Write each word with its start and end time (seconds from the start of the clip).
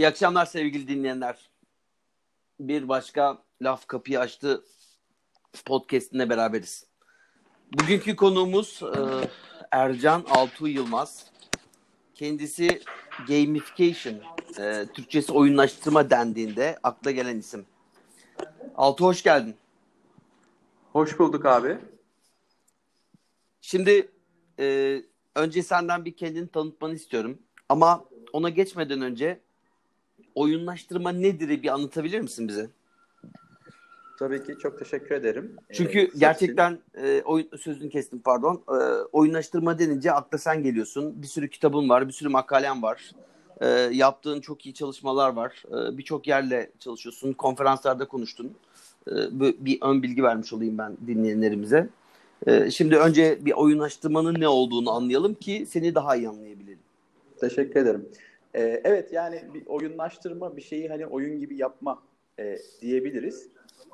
İyi 0.00 0.08
akşamlar 0.08 0.46
sevgili 0.46 0.88
dinleyenler. 0.88 1.50
Bir 2.60 2.88
başka 2.88 3.42
Laf 3.62 3.86
Kapıyı 3.86 4.20
Açtı 4.20 4.64
podcastinde 5.64 6.30
beraberiz. 6.30 6.86
Bugünkü 7.72 8.16
konuğumuz 8.16 8.82
e, 8.82 8.98
Ercan 9.70 10.24
Altuğ 10.30 10.68
Yılmaz. 10.68 11.26
Kendisi 12.14 12.80
gamification, 13.28 14.14
e, 14.58 14.86
Türkçesi 14.94 15.32
oyunlaştırma 15.32 16.10
dendiğinde 16.10 16.78
akla 16.82 17.10
gelen 17.10 17.38
isim. 17.38 17.66
Altuğ 18.74 19.04
hoş 19.04 19.22
geldin. 19.22 19.56
Hoş 20.92 21.18
bulduk 21.18 21.46
abi. 21.46 21.78
Şimdi 23.60 24.08
e, 24.58 24.96
önce 25.34 25.62
senden 25.62 26.04
bir 26.04 26.16
kendini 26.16 26.48
tanıtmanı 26.48 26.94
istiyorum. 26.94 27.38
Ama 27.68 28.04
ona 28.32 28.48
geçmeden 28.48 29.00
önce 29.00 29.40
oyunlaştırma 30.34 31.12
nedir 31.12 31.62
bir 31.62 31.68
anlatabilir 31.68 32.20
misin 32.20 32.48
bize? 32.48 32.70
Tabii 34.18 34.44
ki 34.44 34.56
çok 34.62 34.78
teşekkür 34.78 35.14
ederim. 35.14 35.56
Çünkü 35.72 35.98
ee, 35.98 36.10
gerçekten 36.18 36.78
e, 37.02 37.22
oyun 37.24 37.48
sözünü 37.60 37.90
kestim 37.90 38.18
pardon. 38.18 38.62
E, 38.68 38.76
oyunlaştırma 39.12 39.78
denince 39.78 40.12
akla 40.12 40.38
sen 40.38 40.62
geliyorsun. 40.62 41.22
Bir 41.22 41.26
sürü 41.26 41.50
kitabın 41.50 41.88
var, 41.88 42.08
bir 42.08 42.12
sürü 42.12 42.28
makalen 42.28 42.82
var. 42.82 43.10
E, 43.60 43.68
yaptığın 43.92 44.40
çok 44.40 44.66
iyi 44.66 44.74
çalışmalar 44.74 45.32
var. 45.32 45.62
E, 45.68 45.98
Birçok 45.98 46.28
yerle 46.28 46.70
çalışıyorsun. 46.78 47.32
Konferanslarda 47.32 48.08
konuştun. 48.08 48.52
E, 49.08 49.14
bir 49.64 49.78
ön 49.82 50.02
bilgi 50.02 50.22
vermiş 50.22 50.52
olayım 50.52 50.78
ben 50.78 50.96
dinleyenlerimize. 51.06 51.88
E, 52.46 52.70
şimdi 52.70 52.96
önce 52.96 53.38
bir 53.40 53.52
oyunlaştırmanın 53.52 54.40
ne 54.40 54.48
olduğunu 54.48 54.90
anlayalım 54.90 55.34
ki 55.34 55.66
seni 55.68 55.94
daha 55.94 56.16
iyi 56.16 56.28
anlayabilelim. 56.28 56.78
Teşekkür 57.40 57.80
ederim. 57.80 58.08
E, 58.54 58.80
evet 58.84 59.12
yani 59.12 59.42
bir 59.54 59.66
oyunlaştırma 59.66 60.56
bir 60.56 60.62
şeyi 60.62 60.88
hani 60.88 61.06
oyun 61.06 61.38
gibi 61.38 61.56
yapma 61.56 62.02
e, 62.38 62.58
diyebiliriz. 62.80 63.48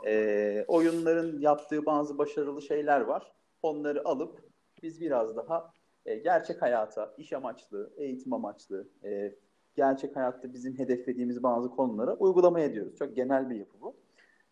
E, 0.07 0.65
oyunların 0.69 1.41
yaptığı 1.41 1.87
bazı 1.87 2.19
başarılı 2.19 2.63
şeyler 2.63 3.01
var. 3.01 3.33
Onları 3.63 4.09
alıp 4.09 4.41
biz 4.83 5.01
biraz 5.01 5.37
daha 5.37 5.73
e, 6.07 6.15
gerçek 6.15 6.63
hayata, 6.63 7.15
iş 7.19 7.33
amaçlı, 7.33 7.91
eğitim 7.97 8.33
amaçlı, 8.33 8.89
e, 9.05 9.35
gerçek 9.77 10.17
hayatta 10.17 10.55
bizim 10.55 10.79
hedeflediğimiz 10.79 11.43
bazı 11.43 11.71
konulara 11.71 12.15
uygulama 12.15 12.61
ediyoruz. 12.61 12.97
Çok 12.99 13.17
genel 13.17 13.51
bir 13.51 13.57
yapı 13.57 13.81
bu. 13.81 13.97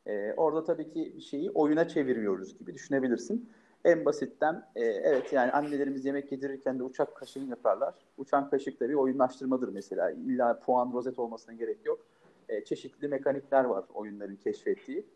E, 0.07 0.33
orada 0.33 0.65
tabii 0.65 0.91
ki 0.91 1.13
bir 1.17 1.23
şeyi 1.23 1.51
oyuna 1.51 1.89
çeviriyoruz 1.89 2.59
gibi 2.59 2.75
düşünebilirsin. 2.75 3.51
En 3.85 4.05
basitten 4.05 4.69
e, 4.77 4.85
evet 4.85 5.33
yani 5.33 5.53
annelerimiz 5.53 6.05
yemek 6.05 6.33
yedirirken 6.33 6.79
de 6.79 6.83
uçak 6.83 7.17
kaşığını 7.17 7.51
yaparlar. 7.51 7.95
Uçan 8.19 8.51
kaşık 8.51 8.81
da 8.81 8.89
bir 8.89 8.95
oyunlaştırmadır 8.95 9.69
mesela. 9.69 10.11
İlla 10.11 10.61
puan 10.61 10.93
rozet 10.93 11.19
olmasına 11.19 11.55
gerek 11.55 11.87
yok. 11.87 12.07
E, 12.49 12.65
çeşitli 12.65 13.09
mekanikler 13.09 13.65
var 13.65 13.85
oyunların 13.95 14.37
keşfettiği. 14.37 15.07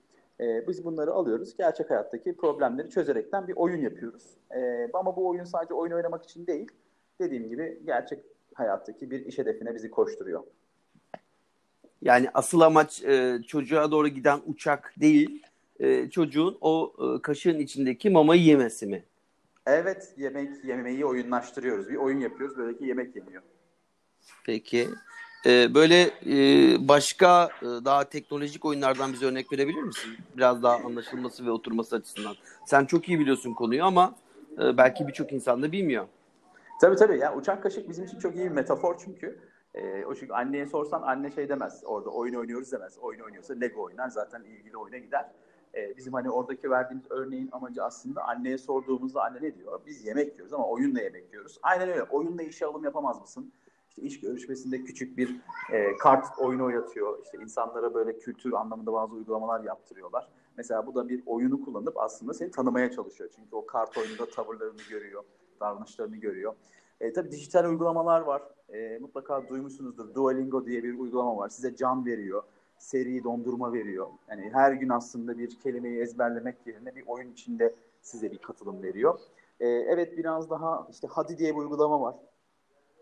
E, 0.40 0.68
biz 0.68 0.84
bunları 0.84 1.12
alıyoruz. 1.12 1.56
Gerçek 1.56 1.90
hayattaki 1.90 2.36
problemleri 2.36 2.90
çözerekten 2.90 3.48
bir 3.48 3.56
oyun 3.56 3.80
yapıyoruz. 3.80 4.24
E, 4.56 4.90
ama 4.92 5.16
bu 5.16 5.28
oyun 5.28 5.44
sadece 5.44 5.74
oyun 5.74 5.92
oynamak 5.92 6.24
için 6.24 6.46
değil. 6.46 6.68
Dediğim 7.20 7.48
gibi 7.48 7.82
gerçek 7.86 8.24
hayattaki 8.54 9.10
bir 9.10 9.26
iş 9.26 9.38
hedefine 9.38 9.74
bizi 9.74 9.90
koşturuyor. 9.90 10.44
Yani 12.02 12.28
asıl 12.34 12.60
amaç 12.60 13.04
e, 13.04 13.38
çocuğa 13.46 13.90
doğru 13.90 14.08
giden 14.08 14.40
uçak 14.46 14.94
değil, 15.00 15.42
e, 15.80 16.10
çocuğun 16.10 16.58
o 16.60 16.92
e, 16.98 17.22
kaşığın 17.22 17.58
içindeki 17.58 18.10
mamayı 18.10 18.42
yemesi 18.42 18.86
mi? 18.86 19.04
Evet, 19.66 20.14
yemek 20.16 20.64
yemeği 20.64 21.04
oyunlaştırıyoruz. 21.06 21.88
Bir 21.88 21.96
oyun 21.96 22.18
yapıyoruz, 22.18 22.56
böyle 22.56 22.78
ki 22.78 22.84
yemek 22.84 23.16
yeniyor. 23.16 23.42
Peki. 24.44 24.88
Ee, 25.46 25.74
böyle 25.74 26.10
e, 26.26 26.88
başka 26.88 27.48
e, 27.62 27.64
daha 27.64 28.04
teknolojik 28.04 28.64
oyunlardan 28.64 29.12
bize 29.12 29.26
örnek 29.26 29.52
verebilir 29.52 29.82
misin? 29.82 30.10
Biraz 30.36 30.62
daha 30.62 30.76
anlaşılması 30.76 31.46
ve 31.46 31.50
oturması 31.50 31.96
açısından. 31.96 32.34
Sen 32.66 32.84
çok 32.84 33.08
iyi 33.08 33.18
biliyorsun 33.18 33.54
konuyu 33.54 33.84
ama 33.84 34.14
e, 34.62 34.76
belki 34.76 35.08
birçok 35.08 35.32
insan 35.32 35.62
da 35.62 35.72
bilmiyor. 35.72 36.06
Tabii 36.80 36.96
tabii. 36.96 37.18
Ya 37.18 37.36
uçak 37.36 37.62
kaşık 37.62 37.88
bizim 37.88 38.04
için 38.04 38.18
çok 38.18 38.36
iyi 38.36 38.44
bir 38.44 38.50
metafor 38.50 38.98
çünkü. 39.04 39.38
E, 39.74 40.04
o 40.04 40.14
çünkü 40.14 40.32
anneye 40.32 40.66
sorsan 40.66 41.02
anne 41.02 41.30
şey 41.30 41.48
demez. 41.48 41.82
Orada 41.84 42.10
oyun 42.10 42.34
oynuyoruz 42.34 42.72
demez. 42.72 42.98
Oyun 42.98 43.20
oynuyorsa 43.20 43.54
Lego 43.54 43.82
oynar. 43.82 44.08
Zaten 44.08 44.42
ilgili 44.42 44.76
oyuna 44.76 44.98
gider. 44.98 45.26
E, 45.74 45.96
bizim 45.96 46.12
hani 46.12 46.30
oradaki 46.30 46.70
verdiğimiz 46.70 47.10
örneğin 47.10 47.48
amacı 47.52 47.84
aslında 47.84 48.24
anneye 48.24 48.58
sorduğumuzda 48.58 49.22
anne 49.22 49.38
ne 49.42 49.54
diyor? 49.54 49.80
Biz 49.86 50.06
yemek 50.06 50.32
yiyoruz 50.32 50.52
ama 50.52 50.68
oyunla 50.68 51.00
yemek 51.00 51.32
yiyoruz. 51.32 51.58
Aynen 51.62 51.88
öyle. 51.88 52.02
Oyunla 52.02 52.42
işe 52.42 52.66
alım 52.66 52.84
yapamaz 52.84 53.20
mısın? 53.20 53.52
İşte 53.88 54.02
iş 54.02 54.20
görüşmesinde 54.20 54.84
küçük 54.84 55.18
bir 55.18 55.40
e, 55.72 55.96
kart 55.96 56.38
oyunu 56.38 56.64
oynatıyor. 56.64 57.18
İşte 57.24 57.38
insanlara 57.38 57.94
böyle 57.94 58.18
kültür 58.18 58.52
anlamında 58.52 58.92
bazı 58.92 59.14
uygulamalar 59.14 59.64
yaptırıyorlar. 59.64 60.28
Mesela 60.56 60.86
bu 60.86 60.94
da 60.94 61.08
bir 61.08 61.22
oyunu 61.26 61.64
kullanıp 61.64 61.98
aslında 61.98 62.34
seni 62.34 62.50
tanımaya 62.50 62.90
çalışıyor. 62.90 63.30
Çünkü 63.36 63.56
o 63.56 63.66
kart 63.66 63.98
oyununda 63.98 64.30
tavırlarını 64.30 64.82
görüyor, 64.90 65.24
davranışlarını 65.60 66.16
görüyor. 66.16 66.54
E, 67.00 67.12
tabii 67.12 67.30
dijital 67.30 67.64
uygulamalar 67.64 68.20
var. 68.20 68.42
E, 68.68 68.98
mutlaka 68.98 69.48
duymuşsunuzdur. 69.48 70.14
Duolingo 70.14 70.66
diye 70.66 70.82
bir 70.82 70.98
uygulama 70.98 71.36
var. 71.36 71.48
Size 71.48 71.76
can 71.76 72.06
veriyor 72.06 72.42
seri 72.78 73.24
dondurma 73.24 73.72
veriyor. 73.72 74.06
Yani 74.28 74.50
her 74.52 74.72
gün 74.72 74.88
aslında 74.88 75.38
bir 75.38 75.58
kelimeyi 75.58 76.00
ezberlemek 76.00 76.66
yerine 76.66 76.96
bir 76.96 77.06
oyun 77.06 77.32
içinde 77.32 77.74
size 78.02 78.32
bir 78.32 78.38
katılım 78.38 78.82
veriyor. 78.82 79.18
Ee, 79.60 79.68
evet 79.68 80.18
biraz 80.18 80.50
daha 80.50 80.86
işte 80.90 81.08
Hadi 81.10 81.38
diye 81.38 81.54
bir 81.54 81.60
uygulama 81.60 82.00
var. 82.00 82.16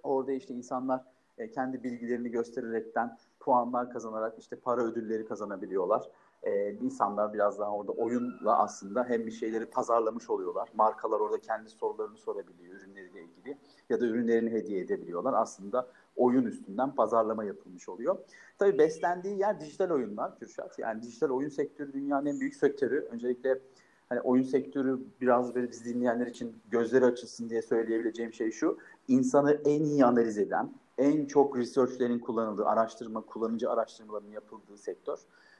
Orada 0.02 0.32
işte 0.32 0.54
insanlar 0.54 1.04
e, 1.38 1.50
kendi 1.50 1.84
bilgilerini 1.84 2.30
göstererekten 2.30 3.18
puanlar 3.40 3.90
kazanarak 3.90 4.38
işte 4.38 4.56
para 4.56 4.82
ödülleri 4.82 5.26
kazanabiliyorlar. 5.26 6.10
Ee, 6.42 6.72
insanlar 6.72 7.34
biraz 7.34 7.58
daha 7.58 7.70
orada 7.70 7.92
oyunla 7.92 8.58
aslında 8.58 9.04
hem 9.04 9.26
bir 9.26 9.30
şeyleri 9.30 9.66
pazarlamış 9.66 10.30
oluyorlar. 10.30 10.68
Markalar 10.74 11.20
orada 11.20 11.40
kendi 11.40 11.70
sorularını 11.70 12.16
sorabiliyor 12.16 12.74
ürünleriyle 12.74 13.22
ilgili 13.22 13.58
ya 13.90 14.00
da 14.00 14.06
ürünlerini 14.06 14.50
hediye 14.50 14.80
edebiliyorlar. 14.80 15.34
Aslında 15.34 15.86
oyun 16.16 16.44
üstünden 16.44 16.94
pazarlama 16.94 17.44
yapılmış 17.44 17.88
oluyor. 17.88 18.18
Tabii 18.58 18.78
beslendiği 18.78 19.38
yer 19.38 19.60
dijital 19.60 19.90
oyunlar 19.90 20.38
Kürşat. 20.38 20.78
Yani 20.78 21.02
dijital 21.02 21.30
oyun 21.30 21.48
sektörü 21.48 21.92
dünyanın 21.92 22.26
en 22.26 22.40
büyük 22.40 22.54
sektörü. 22.54 23.08
Öncelikle 23.10 23.58
hani 24.08 24.20
oyun 24.20 24.42
sektörü 24.42 24.98
biraz 25.20 25.54
böyle 25.54 25.70
biz 25.70 25.84
dinleyenler 25.84 26.26
için 26.26 26.56
gözleri 26.70 27.04
açılsın 27.04 27.50
diye 27.50 27.62
söyleyebileceğim 27.62 28.32
şey 28.32 28.50
şu. 28.50 28.78
İnsanı 29.08 29.60
en 29.64 29.84
iyi 29.84 30.04
analiz 30.04 30.38
eden, 30.38 30.70
en 30.98 31.26
çok 31.26 31.58
researchlerin 31.58 32.18
kullanıldığı, 32.18 32.66
araştırma, 32.66 33.20
kullanıcı 33.20 33.70
araştırmalarının 33.70 34.30
yapıldığı 34.30 34.78
sektör. 34.78 35.18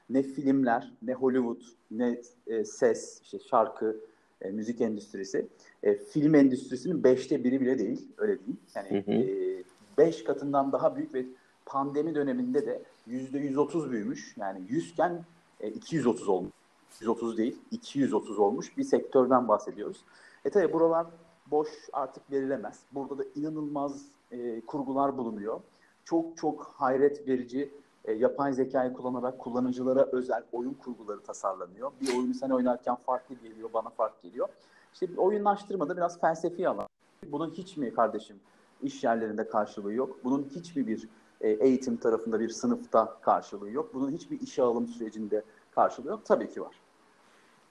Ne 0.09 0.23
filmler, 0.23 0.93
ne 1.01 1.13
Hollywood, 1.13 1.61
ne 1.91 2.21
e, 2.47 2.65
ses, 2.65 3.21
işte 3.23 3.39
şarkı, 3.39 3.97
e, 4.41 4.51
müzik 4.51 4.81
endüstrisi. 4.81 5.47
E, 5.83 5.95
film 5.95 6.35
endüstrisinin 6.35 7.03
beşte 7.03 7.43
biri 7.43 7.61
bile 7.61 7.79
değil, 7.79 8.07
öyle 8.17 8.39
değil. 8.39 8.57
Yani 8.75 8.89
hı 8.89 9.11
hı. 9.11 9.15
E, 9.15 9.63
beş 9.97 10.23
katından 10.23 10.71
daha 10.71 10.95
büyük 10.95 11.13
ve 11.13 11.25
pandemi 11.65 12.15
döneminde 12.15 12.65
de 12.65 12.83
yüzde 13.07 13.39
130 13.39 13.91
büyümüş. 13.91 14.37
Yani 14.37 14.61
100 14.69 14.91
iken 14.91 15.23
e, 15.59 15.69
230 15.69 16.27
olmuş. 16.29 16.51
130 16.99 17.37
değil, 17.37 17.61
230 17.71 18.39
olmuş 18.39 18.77
bir 18.77 18.83
sektörden 18.83 19.47
bahsediyoruz. 19.47 19.97
E 20.45 20.49
tabi 20.49 20.73
buralar 20.73 21.07
boş 21.51 21.69
artık 21.93 22.31
verilemez. 22.31 22.79
Burada 22.91 23.17
da 23.17 23.23
inanılmaz 23.35 24.05
e, 24.31 24.61
kurgular 24.61 25.17
bulunuyor. 25.17 25.59
Çok 26.05 26.37
çok 26.37 26.73
hayret 26.75 27.27
verici 27.27 27.69
e, 28.05 28.13
yapay 28.13 28.53
zekayı 28.53 28.93
kullanarak 28.93 29.39
kullanıcılara 29.39 30.07
özel 30.11 30.43
oyun 30.51 30.73
kurguları 30.73 31.19
tasarlanıyor. 31.19 31.91
Bir 32.01 32.17
oyunu 32.17 32.33
sen 32.33 32.49
oynarken 32.49 32.95
farklı 32.95 33.35
geliyor, 33.35 33.69
bana 33.73 33.89
farklı 33.89 34.29
geliyor. 34.29 34.47
İşte 34.93 35.07
oyunlaştırmada 35.17 35.97
biraz 35.97 36.21
felsefi 36.21 36.69
alan. 36.69 36.87
Bunun 37.31 37.49
hiç 37.49 37.77
mi 37.77 37.93
kardeşim 37.93 38.39
iş 38.83 39.03
yerlerinde 39.03 39.47
karşılığı 39.47 39.93
yok? 39.93 40.19
Bunun 40.23 40.49
hiç 40.55 40.75
mi 40.75 40.87
bir 40.87 41.07
e, 41.41 41.49
eğitim 41.49 41.97
tarafında 41.97 42.39
bir 42.39 42.49
sınıfta 42.49 43.17
karşılığı 43.21 43.69
yok? 43.69 43.93
Bunun 43.93 44.11
hiçbir 44.11 44.41
işe 44.41 44.63
alım 44.63 44.87
sürecinde 44.87 45.43
karşılığı 45.71 46.09
yok? 46.09 46.25
Tabii 46.25 46.49
ki 46.49 46.61
var. 46.61 46.75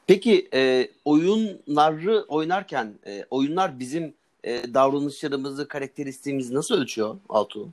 Peki 0.07 0.49
e, 0.55 0.89
oyunları 1.05 2.25
oynarken 2.29 2.95
e, 3.07 3.25
oyunlar 3.31 3.79
bizim 3.79 4.15
e, 4.45 4.75
davranışlarımızı, 4.75 5.69
karakteristiğimizi 5.69 6.55
nasıl 6.55 6.75
ölçüyor 6.75 7.17
Altuğ? 7.29 7.69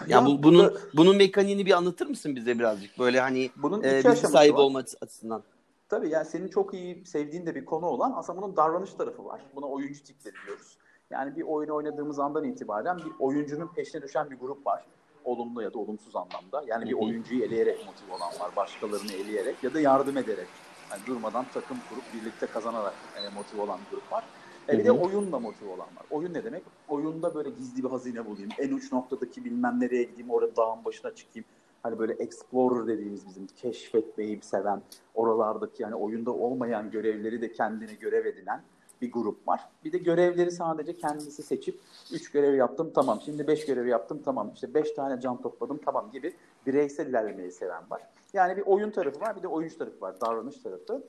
Ya, 0.00 0.06
ya 0.08 0.26
bu, 0.26 0.42
bunun 0.42 0.64
burada, 0.64 0.80
bunun 0.94 1.16
mekaniğini 1.16 1.66
bir 1.66 1.72
anlatır 1.72 2.06
mısın 2.06 2.36
bize 2.36 2.58
birazcık? 2.58 2.98
Böyle 2.98 3.20
hani 3.20 3.50
bunun 3.56 3.82
e, 3.82 4.04
bilgi 4.04 4.16
sahibi 4.16 4.56
olma 4.56 4.78
açısından. 5.02 5.42
Tabii 5.88 6.08
yani 6.08 6.26
senin 6.26 6.48
çok 6.48 6.74
iyi 6.74 7.06
sevdiğin 7.06 7.46
de 7.46 7.54
bir 7.54 7.64
konu 7.64 7.86
olan 7.86 8.12
aslında 8.16 8.42
bunun 8.42 8.56
davranış 8.56 8.92
tarafı 8.92 9.24
var. 9.24 9.40
Buna 9.56 9.66
oyuncu 9.66 10.02
tipleri 10.02 10.34
diyoruz. 10.46 10.78
Yani 11.10 11.36
bir 11.36 11.42
oyun 11.42 11.68
oynadığımız 11.68 12.18
andan 12.18 12.44
itibaren 12.44 12.98
bir 12.98 13.12
oyuncunun 13.18 13.66
peşine 13.66 14.02
düşen 14.02 14.30
bir 14.30 14.38
grup 14.38 14.66
var. 14.66 14.84
Olumlu 15.24 15.62
ya 15.62 15.74
da 15.74 15.78
olumsuz 15.78 16.16
anlamda. 16.16 16.64
Yani 16.66 16.84
bir 16.84 16.92
oyuncuyu 16.92 17.44
eleyerek 17.44 17.86
motive 17.86 18.12
olan 18.12 18.40
var. 18.40 18.56
Başkalarını 18.56 19.12
eleyerek 19.12 19.64
ya 19.64 19.74
da 19.74 19.80
yardım 19.80 20.16
ederek. 20.16 20.46
Yani 20.90 21.00
durmadan 21.06 21.46
takım 21.54 21.76
kurup 21.88 22.04
birlikte 22.14 22.46
kazanarak 22.46 22.94
yani 23.16 23.34
motive 23.34 23.60
olan 23.60 23.78
bir 23.86 23.96
grup 23.96 24.12
var. 24.12 24.24
E 24.68 24.78
bir 24.78 24.84
de 24.84 24.92
oyunla 24.92 25.38
motive 25.38 25.68
olan 25.68 25.78
var. 25.80 26.06
Oyun 26.10 26.34
ne 26.34 26.44
demek? 26.44 26.62
Oyunda 26.88 27.34
böyle 27.34 27.50
gizli 27.50 27.84
bir 27.84 27.88
hazine 27.88 28.26
bulayım. 28.26 28.50
En 28.58 28.72
uç 28.72 28.92
noktadaki 28.92 29.44
bilmem 29.44 29.80
nereye 29.80 30.02
gideyim. 30.02 30.30
Orada 30.30 30.56
dağın 30.56 30.84
başına 30.84 31.14
çıkayım. 31.14 31.44
Hani 31.82 31.98
böyle 31.98 32.12
explorer 32.12 32.86
dediğimiz 32.86 33.26
bizim 33.26 33.46
keşfetmeyi 33.46 34.40
seven, 34.42 34.82
oralardaki 35.14 35.82
yani 35.82 35.94
oyunda 35.94 36.30
olmayan 36.30 36.90
görevleri 36.90 37.42
de 37.42 37.52
kendine 37.52 37.94
görev 37.94 38.26
edinen 38.26 38.62
bir 39.02 39.12
grup 39.12 39.48
var. 39.48 39.60
Bir 39.84 39.92
de 39.92 39.98
görevleri 39.98 40.50
sadece 40.50 40.96
kendisi 40.96 41.42
seçip 41.42 41.80
3 42.12 42.30
görev 42.30 42.54
yaptım 42.54 42.90
tamam. 42.94 43.20
Şimdi 43.24 43.46
5 43.46 43.66
görev 43.66 43.86
yaptım 43.86 44.22
tamam. 44.24 44.50
İşte 44.54 44.74
5 44.74 44.90
tane 44.90 45.20
can 45.20 45.42
topladım 45.42 45.80
tamam 45.84 46.10
gibi 46.12 46.32
bireysel 46.66 47.06
ilerlemeyi 47.06 47.52
seven 47.52 47.90
var. 47.90 48.02
Yani 48.32 48.56
bir 48.56 48.62
oyun 48.62 48.90
tarafı 48.90 49.20
var 49.20 49.36
bir 49.36 49.42
de 49.42 49.48
oyuncu 49.48 49.78
tarafı 49.78 50.00
var. 50.00 50.20
Davranış 50.20 50.56
tarafı. 50.58 51.04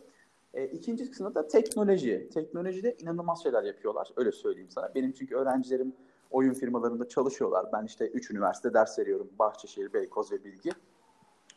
E, 0.53 0.65
ikinci 0.65 1.09
kısımda 1.09 1.35
da 1.35 1.47
teknoloji. 1.47 2.29
Teknolojide 2.33 2.95
inanılmaz 2.99 3.43
şeyler 3.43 3.63
yapıyorlar. 3.63 4.11
Öyle 4.15 4.31
söyleyeyim 4.31 4.69
sana. 4.69 4.91
Benim 4.95 5.11
çünkü 5.11 5.35
öğrencilerim 5.35 5.93
oyun 6.31 6.53
firmalarında 6.53 7.07
çalışıyorlar. 7.07 7.65
Ben 7.73 7.85
işte 7.85 8.07
3 8.07 8.31
üniversite 8.31 8.73
ders 8.73 8.99
veriyorum. 8.99 9.29
Bahçeşehir, 9.39 9.93
Beykoz 9.93 10.31
ve 10.31 10.43
Bilgi. 10.43 10.71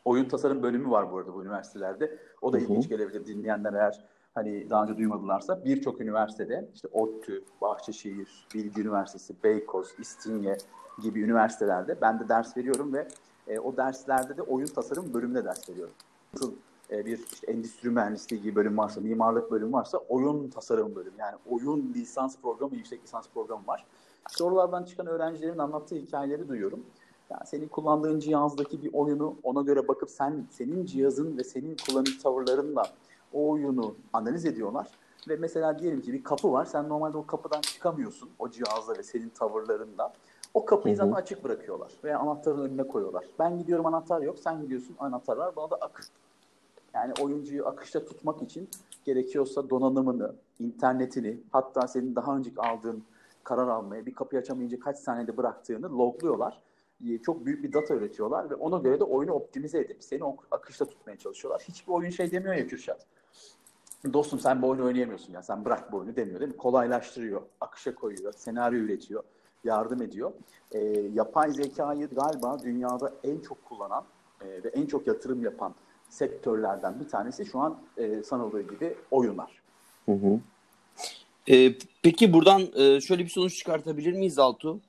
Oyun 0.04 0.24
tasarım 0.24 0.62
bölümü 0.62 0.90
var 0.90 1.12
bu 1.12 1.18
arada 1.18 1.34
bu 1.34 1.42
üniversitelerde. 1.42 2.18
O 2.42 2.52
da 2.52 2.56
Hı-hı. 2.56 2.64
ilginç 2.64 2.88
gelebilir 2.88 3.26
dinleyenler 3.26 3.72
eğer 3.72 4.04
hani 4.34 4.70
daha 4.70 4.82
önce 4.82 4.96
duymadılarsa 4.96 5.64
birçok 5.64 6.00
üniversitede 6.00 6.68
işte 6.74 6.88
ODTÜ, 6.92 7.44
Bahçeşehir, 7.60 8.46
Bilgi 8.54 8.80
Üniversitesi, 8.80 9.34
Beykoz, 9.44 9.88
İstinye 9.98 10.56
gibi 11.02 11.22
üniversitelerde 11.22 12.00
ben 12.00 12.20
de 12.20 12.28
ders 12.28 12.56
veriyorum 12.56 12.92
ve 12.92 13.08
e, 13.48 13.58
o 13.58 13.76
derslerde 13.76 14.36
de 14.36 14.42
oyun 14.42 14.66
tasarım 14.66 15.14
bölümünde 15.14 15.44
ders 15.44 15.68
veriyorum. 15.68 15.94
Nasıl 16.34 16.52
e, 16.90 17.06
bir 17.06 17.18
işte 17.32 17.52
endüstri 17.52 17.90
mühendisliği 17.90 18.42
gibi 18.42 18.56
bölüm 18.56 18.78
varsa, 18.78 19.00
mimarlık 19.00 19.50
bölümü 19.50 19.72
varsa 19.72 19.98
oyun 19.98 20.48
tasarım 20.48 20.94
bölümü 20.94 21.16
yani 21.18 21.36
oyun 21.50 21.92
lisans 21.94 22.36
programı, 22.42 22.76
yüksek 22.76 23.02
lisans 23.02 23.28
programı 23.34 23.66
var. 23.66 23.86
Sorulardan 24.28 24.84
çıkan 24.84 25.06
öğrencilerin 25.06 25.58
anlattığı 25.58 25.96
hikayeleri 25.96 26.48
duyuyorum. 26.48 26.84
Yani 27.30 27.46
senin 27.46 27.68
kullandığın 27.68 28.20
cihazdaki 28.20 28.82
bir 28.82 28.92
oyunu 28.92 29.36
ona 29.42 29.62
göre 29.62 29.88
bakıp 29.88 30.10
sen 30.10 30.46
senin 30.50 30.86
cihazın 30.86 31.38
ve 31.38 31.44
senin 31.44 31.76
kullanıcı 31.86 32.22
tavırlarınla 32.22 32.82
o 33.32 33.50
oyunu 33.50 33.94
analiz 34.12 34.46
ediyorlar. 34.46 34.88
Ve 35.28 35.36
mesela 35.36 35.78
diyelim 35.78 36.02
ki 36.02 36.12
bir 36.12 36.24
kapı 36.24 36.52
var. 36.52 36.64
Sen 36.64 36.88
normalde 36.88 37.18
o 37.18 37.26
kapıdan 37.26 37.60
çıkamıyorsun 37.60 38.30
o 38.38 38.50
cihazla 38.50 38.98
ve 38.98 39.02
senin 39.02 39.28
tavırlarınla. 39.28 40.12
O 40.54 40.64
kapıyı 40.64 40.96
zaten 40.96 41.12
açık 41.12 41.44
bırakıyorlar 41.44 41.92
veya 42.04 42.18
anahtarın 42.18 42.58
önüne 42.58 42.86
koyuyorlar. 42.86 43.24
Ben 43.38 43.58
gidiyorum 43.58 43.86
anahtar 43.86 44.22
yok, 44.22 44.38
sen 44.38 44.62
gidiyorsun 44.62 44.96
anahtar 44.98 45.36
var. 45.36 45.56
Bana 45.56 45.70
da 45.70 45.76
akış. 45.76 46.06
Yani 46.94 47.12
oyuncuyu 47.22 47.66
akışta 47.66 48.04
tutmak 48.04 48.42
için 48.42 48.68
gerekiyorsa 49.04 49.70
donanımını, 49.70 50.34
internetini, 50.58 51.40
hatta 51.52 51.88
senin 51.88 52.16
daha 52.16 52.36
önce 52.36 52.50
aldığın 52.56 53.04
karar 53.44 53.68
almaya, 53.68 54.06
bir 54.06 54.14
kapıyı 54.14 54.40
açamayınca 54.40 54.80
kaç 54.80 54.98
saniyede 54.98 55.36
bıraktığını 55.36 55.98
logluyorlar. 55.98 56.60
Ee, 57.08 57.18
çok 57.18 57.46
büyük 57.46 57.64
bir 57.64 57.72
data 57.72 57.94
üretiyorlar 57.94 58.50
ve 58.50 58.54
ona 58.54 58.78
göre 58.78 59.00
de 59.00 59.04
oyunu 59.04 59.32
optimize 59.32 59.78
edip 59.78 59.96
seni 60.00 60.24
o 60.24 60.36
akışta 60.50 60.84
tutmaya 60.84 61.18
çalışıyorlar. 61.18 61.62
Hiçbir 61.68 61.92
oyun 61.92 62.10
şey 62.10 62.32
demiyor 62.32 62.54
ya 62.54 62.66
Kürşat. 62.66 63.06
Dostum 64.12 64.38
sen 64.38 64.62
bu 64.62 64.68
oyunu 64.68 64.84
oynayamıyorsun 64.84 65.32
ya 65.32 65.42
sen 65.42 65.64
bırak 65.64 65.92
bu 65.92 65.96
oyunu 65.96 66.16
demiyor 66.16 66.40
değil 66.40 66.50
mi? 66.50 66.56
Kolaylaştırıyor, 66.56 67.42
akışa 67.60 67.94
koyuyor, 67.94 68.32
senaryo 68.32 68.78
üretiyor, 68.78 69.22
yardım 69.64 70.02
ediyor. 70.02 70.32
E, 70.72 70.78
yapay 71.14 71.52
zekayı 71.52 72.08
galiba 72.08 72.58
dünyada 72.62 73.12
en 73.24 73.40
çok 73.40 73.64
kullanan 73.64 74.04
e, 74.40 74.46
ve 74.46 74.68
en 74.68 74.86
çok 74.86 75.06
yatırım 75.06 75.44
yapan 75.44 75.74
sektörlerden 76.08 77.00
bir 77.00 77.08
tanesi 77.08 77.46
şu 77.46 77.58
an 77.58 77.78
e, 77.96 78.22
sanıldığı 78.22 78.62
gibi 78.62 78.94
oyunlar. 79.10 79.62
Hı 80.06 80.12
hı. 80.12 80.40
E, 81.48 81.74
peki 82.02 82.32
buradan 82.32 82.62
e, 82.74 83.00
şöyle 83.00 83.24
bir 83.24 83.30
sonuç 83.30 83.58
çıkartabilir 83.58 84.12
miyiz 84.12 84.38
Altu? 84.38 84.80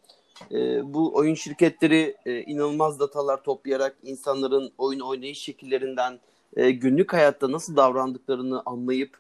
E, 0.52 0.94
bu 0.94 1.16
oyun 1.16 1.34
şirketleri 1.34 2.16
e, 2.26 2.42
inanılmaz 2.42 3.00
datalar 3.00 3.44
toplayarak 3.44 3.98
insanların 4.04 4.72
oyun 4.78 5.00
oynayış 5.00 5.40
şekillerinden 5.40 6.20
e, 6.56 6.72
günlük 6.72 7.14
hayatta 7.14 7.52
nasıl 7.52 7.76
davrandıklarını 7.76 8.62
anlayıp 8.66 9.18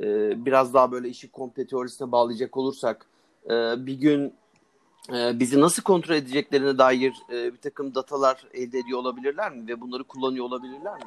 e, 0.00 0.04
biraz 0.46 0.74
daha 0.74 0.92
böyle 0.92 1.08
işi 1.08 1.30
komple 1.30 1.66
teorisine 1.66 2.12
bağlayacak 2.12 2.56
olursak 2.56 3.06
e, 3.46 3.50
bir 3.86 3.94
gün 3.94 4.34
e, 5.12 5.40
bizi 5.40 5.60
nasıl 5.60 5.82
kontrol 5.82 6.14
edeceklerine 6.14 6.78
dair 6.78 7.14
e, 7.32 7.52
bir 7.52 7.58
takım 7.58 7.94
datalar 7.94 8.48
elde 8.54 8.78
ediyor 8.78 8.98
olabilirler 8.98 9.52
mi 9.52 9.68
ve 9.68 9.80
bunları 9.80 10.04
kullanıyor 10.04 10.44
olabilirler 10.44 10.94
mi? 10.94 11.04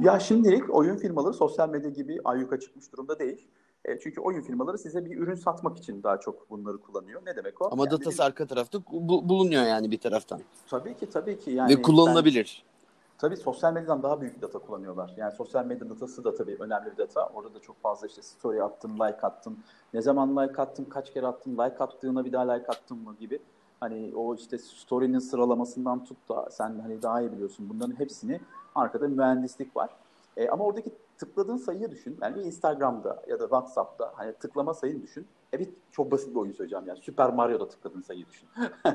Ya 0.00 0.20
şimdilik 0.20 0.74
oyun 0.74 0.96
firmaları 0.96 1.34
sosyal 1.34 1.68
medya 1.68 1.90
gibi 1.90 2.18
ayyuka 2.24 2.60
çıkmış 2.60 2.92
durumda 2.92 3.18
değil. 3.18 3.48
E, 3.84 3.98
çünkü 3.98 4.20
oyun 4.20 4.42
firmaları 4.42 4.78
size 4.78 5.04
bir 5.04 5.16
ürün 5.16 5.34
satmak 5.34 5.78
için 5.78 6.02
daha 6.02 6.20
çok 6.20 6.50
bunları 6.50 6.78
kullanıyor. 6.78 7.22
Ne 7.26 7.36
demek 7.36 7.62
o? 7.62 7.68
Ama 7.72 7.82
yani 7.82 7.90
datası 7.90 8.10
bizim... 8.10 8.24
arka 8.24 8.46
tarafta 8.46 8.78
bu, 8.92 9.28
bulunuyor 9.28 9.62
yani 9.62 9.90
bir 9.90 9.98
taraftan. 9.98 10.40
Tabii 10.70 10.96
ki 10.96 11.10
tabii 11.10 11.38
ki. 11.38 11.50
Yani 11.50 11.76
Ve 11.76 11.82
kullanılabilir. 11.82 12.64
Ben, 12.64 12.75
tabii 13.18 13.36
sosyal 13.36 13.72
medyadan 13.72 14.02
daha 14.02 14.20
büyük 14.20 14.36
bir 14.36 14.42
data 14.42 14.58
kullanıyorlar. 14.58 15.14
Yani 15.16 15.32
sosyal 15.32 15.66
medya 15.66 15.90
datası 15.90 16.24
da 16.24 16.34
tabii 16.34 16.56
önemli 16.60 16.92
bir 16.92 16.96
data. 16.96 17.26
Orada 17.34 17.54
da 17.54 17.60
çok 17.60 17.82
fazla 17.82 18.06
işte 18.06 18.22
story 18.22 18.62
attın, 18.62 18.94
like 18.94 19.20
attın. 19.22 19.58
Ne 19.94 20.02
zaman 20.02 20.36
like 20.36 20.62
attın, 20.62 20.84
kaç 20.84 21.12
kere 21.12 21.26
attın, 21.26 21.52
like 21.52 21.76
attığına 21.78 22.24
bir 22.24 22.32
daha 22.32 22.52
like 22.52 22.66
attın 22.66 22.98
mı 22.98 23.16
gibi. 23.20 23.38
Hani 23.80 24.12
o 24.16 24.34
işte 24.34 24.58
story'nin 24.58 25.18
sıralamasından 25.18 26.04
tut 26.04 26.28
da 26.28 26.50
sen 26.50 26.78
hani 26.78 27.02
daha 27.02 27.20
iyi 27.20 27.32
biliyorsun. 27.32 27.68
Bunların 27.68 27.98
hepsini 27.98 28.40
arkada 28.74 29.08
mühendislik 29.08 29.76
var. 29.76 29.90
E, 30.36 30.48
ama 30.48 30.64
oradaki 30.64 30.90
tıkladığın 31.18 31.56
sayıyı 31.56 31.90
düşün. 31.90 32.18
Yani 32.22 32.42
Instagram'da 32.42 33.22
ya 33.28 33.40
da 33.40 33.44
WhatsApp'ta 33.44 34.12
hani 34.14 34.32
tıklama 34.32 34.74
sayını 34.74 35.02
düşün. 35.02 35.26
Evet 35.52 35.68
çok 35.92 36.10
basit 36.10 36.30
bir 36.30 36.40
oyun 36.40 36.52
söyleyeceğim 36.52 36.84
yani. 36.86 36.98
Süper 37.02 37.34
Mario'da 37.34 37.68
tıkladığın 37.68 38.00
sayıyı 38.00 38.26
düşün. 38.28 38.48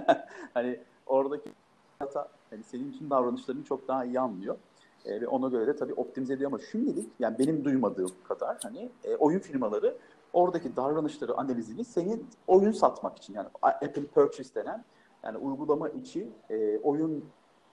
hani 0.54 0.80
oradaki 1.06 1.54
data 2.02 2.28
hani 2.50 2.64
senin 2.64 2.92
için 2.92 3.10
davranışlarını 3.10 3.64
çok 3.64 3.88
daha 3.88 4.06
iyi 4.06 4.20
anlıyor. 4.20 4.58
E, 5.06 5.22
ve 5.22 5.28
ona 5.28 5.50
göre 5.50 5.68
de 5.68 5.76
tabii 5.76 5.94
optimize 5.94 6.34
ediyor 6.34 6.52
ama 6.52 6.60
şimdilik 6.72 7.10
yani 7.20 7.40
benim 7.40 7.64
duymadığım 7.64 8.12
kadar 8.24 8.58
hani 8.64 8.90
e, 9.04 9.16
oyun 9.16 9.40
firmaları 9.40 9.98
oradaki 10.34 10.76
davranışları 10.76 11.38
analizini 11.38 11.86
senin 11.86 12.28
oyun 12.48 12.72
satmak 12.72 13.18
için 13.18 13.34
yani 13.34 13.48
Apple 13.62 14.06
Purchase 14.06 14.56
denen 14.56 14.84
yani 15.24 15.38
uygulama 15.38 15.90
içi 15.90 16.30
e, 16.50 16.78
oyun 16.78 17.26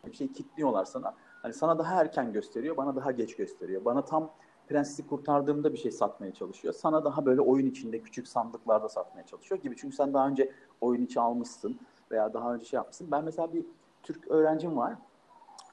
bir 0.07 0.13
şey 0.13 0.33
kitliyorlar 0.33 0.85
sana 0.85 1.15
Hani 1.43 1.53
sana 1.53 1.79
daha 1.79 2.01
erken 2.01 2.33
gösteriyor, 2.33 2.77
bana 2.77 2.97
daha 2.97 3.13
geç 3.13 3.37
gösteriyor. 3.37 3.85
Bana 3.85 4.05
tam 4.05 4.31
prensi 4.69 5.07
kurtardığımda 5.07 5.73
bir 5.73 5.79
şey 5.79 5.93
satmaya 5.93 6.35
çalışıyor. 6.35 6.75
Sana 6.75 7.05
daha 7.05 7.27
böyle 7.27 7.41
oyun 7.41 7.67
içinde 7.67 8.03
küçük 8.03 8.29
sandıklarda 8.29 8.89
satmaya 8.89 9.27
çalışıyor 9.27 9.61
gibi. 9.63 9.77
Çünkü 9.77 9.97
sen 9.97 10.15
daha 10.15 10.29
önce 10.29 10.53
oyun 10.81 11.03
içi 11.03 11.21
almışsın 11.21 11.79
veya 12.11 12.35
daha 12.35 12.55
önce 12.55 12.65
şey 12.65 12.77
yapmışsın. 12.77 13.11
Ben 13.11 13.25
mesela 13.25 13.53
bir 13.53 13.67
Türk 14.09 14.29
öğrencim 14.31 14.77
var. 14.77 14.95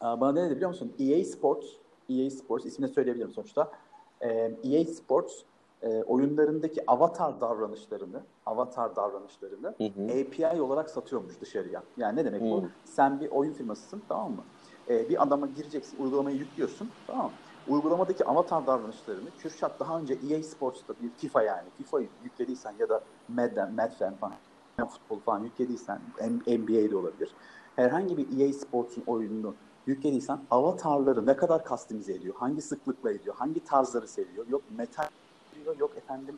Bana 0.01 0.31
ne 0.31 0.43
dedi 0.43 0.55
biliyor 0.55 0.69
musun? 0.69 0.95
EA 0.99 1.25
Sports, 1.25 1.65
EA 2.09 2.29
Sports 2.29 2.65
ismini 2.65 2.89
söyleyebilirim 2.89 3.31
sonuçta. 3.31 3.71
EA 4.63 4.85
Sports 4.85 5.33
oyunlarındaki 6.05 6.83
avatar 6.87 7.41
davranışlarını, 7.41 8.23
avatar 8.45 8.95
davranışlarını 8.95 9.67
hı 9.77 9.83
hı. 9.83 10.21
API 10.21 10.61
olarak 10.61 10.89
satıyormuş 10.89 11.41
dışarıya. 11.41 11.83
Yani 11.97 12.15
ne 12.15 12.25
demek 12.25 12.41
hı. 12.41 12.45
bu? 12.45 12.63
Sen 12.85 13.19
bir 13.19 13.29
oyun 13.29 13.53
firmasısın 13.53 14.01
tamam 14.09 14.31
mı? 14.31 14.43
e, 14.89 15.09
bir 15.09 15.23
adama 15.23 15.47
gireceksin, 15.47 16.03
uygulamayı 16.03 16.37
yüklüyorsun. 16.37 16.89
Tamam 17.07 17.31
Uygulamadaki 17.67 18.25
avatar 18.25 18.67
davranışlarını 18.67 19.31
Kürşat 19.37 19.79
daha 19.79 19.99
önce 19.99 20.13
EA 20.13 20.43
Sports'ta 20.43 20.93
bir 21.01 21.09
FIFA 21.09 21.43
yani 21.43 21.69
FIFA'yı 21.77 22.09
yüklediysen 22.23 22.73
ya 22.79 22.89
da 22.89 23.03
Madden, 23.27 23.73
Madden 23.73 24.15
falan 24.15 24.37
futbol 24.89 25.19
falan 25.19 25.43
yüklediysen 25.43 26.01
NBA'de 26.47 26.95
olabilir. 26.97 27.35
Herhangi 27.75 28.17
bir 28.17 28.39
EA 28.39 28.53
Sports'un 28.53 29.03
oyununu 29.07 29.55
yüklediysen 29.87 30.39
avatarları 30.51 31.25
ne 31.25 31.35
kadar 31.35 31.63
kastimize 31.63 32.13
ediyor, 32.13 32.35
hangi 32.37 32.61
sıklıkla 32.61 33.11
ediyor, 33.11 33.35
hangi 33.35 33.63
tarzları 33.63 34.07
seviyor, 34.07 34.47
yok 34.47 34.61
metal 34.77 35.07
diyor, 35.55 35.79
yok 35.79 35.91
efendim 35.97 36.37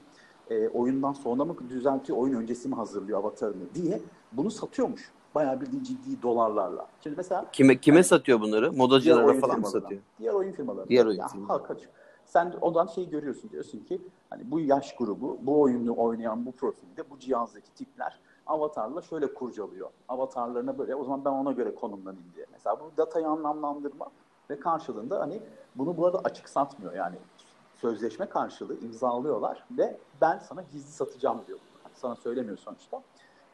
e, 0.50 0.68
oyundan 0.68 1.14
sonra 1.14 1.46
mı 1.46 1.56
düzeltiyor, 1.70 2.18
oyun 2.18 2.34
öncesi 2.34 2.68
mi 2.68 2.76
hazırlıyor 2.76 3.20
avatarını 3.20 3.76
diye 3.76 4.02
bunu 4.32 4.52
satıyormuş 4.52 5.12
bayağı 5.36 5.62
bir 5.62 5.66
ciddi 5.66 6.22
dolarlarla. 6.22 6.88
Şimdi 7.04 7.16
mesela 7.18 7.46
kime 7.52 7.78
kime 7.78 7.98
yani, 7.98 8.06
satıyor 8.06 8.42
bunları? 8.42 8.74
Modacılara 8.74 9.40
falan 9.40 9.60
mı 9.60 9.68
satıyor? 9.68 10.02
Diğer 10.20 10.34
oyun 10.34 10.52
firmaları. 10.52 10.90
Diğer 10.90 11.06
oyun 11.06 11.28
firmaları. 11.28 11.48
Halk 11.48 11.72
açık. 11.72 11.90
Sen 12.26 12.54
odan 12.62 12.88
şeyi 12.88 13.10
görüyorsun 13.10 13.50
diyorsun 13.50 13.80
ki 13.80 14.02
hani 14.30 14.52
bu 14.52 14.60
yaş 14.60 14.96
grubu, 14.96 15.38
bu 15.42 15.62
oyunu 15.62 15.98
oynayan 15.98 16.46
bu 16.46 16.52
profilde 16.52 17.10
bu 17.10 17.20
cihazdaki 17.20 17.72
tipler 17.72 18.20
avatarla 18.48 19.02
şöyle 19.02 19.34
kurcalıyor. 19.34 19.90
Avatarlarına 20.08 20.78
böyle 20.78 20.96
o 20.96 21.04
zaman 21.04 21.26
ben 21.26 21.32
ona 21.32 21.52
göre 21.52 21.76
konumlanayım 21.76 22.26
diye. 22.36 22.46
Mesela 22.52 22.80
bu 22.80 22.92
datayı 22.98 23.28
anlamlandırma 23.28 24.08
ve 24.50 24.60
karşılığında 24.60 25.20
hani 25.20 25.42
bunu 25.76 25.98
burada 25.98 26.20
açık 26.24 26.50
satmıyor 26.50 26.94
yani 26.94 27.16
sözleşme 27.82 28.26
karşılığı 28.26 28.80
imzalıyorlar 28.80 29.64
ve 29.72 29.98
ben 30.22 30.40
sana 30.40 30.64
gizli 30.72 30.92
satacağım 30.92 31.42
diyor. 31.48 31.60
Yani 31.84 31.96
sana 31.96 32.16
söylemiyor 32.16 32.58
sonuçta. 32.58 33.02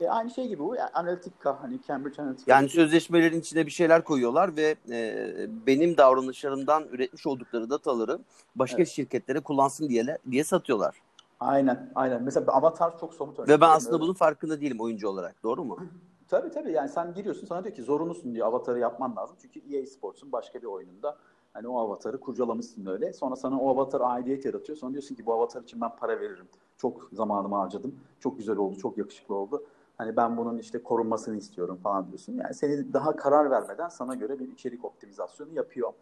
E, 0.01 0.09
aynı 0.09 0.29
şey 0.29 0.47
gibi 0.47 0.63
bu. 0.63 0.75
Yani 0.75 0.89
Analytica 0.93 1.62
hani 1.62 1.79
Cambridge 1.88 2.21
Analytica. 2.21 2.55
Yani 2.55 2.69
sözleşmelerin 2.69 3.39
içine 3.39 3.65
bir 3.65 3.71
şeyler 3.71 4.03
koyuyorlar 4.03 4.55
ve 4.55 4.75
e, 4.89 5.47
benim 5.67 5.97
davranışlarımdan 5.97 6.83
üretmiş 6.91 7.27
oldukları 7.27 7.69
dataları 7.69 8.19
başka 8.55 8.77
evet. 8.77 8.88
şirketlere 8.88 9.39
kullansın 9.39 9.89
diye 9.89 10.17
diye 10.31 10.43
satıyorlar. 10.43 11.01
Aynen, 11.43 11.91
aynen. 11.95 12.23
Mesela 12.23 12.51
Avatar 12.51 13.00
çok 13.00 13.13
somut 13.13 13.39
örnek. 13.39 13.50
Ve 13.50 13.62
ben 13.62 13.69
aslında 13.69 14.01
bunun 14.01 14.13
farkında 14.13 14.62
değilim 14.62 14.79
oyuncu 14.79 15.09
olarak. 15.09 15.43
Doğru 15.43 15.63
mu? 15.63 15.77
Tabii 16.27 16.50
tabii. 16.50 16.71
Yani 16.71 16.89
sen 16.89 17.13
giriyorsun 17.13 17.47
sana 17.47 17.63
diyor 17.63 17.75
ki 17.75 17.83
zorunlusun 17.83 18.33
diyor 18.35 18.47
Avatar'ı 18.47 18.79
yapman 18.79 19.15
lazım. 19.15 19.38
Çünkü 19.41 19.75
EA 19.75 19.85
Sports'un 19.85 20.31
başka 20.31 20.62
bir 20.62 20.67
oyununda 20.67 21.17
hani 21.53 21.67
o 21.67 21.79
avatarı 21.79 22.19
kurcalamışsın 22.19 22.85
öyle. 22.85 23.13
Sonra 23.13 23.35
sana 23.35 23.59
o 23.59 23.69
avatar 23.69 24.01
aidiyet 24.01 24.45
yaratıyor. 24.45 24.77
Sonra 24.77 24.91
diyorsun 24.91 25.15
ki 25.15 25.25
bu 25.25 25.33
avatar 25.33 25.62
için 25.62 25.81
ben 25.81 25.95
para 25.95 26.19
veririm. 26.19 26.47
Çok 26.77 27.09
zamanımı 27.13 27.55
harcadım. 27.55 27.95
Çok 28.19 28.38
güzel 28.38 28.57
oldu, 28.57 28.75
çok 28.75 28.97
yakışıklı 28.97 29.35
oldu. 29.35 29.63
Hani 29.97 30.17
ben 30.17 30.38
bunun 30.38 30.57
işte 30.57 30.83
korunmasını 30.83 31.38
istiyorum 31.38 31.79
falan 31.83 32.07
diyorsun. 32.07 32.33
Yani 32.33 32.53
seni 32.53 32.93
daha 32.93 33.15
karar 33.15 33.51
vermeden 33.51 33.89
sana 33.89 34.15
göre 34.15 34.39
bir 34.39 34.47
içerik 34.51 34.85
optimizasyonu 34.85 35.53
yapıyor. 35.53 35.93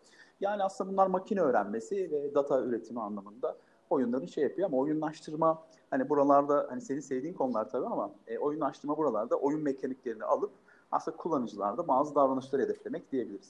Yani 0.41 0.63
aslında 0.63 0.91
bunlar 0.91 1.07
makine 1.07 1.41
öğrenmesi 1.41 2.11
ve 2.11 2.35
data 2.35 2.61
üretimi 2.61 3.01
anlamında 3.01 3.55
oyunların 3.91 4.25
şey 4.25 4.43
yapıyor 4.43 4.67
ama 4.67 4.77
oyunlaştırma 4.77 5.63
hani 5.89 6.09
buralarda 6.09 6.67
hani 6.69 6.81
senin 6.81 6.99
sevdiğin 6.99 7.33
konular 7.33 7.69
tabii 7.69 7.85
ama 7.85 8.11
e, 8.27 8.37
oyunlaştırma 8.37 8.97
buralarda 8.97 9.35
oyun 9.35 9.61
mekaniklerini 9.61 10.23
alıp 10.23 10.51
aslında 10.91 11.17
kullanıcılarda 11.17 11.87
bazı 11.87 12.15
davranışları 12.15 12.61
hedeflemek 12.61 13.11
diyebiliriz. 13.11 13.49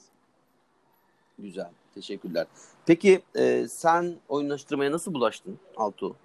Güzel. 1.38 1.70
Teşekkürler. 1.94 2.46
Peki 2.86 3.22
e, 3.34 3.68
sen 3.68 4.14
oyunlaştırmaya 4.28 4.92
nasıl 4.92 5.14
bulaştın 5.14 5.58
Altu? 5.76 6.16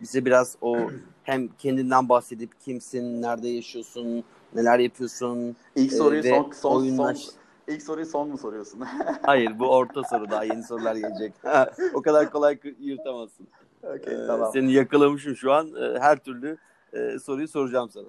Bize 0.00 0.24
biraz 0.24 0.56
o 0.60 0.76
hem 1.22 1.48
kendinden 1.48 2.08
bahsedip 2.08 2.60
kimsin, 2.60 3.22
nerede 3.22 3.48
yaşıyorsun, 3.48 4.24
neler 4.54 4.78
yapıyorsun? 4.78 5.56
İlk 5.76 5.92
soruyu 5.92 6.20
e, 6.20 6.30
son, 6.30 6.50
son, 6.50 6.80
oyunlaş... 6.80 7.18
son, 7.18 7.34
İlk 7.68 7.82
soruyu 7.82 8.06
son 8.06 8.28
mu 8.28 8.38
soruyorsun? 8.38 8.80
Hayır 9.22 9.58
bu 9.58 9.68
orta 9.68 10.02
soru 10.04 10.30
daha 10.30 10.44
yeni 10.44 10.62
sorular 10.62 10.96
gelecek. 10.96 11.32
o 11.94 12.02
kadar 12.02 12.30
kolay 12.30 12.58
yırtamazsın. 12.78 13.46
Okay, 13.82 14.14
ee, 14.14 14.26
tamam. 14.26 14.50
Seni 14.52 14.72
yakalamışım 14.72 15.36
şu 15.36 15.52
an. 15.52 15.74
Ee, 15.74 15.98
her 15.98 16.18
türlü 16.18 16.58
e, 16.92 17.18
soruyu 17.18 17.48
soracağım 17.48 17.90
sana. 17.90 18.06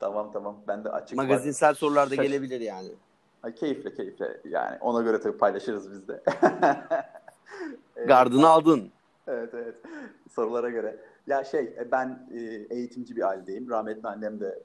Tamam 0.00 0.32
tamam. 0.32 0.56
Ben 0.68 0.84
de 0.84 0.90
açık 0.90 1.16
Magazinsel 1.16 1.68
var. 1.68 1.74
sorular 1.74 2.10
da 2.10 2.14
Şaş... 2.14 2.26
gelebilir 2.26 2.60
yani. 2.60 2.88
Ay, 3.42 3.54
keyifle 3.54 3.94
keyifle. 3.94 4.40
Yani 4.44 4.78
ona 4.80 5.02
göre 5.02 5.20
tabii 5.20 5.38
paylaşırız 5.38 5.92
biz 5.92 6.08
de. 6.08 6.22
Gardını 8.06 8.48
aldın. 8.48 8.90
Evet 9.26 9.54
evet. 9.54 9.74
Sorulara 10.34 10.70
göre. 10.70 10.96
Ya 11.26 11.44
şey 11.44 11.60
e, 11.60 11.90
ben 11.92 12.28
e, 12.34 12.38
eğitimci 12.76 13.16
bir 13.16 13.28
ailedeyim. 13.28 13.70
Rahmetli 13.70 14.08
annem 14.08 14.40
de 14.40 14.62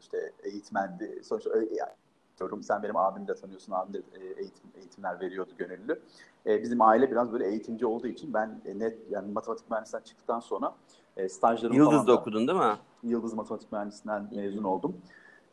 işte 0.00 0.32
eğitmendi. 0.42 1.20
Sonuçta 1.24 1.50
yani 1.56 1.92
istiyorum. 2.38 2.62
Sen 2.62 2.82
benim 2.82 2.96
abimi 2.96 3.28
de 3.28 3.34
tanıyorsun. 3.34 3.72
Abim 3.72 3.94
de 3.94 3.98
e, 3.98 4.24
eğitim, 4.24 4.70
eğitimler 4.74 5.20
veriyordu 5.20 5.50
gönüllü. 5.58 6.00
E, 6.46 6.62
bizim 6.62 6.82
aile 6.82 7.10
biraz 7.10 7.32
böyle 7.32 7.48
eğitimci 7.48 7.86
olduğu 7.86 8.06
için 8.06 8.34
ben 8.34 8.60
e, 8.64 8.78
net 8.78 8.98
yani 9.10 9.32
matematik 9.32 9.70
mühendisinden 9.70 10.02
çıktıktan 10.02 10.40
sonra 10.40 10.74
e, 11.16 11.28
stajlarımı 11.28 11.76
Yıldız'da 11.76 12.04
falan 12.04 12.18
okudun 12.18 12.48
değil 12.48 12.58
mi? 12.58 12.76
Yıldız 13.02 13.34
Matematik 13.34 13.72
Mühendisliğinden 13.72 14.28
mezun 14.36 14.64
oldum. 14.64 14.96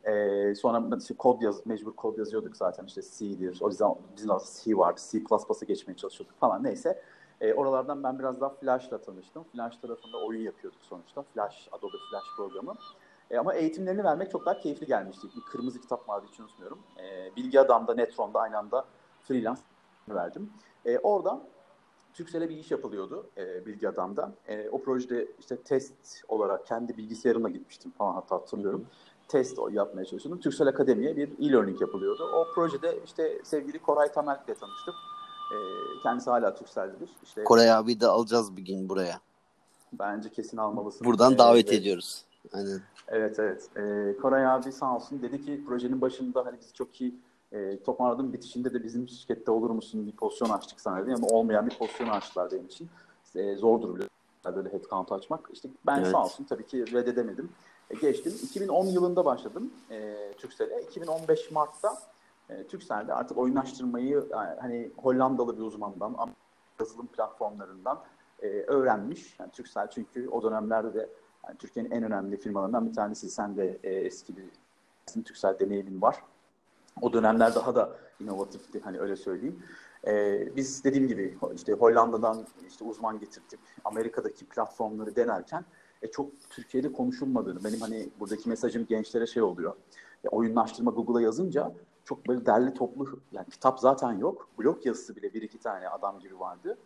E, 0.04 0.54
sonra 0.54 0.96
işte 0.98 1.14
kod 1.14 1.42
yaz, 1.42 1.66
mecbur 1.66 1.92
kod 1.92 2.18
yazıyorduk 2.18 2.56
zaten 2.56 2.84
işte 2.84 3.02
C'dir. 3.02 3.58
O 3.60 3.68
yüzden 3.68 3.94
bizim 4.16 4.30
de 4.30 4.34
C 4.64 4.78
vardı. 4.78 5.00
C++'ı 5.10 5.64
geçmeye 5.64 5.96
çalışıyorduk 5.96 6.38
falan 6.38 6.64
neyse. 6.64 7.02
E, 7.40 7.54
oralardan 7.54 8.02
ben 8.02 8.18
biraz 8.18 8.40
daha 8.40 8.50
Flash'la 8.50 8.98
tanıştım. 8.98 9.44
Flash 9.52 9.76
tarafında 9.76 10.18
oyun 10.18 10.42
yapıyorduk 10.42 10.80
sonuçta. 10.82 11.22
Flash, 11.22 11.68
Adobe 11.72 11.96
Flash 12.10 12.36
programı. 12.36 12.74
E, 13.30 13.38
ama 13.38 13.54
eğitimlerini 13.54 14.04
vermek 14.04 14.30
çok 14.30 14.46
daha 14.46 14.58
keyifli 14.58 14.86
gelmişti. 14.86 15.28
Bir 15.36 15.40
kırmızı 15.40 15.80
kitap 15.80 16.08
vardı 16.08 16.26
hiç 16.32 16.40
unutmuyorum. 16.40 16.78
E, 16.98 17.36
Bilgi 17.36 17.60
Adam'da, 17.60 17.94
Netron'da 17.94 18.40
aynı 18.40 18.58
anda 18.58 18.84
freelance 19.22 19.60
verdim. 20.08 20.50
E, 20.84 20.98
oradan 20.98 21.42
Türksel'e 22.14 22.48
bir 22.48 22.56
iş 22.56 22.70
yapılıyordu 22.70 23.26
e, 23.36 23.66
Bilgi 23.66 23.88
Adam'da. 23.88 24.32
E, 24.48 24.68
o 24.68 24.82
projede 24.82 25.28
işte 25.40 25.56
test 25.56 25.94
olarak 26.28 26.66
kendi 26.66 26.96
bilgisayarımla 26.96 27.48
gitmiştim 27.48 27.90
falan 27.98 28.14
hatta 28.14 28.36
hatırlıyorum. 28.36 28.86
Test 29.28 29.58
yapmaya 29.70 30.04
çalışıyordum. 30.04 30.40
Türksel 30.40 30.68
Akademi'ye 30.68 31.16
bir 31.16 31.28
e-learning 31.28 31.80
yapılıyordu. 31.80 32.30
O 32.34 32.54
projede 32.54 32.98
işte 33.04 33.40
sevgili 33.44 33.78
Koray 33.78 34.12
Tamerk 34.12 34.48
ile 34.48 34.54
tanıştım. 34.54 34.94
E, 35.52 35.56
kendisi 36.02 36.30
hala 36.30 36.54
Türksel'dedir. 36.54 37.10
İşte, 37.22 37.44
Koray 37.44 37.72
abi 37.72 38.00
de 38.00 38.06
alacağız 38.06 38.56
bir 38.56 38.62
gün 38.62 38.88
buraya. 38.88 39.20
Bence 39.92 40.30
kesin 40.30 40.56
almalısın. 40.56 41.04
Buradan 41.04 41.38
davet 41.38 41.72
ee, 41.72 41.76
ediyoruz. 41.76 42.25
Aynen. 42.52 42.80
Evet 43.08 43.38
evet. 43.38 43.68
Ee, 43.76 44.16
Koray 44.22 44.46
abi 44.46 44.72
sağ 44.72 44.96
olsun 44.96 45.22
dedi 45.22 45.44
ki 45.44 45.64
projenin 45.66 46.00
başında 46.00 46.46
hani 46.46 46.56
biz 46.60 46.74
çok 46.74 47.00
iyi 47.00 47.14
e, 47.52 47.82
toparladın 47.82 48.32
bitişinde 48.32 48.74
de 48.74 48.84
bizim 48.84 49.08
şirkette 49.08 49.50
olur 49.50 49.70
musun 49.70 50.06
bir 50.06 50.12
pozisyon 50.12 50.50
açtık 50.50 50.80
sana 50.80 51.06
dedi 51.06 51.14
ama 51.14 51.26
olmayan 51.26 51.66
bir 51.66 51.78
pozisyon 51.78 52.08
açtılar 52.08 52.52
benim 52.52 52.66
için. 52.66 52.88
E, 53.34 53.56
zordur 53.56 53.96
bile 53.96 54.08
böyle 54.56 54.72
headcount 54.72 55.12
açmak. 55.12 55.48
İşte 55.52 55.68
ben 55.86 55.98
evet. 55.98 56.06
sağ 56.06 56.24
olsun 56.24 56.44
tabii 56.44 56.66
ki 56.66 56.92
reddedemedim. 56.92 57.48
E, 57.90 57.94
geçtim. 57.94 58.32
2010 58.42 58.86
yılında 58.86 59.24
başladım 59.24 59.70
e, 59.90 60.16
Türksel'e. 60.38 60.82
2015 60.82 61.50
Mart'ta 61.50 61.98
e, 62.50 62.66
Türksel'de 62.66 63.14
artık 63.14 63.38
oyunlaştırmayı 63.38 64.26
yani, 64.30 64.60
hani 64.60 64.90
Hollandalı 64.96 65.56
bir 65.56 65.62
uzmandan, 65.62 66.16
yazılım 66.80 67.06
platformlarından 67.06 68.00
e, 68.42 68.46
öğrenmiş. 68.46 69.36
Yani 69.40 69.50
Türksel 69.50 69.90
çünkü 69.90 70.28
o 70.28 70.42
dönemlerde 70.42 70.94
de 70.94 71.08
yani 71.48 71.58
Türkiye'nin 71.58 71.90
en 71.90 72.02
önemli 72.02 72.36
firmalarından 72.36 72.88
bir 72.88 72.94
tanesi. 72.94 73.30
Sen 73.30 73.56
de 73.56 73.78
e, 73.82 73.94
eski 73.94 74.36
bir 74.36 74.44
Türksel 75.24 75.58
deneyimin 75.58 76.02
var. 76.02 76.16
O 77.02 77.12
dönemler 77.12 77.54
daha 77.54 77.74
da 77.74 77.96
inovatifti 78.20 78.80
hani 78.80 79.00
öyle 79.00 79.16
söyleyeyim. 79.16 79.62
Ee, 80.06 80.56
biz 80.56 80.84
dediğim 80.84 81.08
gibi 81.08 81.38
işte 81.54 81.72
Hollanda'dan 81.72 82.46
işte 82.68 82.84
uzman 82.84 83.18
getirtip 83.18 83.60
Amerika'daki 83.84 84.44
platformları 84.44 85.16
denerken 85.16 85.64
e, 86.02 86.10
çok 86.10 86.30
Türkiye'de 86.50 86.92
konuşulmadığını 86.92 87.64
benim 87.64 87.80
hani 87.80 88.08
buradaki 88.20 88.48
mesajım 88.48 88.86
gençlere 88.86 89.26
şey 89.26 89.42
oluyor. 89.42 89.74
E, 90.24 90.28
oyunlaştırma 90.28 90.90
Google'a 90.90 91.20
yazınca 91.20 91.72
çok 92.04 92.28
böyle 92.28 92.46
derli 92.46 92.74
toplu 92.74 93.20
yani 93.32 93.46
kitap 93.50 93.80
zaten 93.80 94.12
yok. 94.12 94.48
Blog 94.58 94.86
yazısı 94.86 95.16
bile 95.16 95.34
bir 95.34 95.42
iki 95.42 95.58
tane 95.58 95.88
adam 95.88 96.20
gibi 96.20 96.40
vardı 96.40 96.78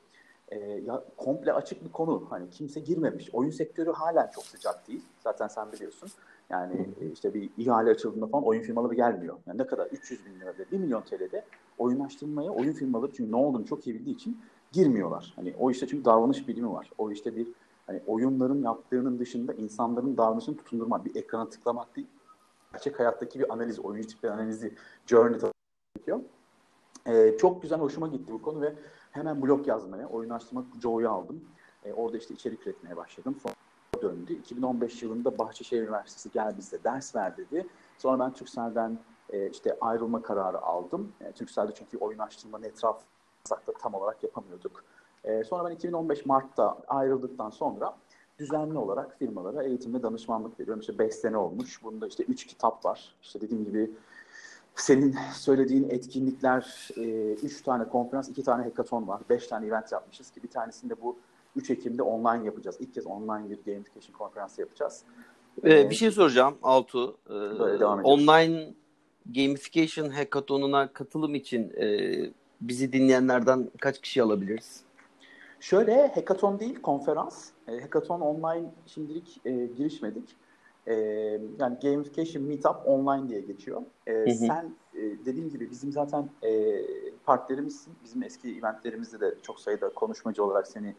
e, 0.51 0.59
ya 0.59 1.05
komple 1.17 1.53
açık 1.53 1.85
bir 1.85 1.93
konu. 1.93 2.27
Hani 2.31 2.51
kimse 2.51 2.81
girmemiş. 2.81 3.31
Oyun 3.33 3.51
sektörü 3.51 3.93
hala 3.93 4.31
çok 4.31 4.45
sıcak 4.45 4.89
değil. 4.89 5.05
Zaten 5.25 5.49
sen 5.49 5.73
biliyorsun. 5.73 6.11
Yani 6.51 6.89
işte 7.13 7.35
bir 7.35 7.51
ihale 7.59 7.91
açıldığında 7.91 8.27
falan 8.27 8.45
oyun 8.45 8.63
firmaları 8.63 8.95
gelmiyor. 8.95 9.37
Yani 9.47 9.59
ne 9.59 9.67
kadar 9.67 9.87
300 9.87 10.27
bin 10.27 10.41
lirada 10.41 10.65
1 10.73 10.79
milyon 10.79 11.03
TL'de 11.03 11.45
oyunlaştırmaya 11.79 12.51
oyun 12.51 12.73
firmaları 12.73 13.13
çünkü 13.13 13.33
ne 13.33 13.37
olduğunu 13.37 13.67
çok 13.67 13.87
iyi 13.87 13.95
bildiği 13.95 14.15
için 14.15 14.41
girmiyorlar. 14.73 15.33
Hani 15.37 15.55
o 15.59 15.71
işte 15.71 15.87
çünkü 15.87 16.05
davranış 16.05 16.49
bilimi 16.49 16.73
var. 16.73 16.91
O 16.99 17.11
işte 17.11 17.37
bir 17.37 17.49
hani 17.87 18.03
oyunların 18.07 18.63
yaptığının 18.63 19.19
dışında 19.19 19.53
insanların 19.53 20.17
davranışını 20.17 20.57
tutundurmak, 20.57 21.05
bir 21.05 21.17
ekrana 21.17 21.49
tıklamak 21.49 21.97
değil. 21.97 22.09
Gerçek 22.73 22.99
hayattaki 22.99 23.39
bir 23.39 23.53
analiz, 23.53 23.79
oyuncu 23.79 24.09
tipleri 24.09 24.33
analizi, 24.33 24.75
journey 25.07 25.41
gerekiyor. 25.97 26.21
Ee, 27.07 27.37
çok 27.39 27.63
güzel 27.63 27.79
hoşuma 27.79 28.09
gitti 28.09 28.33
bu 28.33 28.43
konu 28.43 28.61
ve 28.61 28.75
Hemen 29.11 29.43
blog 29.43 29.67
yazmaya, 29.67 30.09
oyunlaştırma 30.09 30.65
Joe'yu 30.83 31.11
aldım. 31.11 31.45
E, 31.85 31.93
orada 31.93 32.17
işte 32.17 32.35
içerik 32.35 32.67
üretmeye 32.67 32.97
başladım. 32.97 33.37
Sonra 33.43 33.55
döndü. 34.03 34.33
2015 34.33 35.03
yılında 35.03 35.39
Bahçeşehir 35.39 35.83
Üniversitesi 35.83 36.31
gel 36.31 36.57
bizde 36.59 36.85
ders 36.85 37.17
ver 37.17 37.37
dedi. 37.37 37.67
Sonra 37.99 38.25
ben 38.25 38.33
Türkcell'den 38.33 38.99
e, 39.31 39.51
işte 39.51 39.77
ayrılma 39.81 40.23
kararı 40.23 40.61
aldım. 40.61 41.13
E, 41.21 41.33
Türkcell'de 41.33 41.73
çünkü 41.75 41.99
oyunlaştırmanın 41.99 42.65
etrafında 42.65 43.73
tam 43.79 43.95
olarak 43.95 44.23
yapamıyorduk. 44.23 44.85
E, 45.25 45.45
sonra 45.45 45.71
ben 45.71 45.75
2015 45.75 46.27
Mart'ta 46.27 46.79
ayrıldıktan 46.89 47.51
sonra 47.51 47.97
düzenli 48.39 48.79
olarak 48.79 49.19
firmalara 49.19 49.63
eğitim 49.63 49.95
ve 49.95 50.03
danışmanlık 50.03 50.61
veriyorum. 50.61 50.81
İşte 50.81 50.99
5 50.99 51.15
sene 51.15 51.37
olmuş. 51.37 51.85
Bunda 51.85 52.07
işte 52.07 52.25
3 52.25 52.47
kitap 52.47 52.85
var. 52.85 53.15
İşte 53.23 53.41
dediğim 53.41 53.65
gibi 53.65 53.91
senin 54.81 55.17
söylediğin 55.35 55.91
etkinlikler, 55.91 56.89
e, 56.97 57.33
üç 57.33 57.63
tane 57.63 57.89
konferans, 57.89 58.29
iki 58.29 58.43
tane 58.43 58.63
hackathon 58.63 59.09
var. 59.09 59.21
Beş 59.31 59.47
tane 59.47 59.67
event 59.67 59.93
yapmışız 59.93 60.31
ki 60.31 60.43
bir 60.43 60.49
tanesinde 60.49 60.95
bu 61.03 61.17
3 61.57 61.71
Ekim'de 61.71 62.03
online 62.03 62.47
yapacağız. 62.47 62.77
İlk 62.81 62.95
kez 62.95 63.07
online 63.07 63.51
bir 63.51 63.73
gamification 63.73 64.19
konferansı 64.19 64.61
yapacağız. 64.61 65.03
Ee, 65.65 65.91
bir 65.91 65.95
şey 65.95 66.11
soracağım 66.11 66.55
Altu. 66.63 67.17
Ee, 67.31 67.35
online 67.85 68.75
gamification 69.27 70.09
hackathonuna 70.09 70.93
katılım 70.93 71.35
için 71.35 71.73
e, 71.81 72.11
bizi 72.61 72.93
dinleyenlerden 72.93 73.71
kaç 73.81 74.01
kişi 74.01 74.23
alabiliriz? 74.23 74.81
Şöyle 75.61 76.07
hackathon 76.07 76.61
değil 76.61 76.83
konferans. 76.83 77.49
E, 77.69 77.81
hackathon 77.81 78.21
online 78.21 78.71
şimdilik 78.87 79.41
e, 79.45 79.51
girişmedik. 79.67 80.37
E, 80.87 80.95
yani 81.59 81.79
gamification 81.83 82.45
meetup 82.45 82.77
online 82.87 83.29
diye 83.29 83.41
geçiyor. 83.41 83.83
E, 84.07 84.13
hı 84.13 84.25
hı. 84.25 84.35
Sen 84.35 84.75
e, 84.95 85.01
dediğim 85.01 85.51
gibi 85.51 85.71
bizim 85.71 85.93
zaten 85.93 86.29
e, 86.43 86.83
partnerimizsin. 87.25 87.95
Bizim 88.05 88.23
eski 88.23 88.59
eventlerimizde 88.59 89.21
de 89.21 89.35
çok 89.43 89.61
sayıda 89.61 89.89
konuşmacı 89.89 90.45
olarak 90.45 90.67
seni 90.67 90.95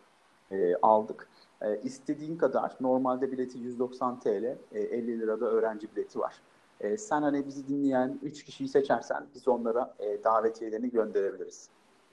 e, 0.51 0.75
aldık. 0.81 1.27
E, 1.61 1.81
istediğin 1.83 2.37
kadar 2.37 2.75
normalde 2.81 3.31
bileti 3.31 3.57
190 3.57 4.19
TL, 4.19 4.27
e, 4.71 4.79
50 4.79 5.19
lirada 5.19 5.45
öğrenci 5.45 5.95
bileti 5.95 6.19
var. 6.19 6.41
E, 6.79 6.97
sen 6.97 7.21
hani 7.21 7.47
bizi 7.47 7.67
dinleyen 7.67 8.19
3 8.23 8.43
kişiyi 8.43 8.67
seçersen 8.67 9.25
biz 9.35 9.47
onlara 9.47 9.95
e, 9.99 10.23
davetiyelerini 10.23 10.91
gönderebiliriz. 10.91 11.69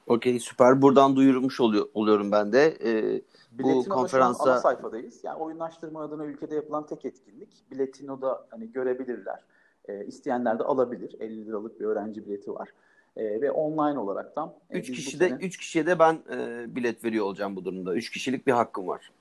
Okey 0.08 0.40
süper. 0.40 0.82
Buradan 0.82 1.16
duyurmuş 1.16 1.60
oluyor, 1.60 1.86
oluyorum 1.94 2.32
ben 2.32 2.52
de. 2.52 2.76
Ee, 2.84 3.22
bu 3.52 3.84
konferansa 3.88 4.52
ana 4.52 4.60
sayfadayız. 4.60 5.24
Yani 5.24 5.36
oyunlaştırma 5.38 6.02
adına 6.02 6.24
ülkede 6.24 6.54
yapılan 6.54 6.86
tek 6.86 7.04
etkinlik. 7.04 7.48
Biletino'da 7.70 8.46
hani 8.50 8.72
görebilirler. 8.72 9.44
E, 9.88 10.06
isteyenler 10.06 10.58
de 10.58 10.62
alabilir. 10.62 11.16
50 11.20 11.46
liralık 11.46 11.80
bir 11.80 11.84
öğrenci 11.84 12.26
bileti 12.26 12.54
var. 12.54 12.68
E, 13.16 13.40
ve 13.40 13.50
online 13.50 13.98
olaraktan 13.98 14.52
3 14.70 14.90
e, 14.90 14.92
kişi 14.92 15.20
de 15.20 15.28
sene... 15.28 15.38
3 15.38 15.56
kişiye 15.56 15.86
de 15.86 15.98
ben 15.98 16.18
e, 16.32 16.66
bilet 16.76 17.04
veriyor 17.04 17.24
olacağım 17.24 17.56
bu 17.56 17.64
durumda. 17.64 17.94
3 17.94 18.10
kişilik 18.10 18.46
bir 18.46 18.52
hakkım 18.52 18.88
var. 18.88 19.12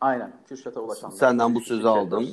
Aynen. 0.00 0.32
Kürşat'a 0.48 0.80
ulaşan. 0.80 1.10
Senden 1.10 1.54
bu 1.54 1.60
sözü 1.60 1.86
aldım. 1.86 2.28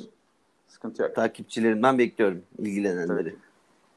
Sıkıntı 0.68 1.02
yok. 1.02 1.14
Takipçilerimden 1.14 1.98
bekliyorum 1.98 2.42
ilgilenenleri. 2.58 3.30
Tabii. 3.30 3.36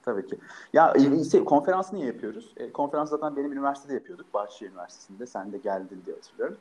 Tabii 0.06 0.26
ki. 0.26 0.38
Ya 0.74 0.94
işte, 0.94 1.46
konferans 1.46 1.94
niye 1.94 2.06
yapıyoruz? 2.06 2.54
E, 2.58 2.72
konferans 2.72 3.10
zaten 3.10 3.36
benim 3.36 3.52
üniversitede 3.52 3.94
yapıyorduk. 3.94 4.34
Bahçeşehir 4.34 4.72
Üniversitesi'nde. 4.72 5.26
Sen 5.26 5.52
de 5.52 5.58
geldin 5.58 6.02
diye 6.06 6.16
hatırlıyorum. 6.16 6.58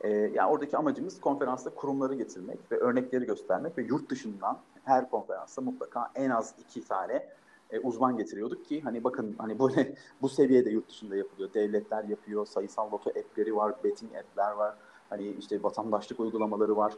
E, 0.00 0.10
yani 0.10 0.50
oradaki 0.50 0.76
amacımız 0.76 1.20
konferansta 1.20 1.70
kurumları 1.70 2.14
getirmek 2.14 2.72
ve 2.72 2.78
örnekleri 2.78 3.26
göstermek 3.26 3.78
ve 3.78 3.82
yurt 3.82 4.10
dışından 4.10 4.58
her 4.84 5.10
konferansta 5.10 5.62
mutlaka 5.62 6.10
en 6.14 6.30
az 6.30 6.54
iki 6.58 6.84
tane 6.84 7.28
e, 7.70 7.80
uzman 7.80 8.16
getiriyorduk 8.16 8.66
ki 8.66 8.80
hani 8.80 9.04
bakın 9.04 9.34
hani 9.38 9.58
böyle 9.58 9.94
bu 10.22 10.28
seviyede 10.28 10.70
yurt 10.70 10.88
dışında 10.88 11.16
yapılıyor. 11.16 11.54
Devletler 11.54 12.04
yapıyor, 12.04 12.46
sayısal 12.46 12.92
loto 12.92 13.10
app'leri 13.10 13.56
var, 13.56 13.74
betting 13.84 14.16
app'ler 14.16 14.50
var. 14.50 14.74
Hani 15.10 15.28
işte 15.28 15.62
vatandaşlık 15.62 16.20
uygulamaları 16.20 16.76
var. 16.76 16.92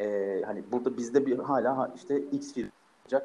E, 0.00 0.42
hani 0.46 0.64
burada 0.72 0.96
bizde 0.96 1.26
bir 1.26 1.38
hala 1.38 1.92
işte 1.96 2.18
X 2.20 2.54
firma 2.54 2.70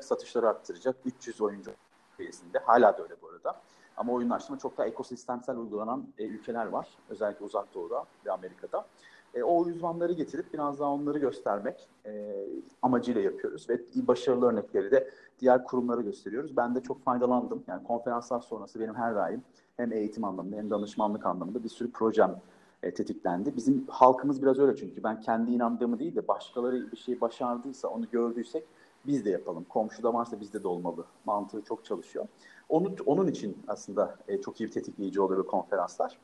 satışları 0.02 0.50
arttıracak 0.50 0.96
300 1.06 1.42
oyuncu 1.42 1.72
seviyesinde. 2.18 2.60
Hala 2.60 2.98
da 2.98 3.04
öyle 3.04 3.16
bu 3.22 3.30
arada. 3.30 3.62
Ama 3.98 4.14
oyunlaştırma 4.14 4.60
çok 4.60 4.78
daha 4.78 4.88
ekosistemsel 4.88 5.58
uygulanan 5.58 6.06
e, 6.18 6.26
ülkeler 6.26 6.66
var. 6.66 6.88
Özellikle 7.10 7.46
Uzak 7.46 7.74
Doğu'da 7.74 8.06
ve 8.26 8.32
Amerika'da. 8.32 8.86
E, 9.34 9.44
o 9.44 9.60
uzmanları 9.60 10.14
getirip 10.14 10.54
biraz 10.54 10.80
daha 10.80 10.90
onları 10.90 11.20
göstermek 11.20 11.90
e, 12.06 12.34
amacıyla 12.82 13.22
yapıyoruz. 13.22 13.70
Ve 13.70 13.80
başarılı 13.96 14.46
örnekleri 14.46 14.92
de 14.92 15.10
diğer 15.40 15.64
kurumlara 15.64 16.02
gösteriyoruz. 16.02 16.58
Ben 16.58 16.76
de 16.76 16.82
çok 16.82 17.04
faydalandım. 17.04 17.64
Yani 17.68 17.84
konferanslar 17.84 18.40
sonrası 18.40 18.80
benim 18.80 18.96
her 18.96 19.16
daim 19.16 19.42
hem 19.78 19.94
eğitim 19.94 20.24
anlamında 20.24 20.56
hem 20.56 20.70
danışmanlık 20.70 21.26
anlamında 21.26 21.64
bir 21.64 21.70
sürü 21.70 21.92
projem 21.92 22.36
e, 22.84 22.94
tetiklendi. 22.94 23.56
Bizim 23.56 23.88
halkımız 23.88 24.42
biraz 24.42 24.60
öyle 24.60 24.76
çünkü 24.76 25.04
ben 25.04 25.22
kendi 25.22 25.52
inandığımı 25.52 26.00
değil 26.00 26.16
de 26.16 26.28
başkaları 26.28 26.92
bir 26.92 26.98
şey 26.98 27.22
başardıysa 27.22 27.88
onu 27.88 28.10
gördüysek 28.12 28.66
biz 29.08 29.26
de 29.26 29.30
yapalım. 29.30 29.66
Komşuda 29.70 30.14
varsa 30.14 30.40
bizde 30.40 30.64
de 30.64 30.68
olmalı. 30.68 31.06
Mantığı 31.26 31.62
çok 31.62 31.86
çalışıyor. 31.86 32.28
Onu, 32.70 32.96
onun 33.06 33.28
için 33.28 33.58
aslında 33.68 34.16
e, 34.28 34.42
çok 34.42 34.62
iyi 34.62 34.66
bir 34.66 34.72
tetikleyici 34.72 35.22
oluyor 35.22 35.48
konferanslar. 35.48 36.18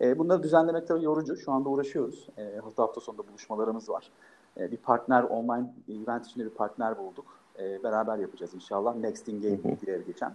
E, 0.00 0.18
bunları 0.18 0.42
düzenlemek 0.42 0.88
tabii 0.88 1.04
yorucu. 1.04 1.36
Şu 1.36 1.52
anda 1.52 1.68
uğraşıyoruz. 1.68 2.28
E, 2.38 2.56
hafta 2.56 2.82
hafta 2.82 3.00
sonunda 3.00 3.28
buluşmalarımız 3.28 3.88
var. 3.88 4.10
E, 4.56 4.70
bir 4.70 4.76
partner, 4.76 5.22
online 5.22 5.74
event 5.88 6.26
içinde 6.26 6.44
bir 6.44 6.50
partner 6.50 6.98
bulduk. 6.98 7.26
E, 7.58 7.82
beraber 7.82 8.18
yapacağız 8.18 8.54
inşallah. 8.54 8.96
Next 8.96 9.28
in 9.28 9.42
Game 9.42 9.76
diye 9.86 10.02
geçen 10.06 10.34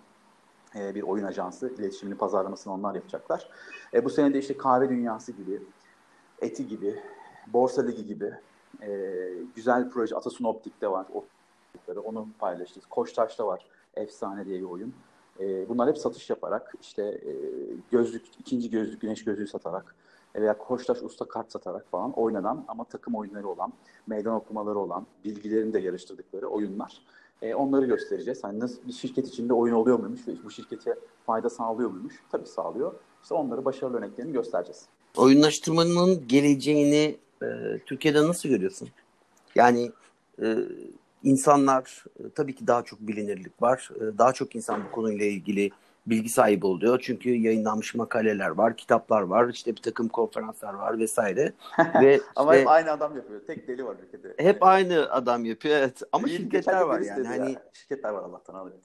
e, 0.76 0.96
bir 0.96 1.02
oyun 1.02 1.24
ajansı. 1.24 1.70
iletişimini, 1.70 2.18
pazarlamasını 2.18 2.74
onlar 2.74 2.96
yapacaklar. 2.96 3.50
E, 3.94 4.06
bu 4.06 4.10
sene 4.10 4.34
de 4.34 4.40
işte 4.40 4.58
kahve 4.58 4.90
dünyası 4.90 5.32
gibi, 5.32 5.62
eti 6.42 6.68
gibi, 6.68 7.00
borsa 7.48 7.82
ligi 7.82 8.06
gibi 8.06 8.34
e, 8.82 8.90
güzel 9.56 9.90
proje. 9.90 10.16
Atasun 10.16 10.46
Optik'te 10.46 10.88
var. 10.88 11.06
O 11.14 11.26
onu 12.04 12.28
paylaştık. 12.40 12.90
Koçtaş'ta 12.90 13.48
var. 13.48 13.66
Efsane 13.96 14.46
diye 14.46 14.60
bir 14.60 14.66
oyun. 14.66 14.94
E, 15.40 15.70
bunlar 15.70 15.90
hep 15.90 15.98
satış 15.98 16.30
yaparak 16.30 16.74
işte 16.82 17.04
e, 17.04 17.32
gözlük, 17.92 18.26
ikinci 18.40 18.70
gözlük, 18.70 19.02
güneş 19.02 19.24
gözlüğü 19.24 19.48
satarak 19.48 19.96
veya 20.36 20.58
Koçtaş 20.58 21.02
usta 21.02 21.26
kart 21.26 21.52
satarak 21.52 21.92
falan 21.92 22.12
oynanan 22.12 22.66
ama 22.68 22.84
takım 22.84 23.16
oyunları 23.16 23.48
olan, 23.48 23.74
meydan 24.08 24.36
okumaları 24.36 24.80
olan, 24.80 25.08
bilgilerini 25.26 25.74
de 25.74 25.80
yarıştırdıkları 25.80 26.48
oyunlar. 26.48 27.02
E, 27.42 27.56
onları 27.56 27.86
göstereceğiz. 27.86 28.44
Hani 28.44 28.60
nasıl 28.60 28.88
bir 28.88 28.94
şirket 28.94 29.28
içinde 29.28 29.54
oyun 29.54 29.74
oluyor 29.74 30.00
muymuş 30.00 30.28
ve 30.28 30.32
bu 30.44 30.52
şirkete 30.52 30.96
fayda 31.26 31.50
sağlıyor 31.50 31.90
muymuş? 31.90 32.24
Tabii 32.32 32.48
sağlıyor. 32.48 32.94
İşte 33.24 33.36
onları 33.36 33.66
başarılı 33.66 33.98
örneklerini 33.98 34.34
göstereceğiz. 34.34 34.86
Oyunlaştırmanın 35.18 36.28
geleceğini 36.28 37.18
e, 37.44 37.80
Türkiye'de 37.86 38.28
nasıl 38.28 38.50
görüyorsun? 38.50 38.90
Yani 39.56 39.92
e, 40.42 40.58
insanlar 41.24 42.04
e, 42.20 42.30
tabii 42.36 42.56
ki 42.56 42.68
daha 42.68 42.84
çok 42.84 43.00
bilinirlik 43.00 43.62
var. 43.62 43.90
E, 43.96 44.18
daha 44.18 44.34
çok 44.34 44.56
insan 44.56 44.84
bu 44.84 44.92
konuyla 44.92 45.26
ilgili 45.26 45.72
bilgi 46.08 46.30
sahibi 46.30 46.66
oluyor. 46.66 47.00
Çünkü 47.04 47.30
yayınlanmış 47.30 47.96
makaleler 47.96 48.50
var, 48.50 48.78
kitaplar 48.78 49.22
var, 49.22 49.50
işte 49.50 49.76
bir 49.76 49.82
takım 49.82 50.08
konferanslar 50.08 50.74
var 50.74 51.00
vesaire. 51.00 51.54
Ve 52.02 52.22
Ama 52.36 52.56
işte, 52.56 52.62
hep 52.62 52.68
aynı 52.68 52.92
adam 52.92 53.16
yapıyor. 53.16 53.42
Tek 53.48 53.68
deli 53.68 53.86
var 53.86 53.96
ülkede. 54.08 54.34
Hep 54.38 54.64
aynı 54.64 55.12
adam 55.12 55.46
yapıyor 55.46 55.78
evet. 55.78 56.02
Ama 56.12 56.28
Değil, 56.28 56.38
şirketler 56.38 56.82
var 56.82 57.00
yani. 57.00 57.28
Hani 57.28 57.52
ya. 57.52 57.64
şirketler 57.74 58.10
var 58.10 58.24
Allah'tan 58.24 58.54
alıyor. 58.54 58.78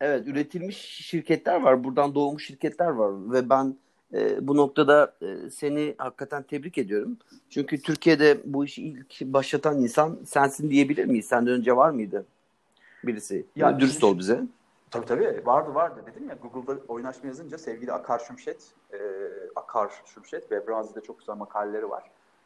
Evet, 0.00 0.28
üretilmiş 0.28 0.76
şirketler 0.76 1.60
var. 1.60 1.84
Buradan 1.84 2.14
doğmuş 2.14 2.46
şirketler 2.46 2.88
var 2.88 3.32
ve 3.32 3.50
ben 3.50 3.76
e, 4.14 4.48
bu 4.48 4.56
noktada 4.56 5.14
e, 5.22 5.50
seni 5.50 5.94
hakikaten 5.98 6.42
tebrik 6.42 6.78
ediyorum. 6.78 7.16
Çünkü 7.50 7.82
Türkiye'de 7.82 8.40
bu 8.44 8.64
işi 8.64 8.82
ilk 8.82 9.20
başlatan 9.20 9.82
insan 9.82 10.18
sensin 10.26 10.70
diyebilir 10.70 11.04
miyiz? 11.04 11.26
Senden 11.26 11.52
önce 11.52 11.76
var 11.76 11.90
mıydı 11.90 12.26
birisi? 13.04 13.46
Ya, 13.56 13.80
dürüst 13.80 14.04
ol 14.04 14.18
bize. 14.18 14.42
Tabii 14.90 15.06
tabii 15.06 15.42
vardı 15.46 15.74
vardı 15.74 16.00
dedim 16.06 16.28
ya 16.28 16.36
Google'da 16.42 16.80
oynaşma 16.88 17.28
yazınca 17.28 17.58
sevgili 17.58 17.92
Akar 17.92 18.18
Şümşet, 18.18 18.62
e, 18.92 18.98
Akar 19.56 19.90
Şümşet 20.14 20.52
ve 20.52 20.68
Brazi'de 20.68 21.00
çok 21.00 21.18
güzel 21.18 21.36
makaleleri 21.36 21.90
var. 21.90 22.04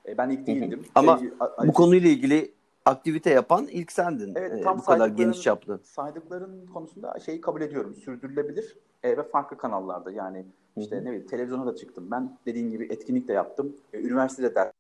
E, 0.08 0.18
ben 0.18 0.30
ilk 0.30 0.46
değildim. 0.46 0.84
Ama 0.94 1.18
sevgili, 1.18 1.34
bu 1.66 1.72
konuyla 1.72 2.10
ilgili 2.10 2.52
aktivite 2.84 3.30
yapan 3.30 3.66
ilk 3.66 3.92
sendin. 3.92 4.34
Evet, 4.36 4.52
e, 4.52 4.60
tam 4.60 4.78
bu 4.78 4.84
kadar 4.84 5.08
geniş 5.08 5.42
çaplı. 5.42 5.80
Saydıkların 5.84 6.66
konusunda 6.66 7.18
şeyi 7.26 7.40
kabul 7.40 7.60
ediyorum. 7.60 7.94
Sürdürülebilir 7.94 8.76
e, 9.04 9.16
ve 9.16 9.22
farklı 9.22 9.56
kanallarda 9.56 10.10
yani 10.10 10.44
işte 10.76 10.96
ne 10.96 11.04
bileyim 11.04 11.26
televizyona 11.26 11.66
da 11.66 11.76
çıktım. 11.76 12.08
Ben 12.10 12.38
dediğin 12.46 12.70
gibi 12.70 12.84
etkinlik 12.90 13.28
de 13.28 13.32
yaptım. 13.32 13.76
E, 13.92 14.00
üniversitede 14.00 14.54
ders, 14.54 14.72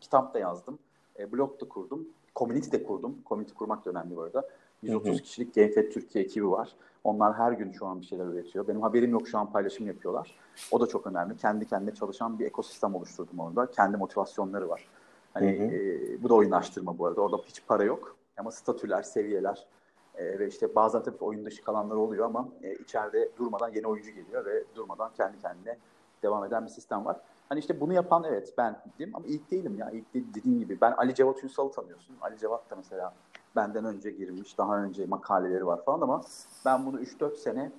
kitap 0.00 0.34
da 0.34 0.38
yazdım. 0.38 0.78
E, 1.18 1.32
blog 1.32 1.60
da 1.60 1.68
kurdum. 1.68 2.08
Community 2.36 2.70
de 2.70 2.82
kurdum. 2.82 3.18
Community 3.26 3.54
kurmak 3.54 3.84
da 3.84 3.90
önemli 3.90 4.16
bu 4.16 4.22
arada. 4.22 4.48
130 4.82 5.08
hı 5.08 5.12
hı. 5.12 5.22
kişilik 5.22 5.54
GFET 5.54 5.92
Türkiye 5.92 6.24
ekibi 6.24 6.50
var. 6.50 6.76
Onlar 7.04 7.34
her 7.34 7.52
gün 7.52 7.72
şu 7.72 7.86
an 7.86 8.00
bir 8.00 8.06
şeyler 8.06 8.24
üretiyor. 8.24 8.68
Benim 8.68 8.82
haberim 8.82 9.10
yok 9.10 9.28
şu 9.28 9.38
an 9.38 9.52
paylaşım 9.52 9.86
yapıyorlar. 9.86 10.34
O 10.70 10.80
da 10.80 10.86
çok 10.86 11.06
önemli. 11.06 11.36
Kendi 11.36 11.66
kendine 11.66 11.94
çalışan 11.94 12.38
bir 12.38 12.46
ekosistem 12.46 12.94
oluşturdum 12.94 13.38
orada. 13.38 13.70
Kendi 13.70 13.96
motivasyonları 13.96 14.68
var. 14.68 14.88
Hani 15.34 15.58
hı 15.58 15.64
hı. 15.64 15.74
E, 15.74 16.22
bu 16.22 16.28
da 16.28 16.34
oyunlaştırma 16.34 16.98
bu 16.98 17.06
arada. 17.06 17.20
Orada 17.20 17.36
hiç 17.36 17.62
para 17.66 17.84
yok. 17.84 18.16
Ama 18.36 18.50
statüler, 18.50 19.02
seviyeler, 19.02 19.66
e, 20.16 20.38
ve 20.38 20.46
işte 20.46 20.74
bazen 20.74 21.02
tabii 21.02 21.24
oyun 21.24 21.44
dışı 21.44 21.64
kalanlar 21.64 21.96
oluyor 21.96 22.26
ama 22.26 22.48
e, 22.62 22.74
içeride 22.74 23.28
durmadan 23.38 23.72
yeni 23.74 23.86
oyuncu 23.86 24.10
geliyor 24.10 24.44
ve 24.44 24.64
durmadan 24.74 25.10
kendi 25.16 25.38
kendine 25.38 25.78
devam 26.22 26.44
eden 26.44 26.64
bir 26.64 26.70
sistem 26.70 27.04
var. 27.04 27.16
Hani 27.48 27.58
işte 27.58 27.80
bunu 27.80 27.92
yapan 27.92 28.24
evet 28.24 28.54
ben 28.58 28.82
dedim 28.98 29.16
ama 29.16 29.26
ilk 29.26 29.50
değilim 29.50 29.78
ya. 29.78 29.90
İlk 29.90 30.14
değil, 30.14 30.26
dediğim 30.34 30.58
gibi 30.58 30.80
ben 30.80 30.92
Ali 30.92 31.14
Cevat 31.14 31.44
Ünsal'ı 31.44 31.70
tanıyorsun. 31.72 32.16
Ali 32.20 32.38
Cevat 32.38 32.70
da 32.70 32.76
mesela 32.76 33.14
benden 33.56 33.84
önce 33.84 34.10
girmiş, 34.10 34.58
daha 34.58 34.82
önce 34.82 35.06
makaleleri 35.06 35.66
var 35.66 35.84
falan 35.84 36.00
ama 36.00 36.20
ben 36.64 36.86
bunu 36.86 37.00
3-4 37.00 37.36
sene 37.36 37.72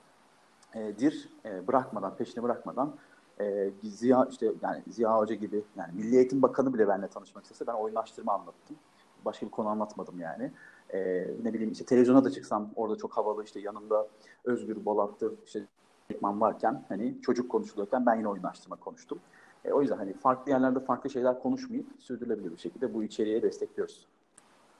e, 0.75 0.99
dir 0.99 1.29
e, 1.45 1.67
bırakmadan, 1.67 2.15
peşini 2.15 2.43
bırakmadan 2.43 2.95
e, 3.39 3.69
Ziya 3.83 4.27
işte 4.29 4.51
yani 4.61 4.83
Ziya 4.87 5.17
Hoca 5.17 5.35
gibi 5.35 5.63
yani 5.77 5.93
Milli 5.93 6.15
Eğitim 6.15 6.41
Bakanı 6.41 6.73
bile 6.73 6.87
benimle 6.87 7.07
tanışmak 7.07 7.43
istese 7.43 7.67
ben 7.67 7.73
oyunlaştırma 7.73 8.33
anlattım. 8.33 8.75
Başka 9.25 9.45
bir 9.45 9.51
konu 9.51 9.69
anlatmadım 9.69 10.19
yani 10.19 10.51
e, 10.93 11.27
ne 11.43 11.53
bileyim 11.53 11.71
işte 11.71 11.85
televizyona 11.85 12.23
da 12.23 12.31
çıksam 12.31 12.69
orada 12.75 12.95
çok 12.97 13.17
havalı 13.17 13.43
işte 13.43 13.59
yanımda 13.59 14.07
Özgür 14.45 14.85
Bolat'tır 14.85 15.33
işte 15.45 15.63
Ekman 16.09 16.41
varken 16.41 16.83
hani 16.89 17.21
çocuk 17.21 17.51
konuşuluyorken 17.51 18.05
ben 18.05 18.15
yine 18.15 18.27
oyunlaştırma 18.27 18.75
konuştum. 18.75 19.19
E, 19.65 19.71
o 19.71 19.81
yüzden 19.81 19.97
hani 19.97 20.13
farklı 20.13 20.51
yerlerde 20.51 20.79
farklı 20.79 21.09
şeyler 21.09 21.39
konuşmayıp 21.39 21.85
sürdürülebilir 21.99 22.51
bir 22.51 22.57
şekilde 22.57 22.93
bu 22.93 23.03
içeriğe 23.03 23.41
destekliyoruz. 23.41 24.07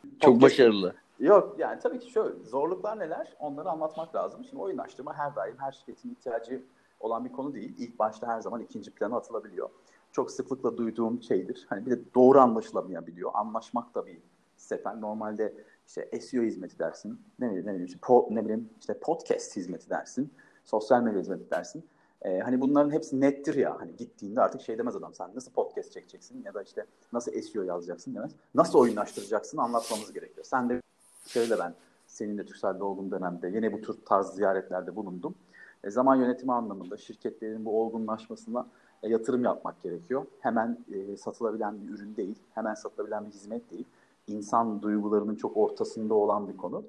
Çok 0.04 0.34
Podcast, 0.34 0.42
başarılı. 0.42 0.96
Yok 1.20 1.56
yani 1.60 1.80
tabii 1.80 2.00
ki 2.00 2.12
şöyle 2.12 2.44
zorluklar 2.44 3.00
neler 3.00 3.36
onları 3.40 3.70
anlatmak 3.70 4.16
lazım. 4.16 4.44
Şimdi 4.44 4.64
oyunlaştırma 4.64 5.14
her 5.14 5.36
daim 5.36 5.56
her 5.58 5.72
şirketin 5.72 6.10
ihtiyacı 6.12 6.64
olan 7.00 7.26
bir 7.26 7.32
konu 7.32 7.54
değil. 7.54 7.76
İlk 7.78 8.00
başta 8.00 8.28
her 8.28 8.42
zaman 8.42 8.62
ikinci 8.62 8.92
plana 8.92 9.18
atılabiliyor. 9.18 9.70
Çok 10.12 10.32
sıklıkla 10.32 10.78
duyduğum 10.78 11.22
şeydir. 11.22 11.66
Hani 11.70 11.86
bir 11.86 11.92
de 11.92 12.00
doğru 12.16 12.40
anlaşılamayabiliyor. 12.40 13.32
Anlaşmak 13.34 13.96
da 13.96 14.06
bir 14.06 14.18
sefer. 14.58 15.02
Normalde 15.02 15.54
işte 15.88 16.20
SEO 16.22 16.44
hizmeti 16.44 16.80
dersin, 16.80 17.22
ne 17.40 17.48
bileyim, 17.48 17.66
ne 17.66 17.70
bileyim, 17.70 17.86
işte, 17.86 18.00
po, 18.02 18.28
ne 18.32 18.44
bileyim 18.44 18.70
işte 18.80 19.00
podcast 19.00 19.56
hizmeti 19.56 19.90
dersin, 19.90 20.34
sosyal 20.66 21.02
medya 21.02 21.20
hizmeti 21.20 21.52
dersin. 21.52 21.84
Ee, 22.22 22.40
hani 22.40 22.62
bunların 22.62 22.92
hepsi 22.92 23.22
nettir 23.22 23.56
ya. 23.56 23.80
Hani 23.80 23.96
gittiğinde 23.96 24.42
artık 24.42 24.62
şey 24.62 24.78
demez 24.78 24.96
adam 24.96 25.14
sen 25.14 25.32
nasıl 25.36 25.52
podcast 25.52 25.92
çekeceksin 25.92 26.44
ya 26.46 26.54
da 26.54 26.62
işte 26.64 26.86
nasıl 27.14 27.42
SEO 27.42 27.64
yazacaksın 27.64 28.16
demez. 28.16 28.32
Nasıl 28.56 28.80
oyunlaştıracaksın 28.80 29.58
anlatmamız 29.58 30.14
gerekiyor. 30.14 30.46
Sen 30.46 30.70
de 30.70 30.82
şöyle 31.28 31.60
ben 31.60 31.74
senin 32.08 32.38
de 32.38 32.46
Türkcell'de 32.46 32.84
olduğum 32.84 33.12
dönemde 33.12 33.48
yine 33.48 33.74
bu 33.74 33.82
tür 33.82 33.96
tarz 34.06 34.28
ziyaretlerde 34.28 34.96
bulundum. 34.96 35.36
E, 35.84 35.90
zaman 35.90 36.16
yönetimi 36.16 36.54
anlamında 36.54 36.98
şirketlerin 36.98 37.66
bu 37.66 37.82
olgunlaşmasına 37.82 38.68
e, 39.04 39.10
yatırım 39.10 39.44
yapmak 39.44 39.84
gerekiyor. 39.84 40.26
Hemen 40.40 40.78
e, 40.92 41.18
satılabilen 41.18 41.82
bir 41.82 41.94
ürün 41.94 42.16
değil, 42.16 42.36
hemen 42.56 42.74
satılabilen 42.74 43.26
bir 43.26 43.32
hizmet 43.32 43.72
değil. 43.72 43.86
İnsan 44.28 44.82
duygularının 44.82 45.36
çok 45.36 45.58
ortasında 45.58 46.14
olan 46.14 46.48
bir 46.48 46.58
konu. 46.58 46.84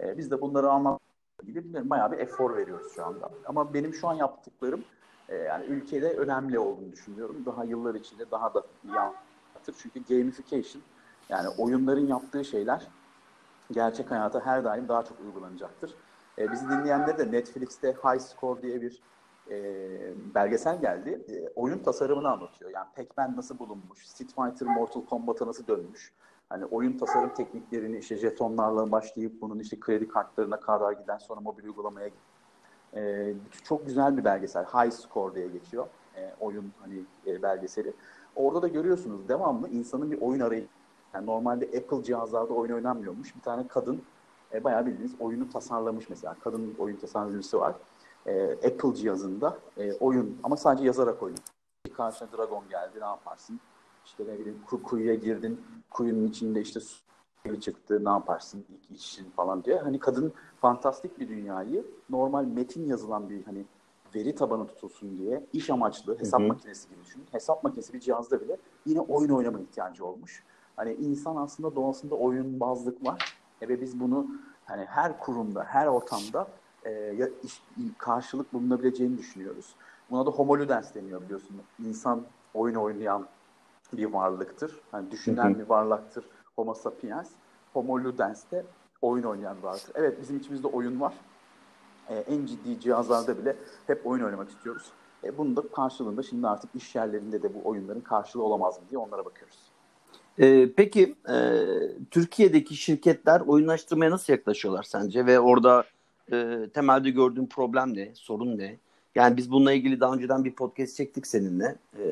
E, 0.00 0.18
biz 0.18 0.30
de 0.30 0.40
bunları 0.40 0.70
anlatmak 0.70 1.46
gibi 1.46 1.90
bayağı 1.90 2.12
bir 2.12 2.18
efor 2.18 2.56
veriyoruz 2.56 2.92
şu 2.94 3.06
anda. 3.06 3.30
Ama 3.46 3.74
benim 3.74 3.94
şu 3.94 4.08
an 4.08 4.14
yaptıklarım 4.14 4.84
e, 5.28 5.36
yani 5.36 5.64
ülkede 5.66 6.12
önemli 6.12 6.58
olduğunu 6.58 6.92
düşünüyorum. 6.92 7.36
Daha 7.46 7.64
yıllar 7.64 7.94
içinde 7.94 8.30
daha 8.30 8.54
da 8.54 8.62
iyi 8.84 8.98
anlatır. 8.98 9.74
Çünkü 9.78 10.04
gamification 10.04 10.82
yani 11.28 11.48
oyunların 11.58 12.06
yaptığı 12.06 12.44
şeyler 12.44 12.88
gerçek 13.72 14.10
hayata 14.10 14.46
her 14.46 14.64
daim 14.64 14.88
daha 14.88 15.04
çok 15.04 15.20
uygulanacaktır. 15.20 15.94
E, 16.38 16.52
bizi 16.52 16.68
dinleyenler 16.68 17.18
de 17.18 17.32
Netflix'te 17.32 17.92
High 17.92 18.20
Score 18.20 18.62
diye 18.62 18.82
bir 18.82 19.02
e, 19.50 19.54
belgesel 20.34 20.80
geldi. 20.80 21.24
E, 21.28 21.48
oyun 21.56 21.78
tasarımını 21.78 22.30
anlatıyor. 22.30 22.70
Yani 22.70 22.86
Pac-Man 22.96 23.36
nasıl 23.36 23.58
bulunmuş, 23.58 24.06
Street 24.06 24.34
Fighter 24.34 24.68
Mortal 24.68 25.06
Kombat'a 25.06 25.46
nasıl 25.46 25.66
dönmüş. 25.66 26.12
Hani 26.48 26.64
oyun 26.64 26.98
tasarım 26.98 27.34
tekniklerini 27.34 27.98
işte 27.98 28.16
jetonlarla 28.16 28.92
başlayıp 28.92 29.40
bunun 29.40 29.58
işte 29.58 29.80
kredi 29.80 30.08
kartlarına 30.08 30.60
kadar 30.60 30.92
giden 30.92 31.18
sonra 31.18 31.40
mobil 31.40 31.64
uygulamaya 31.64 32.10
e, 32.96 33.34
çok 33.64 33.86
güzel 33.86 34.16
bir 34.16 34.24
belgesel. 34.24 34.64
High 34.64 34.92
Score 34.92 35.34
diye 35.34 35.48
geçiyor. 35.48 35.86
E, 36.16 36.34
oyun 36.40 36.72
hani 36.80 37.04
e, 37.26 37.42
belgeseli. 37.42 37.92
Orada 38.36 38.62
da 38.62 38.68
görüyorsunuz 38.68 39.28
devamlı 39.28 39.68
insanın 39.68 40.10
bir 40.10 40.20
oyun 40.20 40.40
arayışı. 40.40 40.68
Yani 41.14 41.26
normalde 41.26 41.64
Apple 41.64 42.02
cihazlarda 42.02 42.54
oyun 42.54 42.72
oynanmıyormuş. 42.72 43.36
Bir 43.36 43.40
tane 43.40 43.68
kadın 43.68 44.02
e, 44.52 44.64
bayağı 44.64 44.86
bildiğiniz 44.86 45.20
oyunu 45.20 45.50
tasarlamış 45.50 46.10
mesela. 46.10 46.36
Kadın 46.40 46.74
oyun 46.78 46.96
tasarımcısı 46.96 47.60
var. 47.60 47.74
E, 48.26 48.52
Apple 48.52 48.94
cihazında 48.94 49.58
e, 49.78 49.92
oyun 49.92 50.38
ama 50.42 50.56
sadece 50.56 50.84
yazarak 50.84 51.22
oyun. 51.22 51.38
Karşına 51.96 52.28
dragon 52.32 52.68
geldi 52.68 53.00
ne 53.00 53.04
yaparsın? 53.04 53.60
İşte 54.06 54.24
ne 54.26 54.38
bileyim 54.38 54.60
kuyuya 54.84 55.14
girdin. 55.14 55.60
Kuyunun 55.90 56.26
içinde 56.26 56.60
işte 56.60 56.80
su 56.80 57.60
çıktı 57.60 58.04
ne 58.04 58.08
yaparsın 58.08 58.64
ilk 58.68 59.00
için 59.00 59.30
falan 59.30 59.64
diye. 59.64 59.78
Hani 59.78 59.98
kadın 59.98 60.32
fantastik 60.60 61.20
bir 61.20 61.28
dünyayı 61.28 61.86
normal 62.10 62.44
metin 62.44 62.86
yazılan 62.86 63.30
bir 63.30 63.44
hani 63.44 63.64
veri 64.14 64.34
tabanı 64.34 64.66
tutulsun 64.66 65.18
diye 65.18 65.46
iş 65.52 65.70
amaçlı 65.70 66.18
hesap 66.18 66.40
Hı-hı. 66.40 66.48
makinesi 66.48 66.88
gibi 66.88 67.04
düşünün. 67.04 67.26
Hesap 67.32 67.64
makinesi 67.64 67.92
bir 67.92 68.00
cihazda 68.00 68.40
bile 68.40 68.56
yine 68.86 69.00
oyun 69.00 69.30
oynama 69.30 69.60
ihtiyacı 69.60 70.04
olmuş. 70.04 70.44
Hani 70.76 70.92
insan 70.92 71.36
aslında 71.36 71.76
doğasında 71.76 72.14
oyun 72.14 72.60
bazlık 72.60 73.06
var. 73.06 73.38
E 73.60 73.68
ve 73.68 73.80
biz 73.80 74.00
bunu 74.00 74.26
hani 74.64 74.84
her 74.84 75.18
kurumda, 75.18 75.64
her 75.64 75.86
ortamda 75.86 76.48
e, 76.84 77.16
iş, 77.42 77.62
karşılık 77.98 78.52
bulunabileceğini 78.52 79.18
düşünüyoruz. 79.18 79.74
Buna 80.10 80.26
da 80.26 80.30
homoludens 80.30 80.94
deniyor 80.94 81.22
biliyorsun. 81.22 81.56
İnsan 81.84 82.22
oyun 82.54 82.74
oynayan 82.74 83.26
bir 83.92 84.04
varlıktır. 84.04 84.80
Hani 84.90 85.10
düşünen 85.10 85.58
bir 85.58 85.68
varlıktır. 85.68 86.24
Homo 86.56 86.74
sapiens. 86.74 87.30
Homo 87.72 87.98
ludens 87.98 88.50
de 88.50 88.64
oyun 89.02 89.24
oynayan 89.24 89.56
bir 89.58 89.62
varlıktır. 89.62 89.92
Evet 89.94 90.20
bizim 90.20 90.36
içimizde 90.36 90.66
oyun 90.66 91.00
var. 91.00 91.14
E, 92.08 92.14
en 92.14 92.46
ciddi 92.46 92.80
cihazlarda 92.80 93.38
bile 93.38 93.56
hep 93.86 94.06
oyun 94.06 94.24
oynamak 94.24 94.50
istiyoruz. 94.50 94.92
E, 95.24 95.38
bunun 95.38 95.56
da 95.56 95.62
karşılığında 95.68 96.22
şimdi 96.22 96.48
artık 96.48 96.74
iş 96.74 96.94
yerlerinde 96.94 97.42
de 97.42 97.54
bu 97.54 97.68
oyunların 97.68 98.00
karşılığı 98.00 98.42
olamaz 98.42 98.78
mı 98.78 98.84
diye 98.90 98.98
onlara 98.98 99.24
bakıyoruz. 99.24 99.58
Ee, 100.38 100.68
peki 100.76 101.14
e, 101.28 101.36
Türkiye'deki 102.10 102.76
şirketler 102.76 103.40
oyunlaştırmaya 103.40 104.10
nasıl 104.10 104.32
yaklaşıyorlar 104.32 104.82
sence 104.82 105.26
ve 105.26 105.40
orada 105.40 105.84
e, 106.32 106.68
temelde 106.74 107.10
gördüğün 107.10 107.46
problem 107.46 107.96
ne, 107.96 108.14
sorun 108.14 108.58
ne? 108.58 108.76
Yani 109.14 109.36
biz 109.36 109.50
bununla 109.50 109.72
ilgili 109.72 110.00
daha 110.00 110.14
önceden 110.14 110.44
bir 110.44 110.54
podcast 110.54 110.96
çektik 110.96 111.26
seninle. 111.26 111.76
E, 111.98 112.04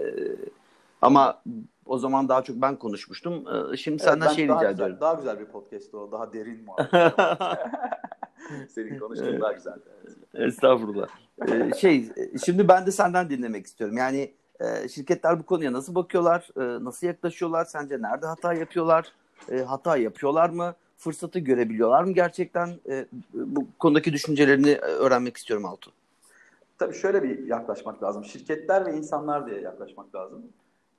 ama 1.04 1.42
o 1.86 1.98
zaman 1.98 2.28
daha 2.28 2.42
çok 2.42 2.56
ben 2.56 2.76
konuşmuştum. 2.76 3.44
E, 3.72 3.76
şimdi 3.76 4.02
evet, 4.02 4.12
senden 4.12 4.28
şey 4.28 4.44
rica 4.44 4.54
güzel, 4.54 4.74
ediyorum. 4.74 4.96
Daha 5.00 5.14
güzel 5.14 5.40
bir 5.40 5.44
podcast 5.44 5.94
o. 5.94 6.12
Daha 6.12 6.32
derin 6.32 6.64
mu? 6.64 6.76
Senin 8.68 8.98
konuştuğun 8.98 9.40
daha 9.40 9.52
güzel. 9.52 9.78
Evet. 10.34 10.48
Estağfurullah. 10.48 11.06
ee, 11.48 11.70
şey, 11.78 12.08
şimdi 12.44 12.68
ben 12.68 12.86
de 12.86 12.90
senden 12.90 13.30
dinlemek 13.30 13.66
istiyorum. 13.66 13.96
Yani 13.96 14.34
e, 14.60 14.88
şirketler 14.88 15.38
bu 15.38 15.46
konuya 15.46 15.72
nasıl 15.72 15.94
bakıyorlar? 15.94 16.48
E, 16.56 16.84
nasıl 16.84 17.06
yaklaşıyorlar? 17.06 17.64
Sence 17.64 18.02
nerede 18.02 18.26
hata 18.26 18.54
yapıyorlar? 18.54 19.12
E, 19.50 19.58
hata 19.58 19.96
yapıyorlar 19.96 20.50
mı? 20.50 20.74
Fırsatı 20.96 21.38
görebiliyorlar 21.38 22.04
mı 22.04 22.12
gerçekten? 22.12 22.70
Bu 23.34 23.66
konudaki 23.78 24.12
düşüncelerini 24.12 24.76
öğrenmek 24.76 25.36
istiyorum 25.36 25.66
Altu. 25.66 25.92
Tabii 26.78 26.94
şöyle 26.94 27.22
bir 27.22 27.46
yaklaşmak 27.46 28.02
lazım. 28.02 28.24
Şirketler 28.24 28.86
ve 28.86 28.96
insanlar 28.96 29.46
diye 29.46 29.60
yaklaşmak 29.60 30.14
lazım. 30.14 30.42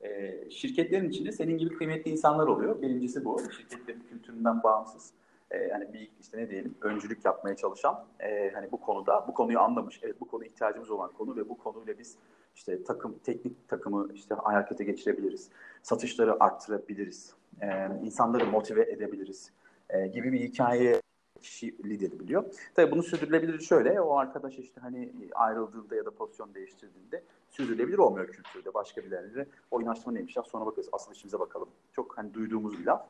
E, 0.01 0.35
şirketlerin 0.49 1.09
içinde 1.09 1.31
senin 1.31 1.57
gibi 1.57 1.75
kıymetli 1.77 2.11
insanlar 2.11 2.47
oluyor. 2.47 2.81
Birincisi 2.81 3.25
bu. 3.25 3.41
Şirketlerin 3.57 4.03
kültüründen 4.09 4.63
bağımsız. 4.63 5.11
E, 5.51 5.57
yani 5.57 5.93
bir 5.93 6.11
işte 6.21 6.37
ne 6.37 6.49
diyelim 6.49 6.75
öncülük 6.81 7.25
yapmaya 7.25 7.55
çalışan 7.55 8.05
e, 8.19 8.51
hani 8.53 8.71
bu 8.71 8.81
konuda 8.81 9.25
bu 9.27 9.33
konuyu 9.33 9.59
anlamış. 9.59 9.99
Evet 10.03 10.21
bu 10.21 10.27
konu 10.27 10.45
ihtiyacımız 10.45 10.91
olan 10.91 11.11
konu 11.11 11.35
ve 11.35 11.49
bu 11.49 11.57
konuyla 11.57 11.99
biz 11.99 12.17
işte 12.55 12.83
takım 12.83 13.19
teknik 13.23 13.67
takımı 13.67 14.13
işte 14.13 14.35
harekete 14.35 14.83
geçirebiliriz. 14.83 15.49
Satışları 15.83 16.43
arttırabiliriz. 16.43 17.33
E, 17.61 17.67
insanları 18.03 18.45
motive 18.45 18.91
edebiliriz. 18.91 19.51
E, 19.89 20.07
gibi 20.07 20.31
bir 20.31 20.39
hikaye 20.39 21.01
kişi 21.45 21.75
lider 21.83 22.19
biliyor. 22.19 22.45
Tabii 22.75 22.91
bunu 22.91 23.03
sürdürülebilir 23.03 23.59
şöyle. 23.59 24.01
O 24.01 24.17
arkadaş 24.17 24.59
işte 24.59 24.81
hani 24.81 25.09
ayrıldığında 25.35 25.95
ya 25.95 26.05
da 26.05 26.11
pozisyon 26.11 26.53
değiştirdiğinde 26.53 27.23
sürdürülebilir 27.49 27.97
olmuyor 27.97 28.27
kültürde. 28.27 28.73
Başka 28.73 29.01
birileri 29.01 29.45
oynaştırma 29.71 30.13
neymiş 30.13 30.35
ya 30.35 30.43
sonra 30.43 30.65
bakarız 30.65 30.89
asıl 30.91 31.11
işimize 31.11 31.39
bakalım. 31.39 31.69
Çok 31.93 32.17
hani 32.17 32.33
duyduğumuz 32.33 32.79
bir 32.79 32.85
laf. 32.85 33.01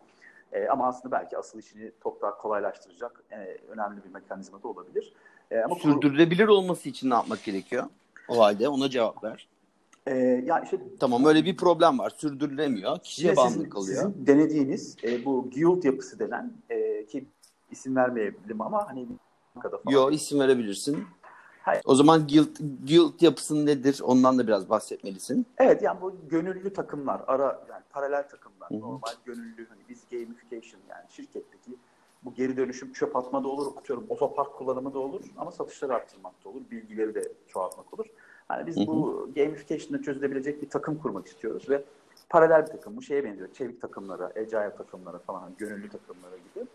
E, 0.54 0.68
ama 0.68 0.88
aslında 0.88 1.12
belki 1.12 1.38
asıl 1.38 1.60
işini 1.60 1.92
çok 2.04 2.22
daha 2.22 2.38
kolaylaştıracak 2.38 3.24
e, 3.32 3.58
önemli 3.68 4.04
bir 4.04 4.10
mekanizma 4.14 4.64
da 4.64 4.68
olabilir. 4.68 5.14
E, 5.52 5.60
ama 5.60 5.76
sürdürülebilir 5.76 6.48
olması 6.48 6.90
için 6.90 7.10
ne 7.10 7.14
yapmak 7.14 7.44
gerekiyor? 7.44 7.84
O 8.28 8.40
halde 8.40 8.70
ona 8.70 8.90
cevap 8.90 9.24
ver. 9.24 9.48
Ee, 10.08 10.44
ya 10.46 10.60
işte 10.60 10.78
tamam 11.00 11.26
öyle 11.26 11.46
bir 11.46 11.58
problem 11.58 12.00
var. 12.00 12.14
Sürdürülemiyor. 12.18 13.00
Kişiye 13.00 13.36
bağımlı 13.36 13.70
kalıyor. 13.70 13.98
Sizin 13.98 14.28
denediğiniz 14.28 14.98
e, 15.04 15.26
bu 15.26 15.50
guild 15.56 15.84
yapısı 15.84 16.20
denen 16.20 16.54
e, 16.70 17.06
ki 17.06 17.26
isim 17.76 17.96
vermeyebilirim 17.96 18.62
ama 18.62 18.88
hani 18.88 19.08
Yo 19.90 20.12
isim 20.12 20.40
verebilirsin. 20.40 21.06
Hayır. 21.62 21.82
O 21.86 21.96
zaman 21.96 22.28
guild, 22.28 22.58
guild 22.88 23.22
yapısı 23.22 23.66
nedir? 23.66 24.00
Ondan 24.04 24.38
da 24.38 24.48
biraz 24.48 24.70
bahsetmelisin. 24.70 25.46
Evet 25.58 25.82
yani 25.82 26.02
bu 26.02 26.16
gönüllü 26.30 26.74
takımlar, 26.74 27.22
ara 27.28 27.66
yani 27.70 27.84
paralel 27.90 28.30
takımlar, 28.30 28.70
Hı-hı. 28.70 28.80
normal 28.80 29.14
gönüllü 29.26 29.68
hani 29.70 29.82
biz 29.90 30.04
gamification 30.12 30.82
yani 30.90 31.04
şirketteki 31.10 31.72
bu 32.26 32.34
geri 32.34 32.58
dönüşüm 32.58 32.94
çöp 32.94 33.16
atma 33.16 33.44
da 33.44 33.48
olur, 33.48 33.78
atıyorum 33.78 34.06
otopark 34.10 34.56
kullanımı 34.56 34.94
da 34.94 35.00
olur 35.00 35.22
ama 35.38 35.52
satışları 35.52 35.94
arttırmak 35.94 36.46
da 36.46 36.50
olur, 36.50 36.62
bilgileri 36.72 37.16
de 37.16 37.22
çoğaltmak 37.48 37.94
olur. 37.94 38.06
Yani 38.52 38.68
biz 38.68 38.78
Hı-hı. 38.78 38.88
bu 38.88 39.30
gamification'ı 39.36 40.02
çözülebilecek 40.02 40.62
bir 40.62 40.70
takım 40.70 40.98
kurmak 40.98 41.28
istiyoruz 41.28 41.70
ve 41.70 41.84
paralel 42.30 42.62
bir 42.62 42.72
takım. 42.72 42.98
Bu 42.98 43.02
şeye 43.02 43.24
benziyor. 43.24 43.54
Çevik 43.54 43.82
takımlara, 43.82 44.26
agile 44.26 44.76
takımlara 44.78 45.20
falan, 45.20 45.52
gönüllü 45.58 45.90
takımlara 45.90 46.36
gibi. 46.38 46.68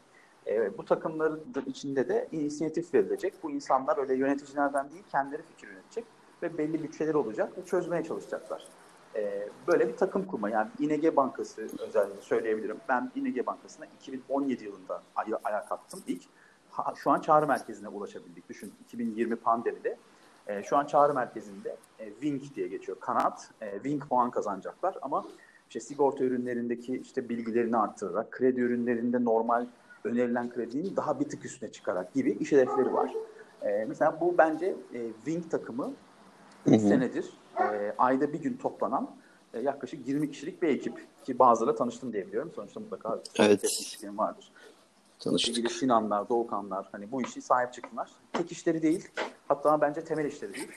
E, 0.47 0.79
bu 0.79 0.85
takımların 0.85 1.45
içinde 1.67 2.09
de 2.09 2.29
inisiyatif 2.33 2.95
verilecek. 2.95 3.35
Bu 3.43 3.51
insanlar 3.51 3.99
öyle 3.99 4.15
yöneticilerden 4.15 4.91
değil, 4.91 5.05
kendileri 5.11 5.43
fikir 5.43 5.69
yönetecek 5.69 6.05
ve 6.43 6.59
belli 6.59 6.83
bütçeler 6.83 7.15
olacak 7.15 7.59
ve 7.59 7.65
çözmeye 7.65 8.05
çalışacaklar. 8.05 8.69
E, 9.17 9.49
böyle 9.67 9.89
bir 9.89 9.97
takım 9.97 10.27
kurma. 10.27 10.51
Yani 10.51 10.69
İNG 10.79 11.17
Bankası 11.17 11.69
özellikle 11.79 12.21
söyleyebilirim. 12.21 12.77
Ben 12.89 13.11
İNG 13.15 13.47
Bankası'na 13.47 13.87
2017 13.87 14.65
yılında 14.65 15.03
ay- 15.17 15.35
ayağa 15.45 15.65
kalktım 15.65 16.01
ilk. 16.07 16.23
Ha, 16.71 16.95
şu 16.97 17.11
an 17.11 17.21
çağrı 17.21 17.47
merkezine 17.47 17.89
ulaşabildik. 17.89 18.49
Düşün 18.49 18.73
2020 18.85 19.37
pandemide 19.37 19.99
e, 20.47 20.63
şu 20.63 20.77
an 20.77 20.87
çağrı 20.87 21.15
merkezinde 21.15 21.77
e, 21.99 22.11
Wink 22.11 22.55
diye 22.55 22.69
geçiyor. 22.69 23.01
Kanat. 23.01 23.51
E, 23.61 23.73
Wink 23.73 24.09
puan 24.09 24.31
kazanacaklar 24.31 24.99
ama 25.03 25.25
işte 25.69 25.81
sigorta 25.81 26.25
ürünlerindeki 26.25 26.97
işte 26.97 27.29
bilgilerini 27.29 27.77
arttırarak, 27.77 28.31
kredi 28.31 28.61
ürünlerinde 28.61 29.25
normal 29.25 29.67
önerilen 30.05 30.51
kredinin 30.51 30.97
daha 30.97 31.21
bir 31.21 31.29
tık 31.29 31.45
üstüne 31.45 31.73
çıkarak 31.73 32.15
gibi 32.15 32.31
iş 32.31 32.53
hedefleri 32.53 32.93
var. 32.93 33.15
E, 33.63 33.85
mesela 33.89 34.21
bu 34.21 34.39
bence 34.39 34.77
e, 34.95 35.13
Wink 35.25 35.51
takımı 35.51 35.93
3 36.67 36.81
senedir 36.81 37.31
e, 37.59 37.95
ayda 37.99 38.33
bir 38.33 38.39
gün 38.39 38.57
toplanan 38.57 39.11
e, 39.55 39.61
yaklaşık 39.61 40.09
20 40.09 40.31
kişilik 40.31 40.63
bir 40.63 40.69
ekip 40.69 41.07
ki 41.25 41.39
bazılarıyla 41.39 41.79
tanıştım 41.79 42.13
diye 42.13 42.27
biliyorum. 42.27 42.53
Sonuçta 42.55 42.81
mutlaka 42.81 43.21
evet. 43.39 43.65
vardır. 44.05 44.53
Tanıştık. 45.19 45.55
Sevgili 45.55 45.73
Sinanlar, 45.73 46.29
Doğukanlar 46.29 46.89
hani 46.93 47.13
bu 47.13 47.23
işi 47.23 47.43
sahip 47.43 47.73
çıktılar. 47.73 48.11
Tek 48.33 48.53
işleri 48.53 48.83
değil. 48.83 49.09
Hatta 49.49 49.81
bence 49.81 50.05
temel 50.05 50.25
işleri 50.25 50.55
değil. 50.55 50.69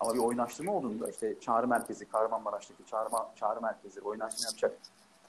Ama 0.00 0.14
bir 0.14 0.18
oynaştırma 0.18 0.72
olduğunda 0.72 1.10
işte 1.10 1.34
çağrı 1.40 1.68
merkezi, 1.68 2.04
Kahramanmaraş'taki 2.04 2.84
çağrı, 2.86 3.08
çağrı 3.36 3.60
merkezi 3.60 4.00
oynaştırma 4.00 4.48
yapacak. 4.48 4.78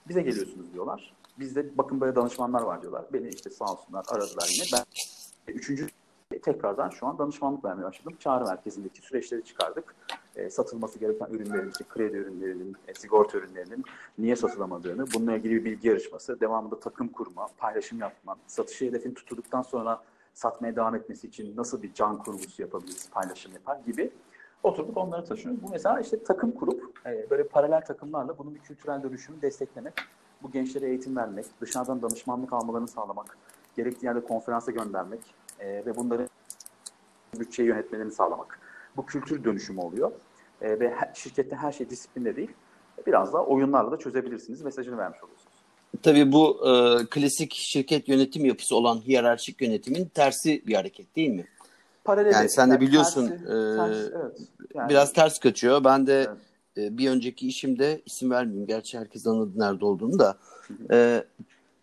Bize 0.07 0.21
geliyorsunuz 0.21 0.73
diyorlar. 0.73 1.13
Bizde 1.39 1.77
bakın 1.77 2.01
böyle 2.01 2.15
danışmanlar 2.15 2.61
var 2.61 2.81
diyorlar. 2.81 3.05
Beni 3.13 3.27
işte 3.27 3.49
sağ 3.49 3.65
olsunlar 3.65 4.05
aradılar 4.09 4.49
yine. 4.53 4.65
Ben 5.47 5.53
üçüncü 5.53 5.87
tekrardan 6.41 6.89
şu 6.89 7.07
an 7.07 7.17
danışmanlık 7.17 7.65
vermeye 7.65 7.83
başladım. 7.83 8.13
Çağrı 8.19 8.45
merkezindeki 8.45 9.01
süreçleri 9.01 9.43
çıkardık. 9.43 9.95
E, 10.35 10.49
satılması 10.49 10.99
gereken 10.99 11.27
ürünlerin, 11.29 11.71
işte 11.71 11.83
kredi 11.89 12.17
ürünlerinin, 12.17 12.77
e, 12.87 12.93
sigorta 12.93 13.37
ürünlerinin 13.37 13.85
niye 14.17 14.35
satılamadığını, 14.35 15.05
bununla 15.13 15.35
ilgili 15.35 15.55
bir 15.55 15.65
bilgi 15.65 15.87
yarışması, 15.87 16.39
devamında 16.39 16.79
takım 16.79 17.07
kurma, 17.07 17.47
paylaşım 17.57 17.99
yapma, 17.99 18.35
satışı 18.47 18.85
hedefini 18.85 19.13
tutulduktan 19.13 19.61
sonra 19.61 20.01
satmaya 20.33 20.75
devam 20.75 20.95
etmesi 20.95 21.27
için 21.27 21.57
nasıl 21.57 21.83
bir 21.83 21.93
can 21.93 22.23
kurgusu 22.23 22.61
yapabiliriz, 22.61 23.09
paylaşım 23.09 23.53
yapar 23.53 23.77
gibi 23.85 24.11
oturduk 24.63 24.97
onları 24.97 25.25
taşıyoruz. 25.25 25.63
Bu 25.63 25.69
mesela 25.69 25.99
işte 25.99 26.23
takım 26.23 26.51
kurup 26.51 26.99
e, 27.05 27.29
böyle 27.29 27.43
paralel 27.43 27.85
takımlarla 27.85 28.37
bunun 28.37 28.55
bir 28.55 28.59
kültürel 28.59 29.03
dönüşümü 29.03 29.41
desteklemek, 29.41 29.93
bu 30.43 30.51
gençlere 30.51 30.89
eğitim 30.89 31.15
vermek, 31.15 31.45
dışarıdan 31.61 32.01
danışmanlık 32.01 32.53
almalarını 32.53 32.87
sağlamak, 32.87 33.37
gerektiği 33.77 34.05
yerde 34.05 34.23
konferansa 34.23 34.71
göndermek 34.71 35.19
e, 35.59 35.85
ve 35.85 35.95
bunları 35.95 36.29
bütçeyi 37.39 37.69
yönetmelerini 37.69 38.11
sağlamak. 38.11 38.59
Bu 38.97 39.05
kültür 39.05 39.43
dönüşümü 39.43 39.79
oluyor. 39.79 40.11
E, 40.61 40.79
ve 40.79 40.93
her, 40.95 41.13
şirkette 41.13 41.55
her 41.55 41.71
şey 41.71 41.89
disiplinde 41.89 42.35
değil. 42.35 42.51
Biraz 43.07 43.33
da 43.33 43.45
oyunlarla 43.45 43.91
da 43.91 43.97
çözebilirsiniz 43.97 44.61
mesajını 44.61 44.97
vermiş 44.97 45.23
oluyorsunuz. 45.23 45.53
Tabii 46.03 46.31
bu 46.31 46.69
e, 46.69 47.05
klasik 47.05 47.53
şirket 47.53 48.09
yönetim 48.09 48.45
yapısı 48.45 48.75
olan 48.75 48.95
hiyerarşik 48.95 49.61
yönetimin 49.61 50.05
tersi 50.05 50.63
bir 50.67 50.73
hareket 50.73 51.15
değil 51.15 51.29
mi? 51.29 51.45
Paralel 52.03 52.33
yani 52.33 52.49
sen 52.49 52.71
de 52.71 52.79
biliyorsun 52.81 53.27
tersi, 53.27 53.43
e, 53.43 53.77
tersi, 53.77 54.11
evet. 54.21 54.37
yani, 54.75 54.89
biraz 54.89 55.13
ters 55.13 55.39
kaçıyor. 55.39 55.83
Ben 55.83 56.07
de 56.07 56.13
evet. 56.13 56.37
E, 56.79 56.97
bir 56.97 57.09
önceki 57.09 57.47
işimde 57.47 58.01
isim 58.05 58.31
vermeyeyim. 58.31 58.67
Gerçi 58.67 58.99
herkes 58.99 59.27
anladı 59.27 59.51
nerede 59.55 59.85
olduğunu 59.85 60.19
da. 60.19 60.37
E, 60.91 61.23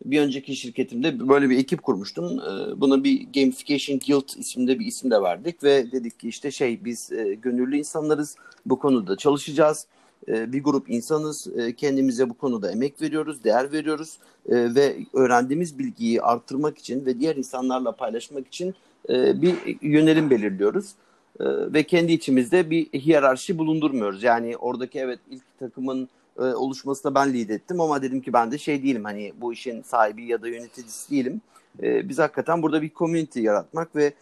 bir 0.05 0.21
önceki 0.21 0.57
şirketimde 0.57 1.29
böyle 1.29 1.51
bir 1.51 1.59
ekip 1.59 1.83
kurmuştum. 1.83 2.25
E, 2.25 2.81
buna 2.81 3.05
bir 3.05 3.27
Gamification 3.35 4.01
Guild 4.07 4.39
isimde 4.39 4.79
bir 4.79 4.87
isim 4.87 5.11
de 5.11 5.23
verdik 5.23 5.65
ve 5.65 5.93
dedik 5.93 6.21
ki 6.21 6.29
işte 6.29 6.51
şey 6.51 6.85
biz 6.85 7.13
e, 7.13 7.35
gönüllü 7.35 7.77
insanlarız. 7.79 8.37
Bu 8.67 8.79
konuda 8.79 9.17
çalışacağız 9.17 9.87
e, 10.29 10.53
bir 10.53 10.63
grup 10.63 10.91
insanız. 10.91 11.47
E, 11.57 11.73
kendimize 11.77 12.31
bu 12.31 12.35
konuda 12.35 12.71
emek 12.71 13.03
veriyoruz, 13.03 13.45
değer 13.45 13.73
veriyoruz 13.73 14.19
e, 14.49 14.75
ve 14.75 14.97
öğrendiğimiz 15.13 15.79
bilgiyi 15.79 16.23
arttırmak 16.23 16.79
için 16.79 17.07
ve 17.07 17.21
diğer 17.21 17.37
insanlarla 17.37 17.93
paylaşmak 17.93 18.47
için 18.47 18.75
bir 19.09 19.55
yönelim 19.83 20.31
belirliyoruz. 20.31 20.95
Ve 21.40 21.83
kendi 21.83 22.12
içimizde 22.12 22.70
bir 22.70 22.87
hiyerarşi 22.87 23.59
bulundurmuyoruz. 23.59 24.22
Yani 24.22 24.57
oradaki 24.57 24.99
evet 24.99 25.18
ilk 25.31 25.59
takımın 25.59 26.09
oluşmasına 26.37 27.14
ben 27.14 27.35
lead 27.35 27.49
ettim 27.49 27.81
ama 27.81 28.03
dedim 28.03 28.20
ki 28.20 28.33
ben 28.33 28.53
de 28.53 28.59
şey 28.59 28.83
değilim 28.83 29.05
hani 29.05 29.33
bu 29.40 29.53
işin 29.53 29.83
sahibi 29.83 30.25
ya 30.25 30.42
da 30.42 30.49
yöneticisi 30.49 31.11
değilim. 31.11 31.40
Biz 31.83 32.18
hakikaten 32.18 32.62
burada 32.62 32.83
bir 32.83 32.90
community 32.94 33.40
yaratmak 33.40 33.96
ve 33.96 34.12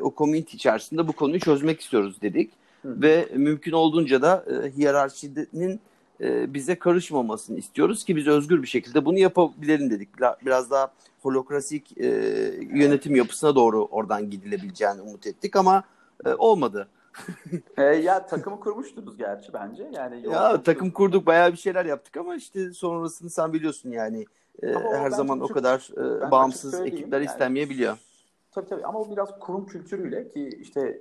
o 0.00 0.14
community 0.16 0.56
içerisinde 0.56 1.08
bu 1.08 1.12
konuyu 1.12 1.40
çözmek 1.40 1.80
istiyoruz 1.80 2.22
dedik. 2.22 2.50
Ve 2.84 3.28
mümkün 3.34 3.72
olduğunca 3.72 4.22
da 4.22 4.44
e, 4.50 4.70
hiyerarşinin 4.70 5.80
e, 6.20 6.54
bize 6.54 6.74
karışmamasını 6.74 7.58
istiyoruz 7.58 8.04
ki 8.04 8.16
biz 8.16 8.26
özgür 8.26 8.62
bir 8.62 8.66
şekilde 8.66 9.04
bunu 9.04 9.18
yapabilelim 9.18 9.90
dedik. 9.90 10.08
Biraz 10.42 10.70
daha 10.70 10.92
holokrasik 11.22 11.98
e, 11.98 12.06
yönetim 12.74 13.16
yapısına 13.16 13.54
doğru 13.54 13.84
oradan 13.84 14.30
gidilebileceğini 14.30 15.00
umut 15.00 15.26
ettik 15.26 15.56
ama 15.56 15.84
e, 16.24 16.34
olmadı. 16.34 16.88
e, 17.76 17.82
ya 17.82 18.26
takımı 18.26 18.60
kurmuştunuz 18.60 19.16
gerçi 19.16 19.52
bence. 19.52 19.88
Yani 19.92 20.28
ya 20.28 20.62
takım 20.62 20.90
kurduk 20.90 21.26
bayağı 21.26 21.52
bir 21.52 21.56
şeyler 21.56 21.84
yaptık 21.84 22.16
ama 22.16 22.36
işte 22.36 22.72
sonrasını 22.72 23.30
sen 23.30 23.52
biliyorsun 23.52 23.90
yani. 23.90 24.26
E, 24.62 24.74
her 24.74 25.10
zaman 25.10 25.40
o 25.40 25.48
kadar 25.48 25.90
e, 25.96 26.30
bağımsız 26.30 26.80
ekipler 26.80 27.20
yani, 27.20 27.30
istenmeyebiliyor. 27.30 27.96
Tabii 28.52 28.66
tabii 28.66 28.84
ama 28.84 28.98
o 28.98 29.10
biraz 29.10 29.38
kurum 29.38 29.66
kültürüyle 29.66 30.28
ki 30.28 30.48
işte 30.60 31.00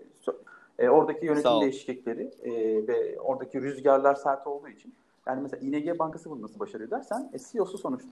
e, 0.80 0.90
oradaki 0.90 1.26
yönetim 1.26 1.62
değişiklikleri 1.62 2.32
e, 2.44 2.52
ve 2.88 3.20
oradaki 3.20 3.62
rüzgarlar 3.62 4.16
sert 4.16 4.48
olduğu 4.48 4.70
için 4.70 4.94
yani 5.28 5.42
mesela 5.42 5.78
ING 5.78 6.00
Bankası 6.00 6.30
bunu 6.30 6.42
nasıl 6.42 6.60
başarıyor 6.60 6.92
dersen 6.92 7.30
e, 7.34 7.40
CEO'su 7.40 7.78
sonuçta 7.78 8.08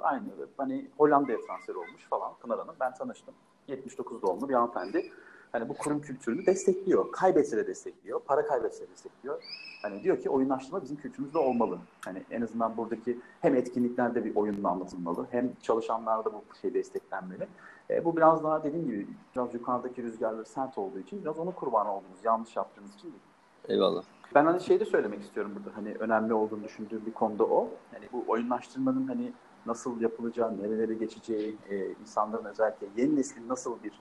aynı. 0.00 0.24
Hani 0.56 0.90
Hollanda'ya 0.98 1.38
transfer 1.38 1.74
olmuş 1.74 2.08
falan 2.10 2.34
Pınar 2.42 2.58
Hanım. 2.58 2.74
Ben 2.80 2.94
tanıştım. 2.94 3.34
79 3.68 4.22
doğumlu 4.22 4.48
bir 4.48 4.54
hanımefendi. 4.54 5.12
Hani 5.52 5.68
bu 5.68 5.74
kurum 5.74 6.00
kültürünü 6.00 6.46
destekliyor. 6.46 7.12
Kaybetse 7.12 7.56
de 7.56 7.66
destekliyor. 7.66 8.20
Para 8.20 8.46
kaybetse 8.46 8.84
de 8.84 8.90
destekliyor. 8.90 9.42
Hani 9.82 10.02
diyor 10.02 10.20
ki 10.20 10.30
oyunlaştırma 10.30 10.82
bizim 10.82 10.96
kültürümüzde 10.96 11.38
olmalı. 11.38 11.78
Hani 12.04 12.22
en 12.30 12.42
azından 12.42 12.76
buradaki 12.76 13.18
hem 13.40 13.54
etkinliklerde 13.54 14.24
bir 14.24 14.36
oyunla 14.36 14.68
anlatılmalı 14.68 15.26
hem 15.30 15.52
çalışanlarda 15.62 16.32
bu 16.32 16.42
şey 16.60 16.74
desteklenmeli. 16.74 17.48
E, 17.90 18.04
bu 18.04 18.16
biraz 18.16 18.44
daha 18.44 18.64
dediğim 18.64 18.86
gibi 18.86 19.06
biraz 19.36 19.54
yukarıdaki 19.54 20.02
rüzgarları 20.02 20.44
sert 20.44 20.78
olduğu 20.78 20.98
için 20.98 21.22
biraz 21.22 21.38
onun 21.38 21.52
kurbanı 21.52 21.92
olduğumuz, 21.92 22.24
yanlış 22.24 22.56
yaptığımız 22.56 22.94
için 22.94 23.08
değil. 23.08 23.22
Eyvallah. 23.68 24.02
Ben 24.34 24.44
hani 24.44 24.60
şey 24.60 24.80
de 24.80 24.84
söylemek 24.84 25.20
istiyorum 25.20 25.52
burada 25.56 25.76
hani 25.76 25.94
önemli 25.94 26.34
olduğunu 26.34 26.64
düşündüğüm 26.64 27.06
bir 27.06 27.12
konuda 27.12 27.44
o. 27.44 27.68
Hani 27.92 28.04
bu 28.12 28.24
oyunlaştırmanın 28.28 29.06
hani 29.06 29.32
nasıl 29.66 30.00
yapılacağı, 30.00 30.58
nerelere 30.58 30.94
geçeceği, 30.94 31.56
e, 31.70 31.90
insanların 31.90 32.44
özellikle 32.44 32.86
yeni 32.96 33.16
neslin 33.16 33.48
nasıl 33.48 33.82
bir 33.82 33.92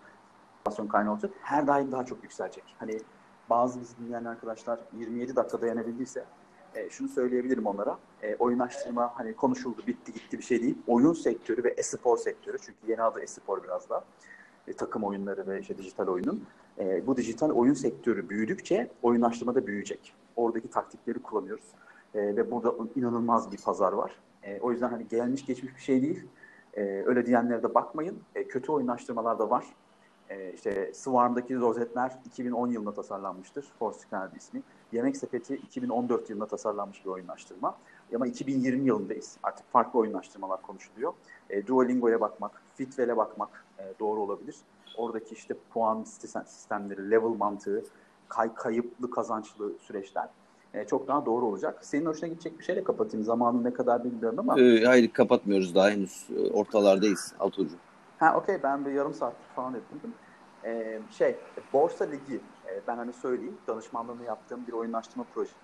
motivasyon 0.66 0.88
kaynağı 0.88 1.14
olacak 1.14 1.32
her 1.42 1.68
daim 1.68 1.92
daha 1.92 2.06
çok 2.06 2.24
yükselecek. 2.24 2.64
Hani 2.80 3.00
bazı 3.50 3.82
bizi 3.82 3.98
dinleyen 3.98 4.26
arkadaşlar 4.26 4.80
27 4.94 5.36
dakika 5.36 5.62
dayanabildiyse 5.62 6.26
e, 6.76 6.90
şunu 6.90 7.08
söyleyebilirim 7.08 7.66
onlara. 7.66 7.98
E, 8.24 8.36
oyunlaştırma 8.36 9.12
hani 9.16 9.34
konuşuldu, 9.34 9.82
bitti 9.88 10.14
gitti 10.14 10.38
bir 10.38 10.44
şey 10.44 10.62
değil. 10.62 10.78
Oyun 10.88 11.14
sektörü 11.14 11.64
ve 11.64 11.70
e-spor 11.70 12.18
sektörü 12.18 12.58
çünkü 12.62 12.78
yeni 12.88 13.02
adı 13.02 13.22
e-spor 13.22 13.64
biraz 13.64 13.90
da. 13.90 14.04
E, 14.68 14.74
takım 14.74 15.04
oyunları 15.04 15.48
ve 15.48 15.60
işte 15.60 15.78
dijital 15.78 16.08
oyunun. 16.08 16.44
E, 16.80 17.08
bu 17.08 17.18
dijital 17.18 17.50
oyun 17.50 17.74
sektörü 17.74 18.30
büyüdükçe 18.30 18.92
oyunlaştırma 19.02 19.56
da 19.56 19.68
büyüyecek. 19.68 20.14
Oradaki 20.36 20.70
taktikleri 20.70 21.20
kullanıyoruz. 21.20 21.66
E, 22.16 22.20
ve 22.36 22.52
burada 22.52 22.74
inanılmaz 22.96 23.52
bir 23.52 23.58
pazar 23.58 23.94
var. 23.94 24.12
E, 24.44 24.60
o 24.60 24.72
yüzden 24.72 24.90
hani 24.90 25.08
gelmiş 25.08 25.46
geçmiş 25.46 25.76
bir 25.76 25.82
şey 25.82 26.02
değil. 26.02 26.28
E, 26.74 26.82
öyle 27.06 27.26
diyenlere 27.26 27.64
de 27.64 27.76
bakmayın. 27.76 28.20
E, 28.36 28.48
kötü 28.48 28.72
oyunlaştırmalar 28.72 29.40
da 29.40 29.50
var. 29.50 29.66
E, 30.30 30.54
işte 30.54 30.92
Swarm'daki 30.94 31.56
rozetler 31.56 32.12
2010 32.26 32.68
yılında 32.68 32.94
tasarlanmıştır. 32.94 33.66
Foursquare 33.80 34.32
ismi. 34.38 34.62
Yemek 34.92 35.18
Sepeti 35.18 35.56
2014 35.56 36.30
yılında 36.30 36.46
tasarlanmış 36.46 37.06
bir 37.06 37.10
oyunlaştırma. 37.10 37.76
Ama 38.16 38.28
2020 38.28 38.88
yılındayız. 38.88 39.38
Artık 39.44 39.72
farklı 39.72 40.00
oyunlaştırmalar 40.00 40.62
konuşuluyor. 40.62 41.14
E, 41.50 41.68
Duolingo'ya 41.68 42.22
bakmak, 42.22 42.62
Fitwell'e 42.76 43.18
bakmak 43.18 43.66
e, 43.80 43.84
doğru 44.00 44.20
olabilir. 44.20 44.56
Oradaki 44.98 45.36
işte 45.36 45.56
puan 45.74 46.04
sistemleri, 46.46 47.12
level 47.12 47.38
mantığı, 47.38 47.84
kay 48.28 48.54
kayıplı 48.54 49.12
kazançlı 49.12 49.74
süreçler 49.80 50.30
e, 50.74 50.86
çok 50.86 51.08
daha 51.08 51.26
doğru 51.26 51.46
olacak. 51.46 51.80
Senin 51.82 52.06
hoşuna 52.06 52.30
gidecek 52.30 52.60
bir 52.60 52.64
şeyle 52.64 52.84
kapatayım. 52.84 53.26
Zamanı 53.26 53.64
ne 53.64 53.74
kadar 53.74 54.04
bilmiyorum 54.04 54.40
ama. 54.40 54.62
Ee, 54.62 54.84
hayır 54.86 55.08
kapatmıyoruz 55.12 55.76
daha 55.76 55.90
henüz. 55.90 56.28
Ortalardayız 56.54 57.34
Altuğ'cum. 57.40 57.80
Ha 58.20 58.36
okey 58.36 58.64
ben 58.64 58.86
bir 58.86 58.92
yarım 58.92 59.14
saat 59.14 59.34
falan 59.56 59.74
ettim. 59.74 60.14
Ee, 60.66 61.02
şey 61.10 61.38
Borsa 61.74 62.06
Ligi 62.06 62.42
e, 62.66 62.88
ben 62.88 62.98
hani 62.98 63.14
söyleyeyim 63.14 63.58
danışmanlığını 63.68 64.24
yaptığım 64.24 64.68
bir 64.68 64.74
oyunlaştırma 64.74 65.26
projesi. 65.34 65.56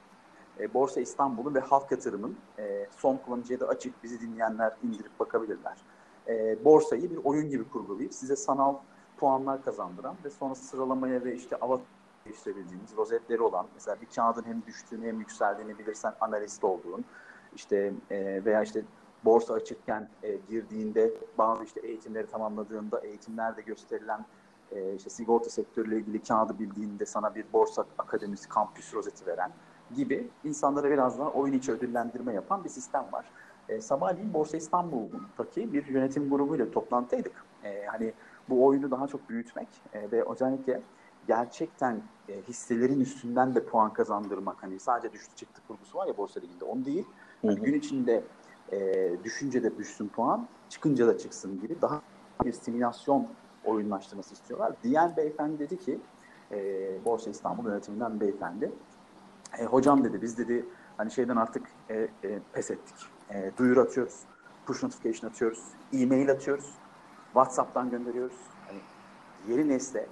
E, 0.59 0.73
Borsa 0.73 1.01
İstanbul'un 1.01 1.55
ve 1.55 1.59
Halk 1.59 1.91
Yatırım'ın 1.91 2.37
e, 2.59 2.87
son 2.97 3.17
kullanıcıya 3.17 3.59
da 3.59 3.67
açık 3.67 4.03
bizi 4.03 4.21
dinleyenler 4.21 4.73
indirip 4.83 5.19
bakabilirler. 5.19 5.77
E, 6.27 6.65
borsayı 6.65 7.11
bir 7.11 7.17
oyun 7.23 7.49
gibi 7.49 7.69
kurgulayıp 7.69 8.13
size 8.13 8.35
sanal 8.35 8.75
puanlar 9.17 9.63
kazandıran 9.63 10.15
ve 10.25 10.29
sonra 10.29 10.55
sıralamaya 10.55 11.23
ve 11.23 11.35
işte 11.35 11.55
avatar 11.55 11.85
değiştirebildiğiniz 12.25 12.97
rozetleri 12.97 13.41
olan 13.41 13.67
mesela 13.73 14.01
bir 14.01 14.07
kağıdın 14.15 14.43
hem 14.45 14.65
düştüğünü 14.65 15.07
hem 15.07 15.19
yükseldiğini 15.19 15.79
bilirsen 15.79 16.13
analist 16.21 16.63
olduğun 16.63 17.05
işte 17.55 17.93
e, 18.09 18.45
veya 18.45 18.63
işte 18.63 18.85
borsa 19.25 19.53
açıkken 19.53 20.09
e, 20.23 20.37
girdiğinde 20.49 21.13
bazı 21.37 21.63
işte 21.63 21.79
eğitimleri 21.79 22.27
tamamladığında 22.27 22.99
eğitimlerde 22.99 23.61
gösterilen 23.61 24.25
e, 24.71 24.95
işte 24.95 25.09
sigorta 25.09 25.49
sektörüyle 25.49 25.97
ilgili 25.97 26.23
kağıdı 26.23 26.59
bildiğinde 26.59 27.05
sana 27.05 27.35
bir 27.35 27.45
borsa 27.53 27.85
akademisi 27.97 28.49
kampüs 28.49 28.93
rozeti 28.93 29.25
veren 29.25 29.51
gibi 29.95 30.27
insanlara 30.43 30.91
biraz 30.91 31.19
daha 31.19 31.29
oyun 31.29 31.53
içi 31.53 31.71
ödüllendirme 31.71 32.33
yapan 32.33 32.63
bir 32.63 32.69
sistem 32.69 33.05
var. 33.11 33.25
E, 33.69 33.81
sabahleyin 33.81 34.33
Borsa 34.33 34.57
İstanbul'daki 34.57 35.73
bir 35.73 35.87
yönetim 35.87 36.29
grubuyla 36.29 36.71
toplantıdaydık. 36.71 37.45
E, 37.63 37.85
hani 37.85 38.13
bu 38.49 38.65
oyunu 38.65 38.91
daha 38.91 39.07
çok 39.07 39.29
büyütmek 39.29 39.67
e, 39.93 40.11
ve 40.11 40.29
özellikle 40.29 40.81
gerçekten 41.27 42.01
e, 42.29 42.41
hisselerin 42.41 42.99
üstünden 42.99 43.55
de 43.55 43.63
puan 43.63 43.93
kazandırmak. 43.93 44.63
Hani 44.63 44.79
sadece 44.79 45.13
düştü 45.13 45.35
çıktı 45.35 45.61
kurgusu 45.67 45.97
var 45.97 46.07
ya 46.07 46.17
Borsa 46.17 46.39
Ligi'nde. 46.39 46.65
Onu 46.65 46.85
değil. 46.85 47.05
Hani 47.41 47.55
gün 47.55 47.73
içinde 47.73 48.23
e, 48.71 49.11
düşünce 49.23 49.63
de 49.63 49.77
düşsün 49.77 50.07
puan, 50.07 50.47
çıkınca 50.69 51.07
da 51.07 51.17
çıksın 51.17 51.61
gibi 51.61 51.81
daha 51.81 52.01
bir 52.45 52.51
simülasyon 52.51 53.27
oyunlaştırması 53.65 54.33
istiyorlar. 54.33 54.73
Diyen 54.83 55.13
beyefendi 55.17 55.59
dedi 55.59 55.79
ki 55.79 55.99
e, 56.51 56.57
Borsa 57.05 57.29
İstanbul 57.29 57.65
yönetiminden 57.65 58.19
beyefendi 58.19 58.71
e, 59.59 59.65
hocam 59.65 60.03
dedi 60.03 60.21
biz 60.21 60.37
dedi 60.37 60.65
hani 60.97 61.11
şeyden 61.11 61.35
artık 61.35 61.67
e, 61.89 62.07
e, 62.23 62.39
pes 62.53 62.71
ettik. 62.71 62.95
E, 63.29 63.51
duyuru 63.57 63.81
atıyoruz. 63.81 64.19
Push 64.65 64.83
notification 64.83 65.29
atıyoruz. 65.29 65.63
E-mail 65.93 66.31
atıyoruz. 66.31 66.71
WhatsApp'tan 67.25 67.89
gönderiyoruz. 67.89 68.37
Hani 68.67 68.79
yeni 69.47 69.69
nesle 69.69 70.07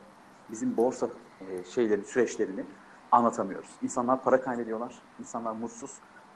bizim 0.52 0.78
borsa 0.78 1.10
e, 1.42 1.64
şeylerini, 1.64 2.06
süreçlerini 2.06 2.66
anlatamıyoruz. 3.12 3.70
İnsanlar 3.82 4.24
para 4.24 4.42
kaybediyorlar, 4.42 5.02
insanlar 5.20 5.52
mutsuz. 5.52 5.92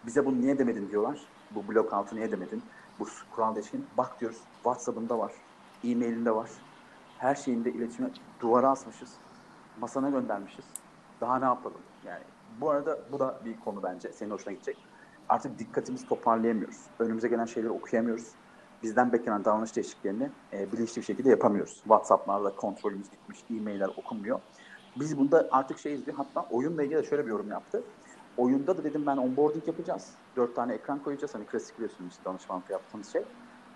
Bize 0.05 0.25
bunu 0.25 0.41
niye 0.41 0.59
demedin 0.59 0.89
diyorlar. 0.89 1.19
Bu 1.51 1.67
blok 1.67 1.93
altı 1.93 2.15
niye? 2.15 2.29
Bu 2.99 3.07
kural 3.35 3.55
değişken. 3.55 3.81
Bak 3.97 4.21
diyoruz, 4.21 4.37
WhatsApp'ında 4.55 5.19
var, 5.19 5.31
e-mailinde 5.83 6.35
var. 6.35 6.49
Her 7.17 7.35
şeyinde 7.35 7.71
iletişime 7.71 8.09
duvara 8.39 8.69
asmışız. 8.69 9.13
Masana 9.79 10.09
göndermişiz. 10.09 10.65
Daha 11.21 11.39
ne 11.39 11.45
yapalım? 11.45 11.81
Yani 12.05 12.23
bu 12.61 12.69
arada 12.69 12.99
bu 13.11 13.19
da 13.19 13.39
bir 13.45 13.59
konu 13.59 13.83
bence. 13.83 14.11
Senin 14.11 14.31
hoşuna 14.31 14.53
gidecek. 14.53 14.77
Artık 15.29 15.59
dikkatimizi 15.59 16.07
toparlayamıyoruz. 16.07 16.81
Önümüze 16.99 17.27
gelen 17.27 17.45
şeyleri 17.45 17.71
okuyamıyoruz. 17.71 18.27
Bizden 18.83 19.13
beklenen 19.13 19.45
davranış 19.45 19.75
değişikliklerini 19.75 20.29
e, 20.53 20.71
bilinçli 20.71 20.99
bir 20.99 21.05
şekilde 21.05 21.29
yapamıyoruz. 21.29 21.73
WhatsApp'larla 21.73 22.55
kontrolümüz 22.55 23.09
gitmiş, 23.09 23.39
e-mailler 23.49 23.87
okunmuyor. 23.97 24.39
Biz 24.95 25.17
bunda 25.17 25.47
artık 25.51 25.79
şey 25.79 25.93
izliyor. 25.93 26.17
Hatta 26.17 26.47
oyunla 26.51 26.83
ilgili 26.83 26.97
de 26.97 27.03
şöyle 27.03 27.25
bir 27.25 27.29
yorum 27.29 27.49
yaptı. 27.51 27.83
Oyunda 28.37 28.77
da 28.77 28.83
dedim 28.83 29.05
ben 29.05 29.17
onboarding 29.17 29.67
yapacağız. 29.67 30.11
Dört 30.35 30.55
tane 30.55 30.73
ekran 30.73 31.03
koyacağız. 31.03 31.35
Hani 31.35 31.45
klasik 31.45 31.75
biliyorsunuz 31.77 32.11
işte 32.11 32.25
danışmanlık 32.25 32.69
yaptığımız 32.69 33.13
şey. 33.13 33.21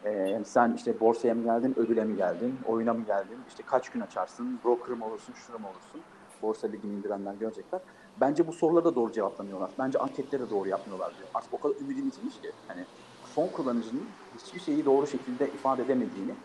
Ee, 0.06 0.42
sen 0.46 0.74
işte 0.74 1.00
borsaya 1.00 1.36
mı 1.36 1.44
geldin, 1.44 1.80
ödüle 1.80 2.06
mi 2.06 2.16
geldin, 2.16 2.60
oyuna 2.68 2.94
mı 2.94 3.06
geldin, 3.06 3.38
işte 3.48 3.64
kaç 3.64 3.90
gün 3.90 4.00
açarsın, 4.00 4.60
broker 4.66 4.96
mı 4.96 5.06
olursun, 5.06 5.34
şunu 5.34 5.60
mu 5.60 5.68
olursun, 5.68 6.02
borsa 6.42 6.68
ligini 6.68 6.94
indirenler 6.94 7.34
görecekler. 7.34 7.82
Bence 8.22 8.48
bu 8.48 8.54
sorulara 8.54 8.86
da 8.86 8.96
doğru 8.96 9.12
cevaplamıyorlar. 9.12 9.72
Bence 9.80 10.00
anketleri 10.00 10.42
de 10.42 10.50
doğru 10.50 10.70
yapmıyorlar 10.70 11.18
diyor. 11.18 11.30
Artık 11.34 11.54
o 11.54 11.60
kadar 11.60 11.76
ümidini 11.76 12.06
yitirmiş 12.06 12.42
ki 12.42 12.52
hani 12.68 12.86
son 13.26 13.48
kullanıcının 13.48 14.04
hiçbir 14.36 14.60
şeyi 14.60 14.86
doğru 14.86 15.08
şekilde 15.08 15.48
ifade 15.48 15.82
edemediğini 15.82 16.36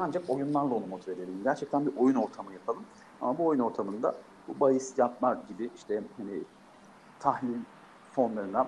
ancak 0.00 0.30
oyunlarla 0.30 0.74
onu 0.74 0.86
motive 0.86 1.14
edelim. 1.14 1.40
Gerçekten 1.44 1.86
bir 1.86 1.92
oyun 1.96 2.14
ortamı 2.14 2.52
yapalım. 2.52 2.82
Ama 3.20 3.38
bu 3.38 3.46
oyun 3.46 3.60
ortamında 3.60 4.14
bu 4.48 4.60
bahis 4.60 4.98
yapmak 4.98 5.48
gibi 5.48 5.70
işte 5.74 6.02
hani 6.16 6.44
tahlil 7.20 7.58
fonlarına 8.12 8.66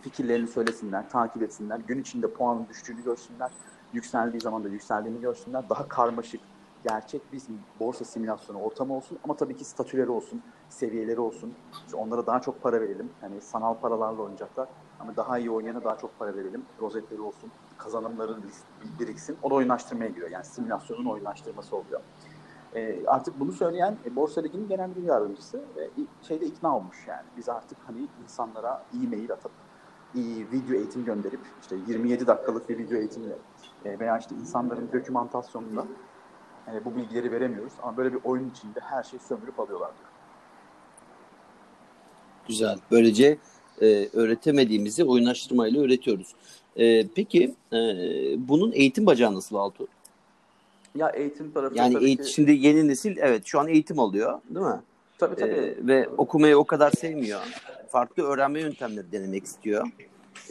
fikirlerini 0.00 0.46
söylesinler, 0.46 1.10
takip 1.10 1.42
etsinler, 1.42 1.78
gün 1.78 2.00
içinde 2.00 2.32
puanın 2.32 2.68
düştüğünü 2.68 3.04
görsünler, 3.04 3.50
yükseldiği 3.92 4.40
zaman 4.40 4.64
da 4.64 4.68
yükseldiğini 4.68 5.20
görsünler, 5.20 5.68
daha 5.68 5.88
karmaşık, 5.88 6.40
gerçek 6.88 7.32
bir 7.32 7.42
borsa 7.80 8.04
simülasyonu 8.04 8.58
ortamı 8.58 8.96
olsun 8.96 9.18
ama 9.24 9.36
tabii 9.36 9.56
ki 9.56 9.64
statüleri 9.64 10.10
olsun, 10.10 10.42
seviyeleri 10.68 11.20
olsun. 11.20 11.54
İşte 11.86 11.96
onlara 11.96 12.26
daha 12.26 12.40
çok 12.40 12.62
para 12.62 12.80
verelim. 12.80 13.10
Yani 13.22 13.40
sanal 13.40 13.74
paralarla 13.74 14.22
oynayacaklar 14.22 14.68
ama 15.00 15.16
daha 15.16 15.38
iyi 15.38 15.50
oynayana 15.50 15.84
daha 15.84 15.98
çok 15.98 16.18
para 16.18 16.36
verelim. 16.36 16.64
Rozetleri 16.80 17.20
olsun, 17.20 17.50
kazanımların 17.78 18.44
biriksin. 19.00 19.36
O 19.42 19.50
da 19.50 19.54
oyunlaştırmaya 19.54 20.10
giriyor. 20.10 20.30
Yani 20.30 20.44
simülasyonun 20.44 21.04
oyunlaştırması 21.04 21.76
oluyor. 21.76 22.00
E, 22.74 23.06
artık 23.06 23.40
bunu 23.40 23.52
söyleyen 23.52 23.96
e, 24.06 24.16
Borsa 24.16 24.40
Ligi'nin 24.40 24.68
genel 24.68 24.96
bir 24.96 25.02
yardımcısı 25.02 25.58
e, 25.58 25.90
şeyde 26.28 26.46
ikna 26.46 26.76
olmuş 26.76 26.96
yani. 27.06 27.26
Biz 27.36 27.48
artık 27.48 27.78
hani 27.86 27.98
insanlara 28.24 28.84
e-mail 29.02 29.32
atıp 29.32 29.52
iyi 30.14 30.52
video 30.52 30.76
eğitim 30.76 31.04
gönderip 31.04 31.40
işte 31.62 31.76
27 31.88 32.26
dakikalık 32.26 32.68
bir 32.68 32.78
video 32.78 32.98
eğitimle 32.98 33.34
e, 33.84 33.98
veya 33.98 34.18
işte 34.18 34.34
insanların 34.34 34.88
dokümantasyonunda 34.92 35.86
e, 36.72 36.84
bu 36.84 36.96
bilgileri 36.96 37.32
veremiyoruz 37.32 37.72
ama 37.82 37.96
böyle 37.96 38.12
bir 38.12 38.20
oyun 38.24 38.50
içinde 38.50 38.80
her 38.80 39.02
şeyi 39.02 39.20
sömürüp 39.20 39.60
alıyorlar 39.60 39.90
diyor. 39.98 40.10
Güzel. 42.48 42.78
Böylece 42.90 43.38
e, 43.80 44.08
öğretemediğimizi 44.12 45.04
oyunlaştırmayla 45.04 45.82
öğretiyoruz. 45.82 46.34
E, 46.76 47.08
peki 47.08 47.54
e, 47.72 47.78
bunun 48.48 48.72
eğitim 48.72 49.06
bacağı 49.06 49.34
nasıl 49.34 49.56
Altu? 49.56 49.88
Ya 50.98 51.08
eğitim 51.08 51.50
tarafı 51.50 51.76
yani 51.76 51.94
tabii 51.94 52.16
ki... 52.16 52.32
şimdi 52.32 52.52
yeni 52.52 52.88
nesil 52.88 53.16
evet 53.16 53.42
şu 53.46 53.60
an 53.60 53.68
eğitim 53.68 53.98
alıyor 53.98 54.40
değil 54.50 54.66
mi? 54.66 54.80
Tabii 55.18 55.36
tabii. 55.36 55.50
Ee, 55.52 55.86
ve 55.86 56.08
okumayı 56.08 56.58
o 56.58 56.64
kadar 56.64 56.90
sevmiyor. 56.90 57.40
Farklı 57.88 58.22
öğrenme 58.22 58.60
yöntemleri 58.60 59.12
denemek 59.12 59.44
istiyor. 59.44 59.88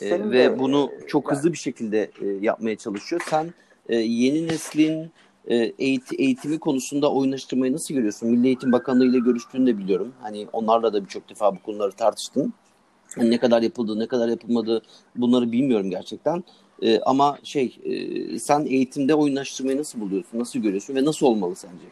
Ee, 0.02 0.12
ve 0.12 0.32
de, 0.32 0.60
bunu 0.60 0.92
çok 1.08 1.26
yani- 1.26 1.38
hızlı 1.38 1.54
bir 1.54 1.58
şekilde 1.58 2.12
e, 2.22 2.28
yapmaya 2.42 2.76
çalışıyor. 2.76 3.22
Sen 3.30 3.54
e, 3.90 3.96
yeni 3.96 4.48
neslin 4.48 5.12
e, 5.48 5.56
eğit- 5.56 6.16
eğitimi 6.18 6.60
konusunda 6.60 7.12
oyunlaştırmayı 7.12 7.74
nasıl 7.74 7.94
görüyorsun? 7.94 8.30
Milli 8.30 8.48
Eğitim 8.48 8.72
Bakanlığı 8.72 9.06
ile 9.06 9.20
görüştüğünü 9.20 9.68
de 9.68 9.78
biliyorum. 9.78 10.14
Hani 10.22 10.48
onlarla 10.54 10.94
da 10.94 11.04
birçok 11.04 11.30
defa 11.30 11.56
bu 11.56 11.60
konuları 11.60 11.92
tartıştın. 11.92 12.54
Hani 13.16 13.32
ne 13.32 13.38
kadar 13.38 13.62
yapıldı, 13.62 14.00
ne 14.00 14.08
kadar 14.08 14.28
yapılmadı 14.28 14.82
bunları 15.16 15.52
bilmiyorum 15.52 15.90
gerçekten. 15.90 16.44
E, 16.82 17.02
ama 17.02 17.38
şey, 17.44 17.80
e, 17.84 18.40
sen 18.40 18.66
eğitimde 18.66 19.16
oyunlaştırmayı 19.16 19.78
nasıl 19.78 20.02
buluyorsun, 20.02 20.40
nasıl 20.40 20.60
görüyorsun 20.60 20.96
ve 20.96 21.06
nasıl 21.06 21.26
olmalı 21.26 21.56
sence? 21.56 21.86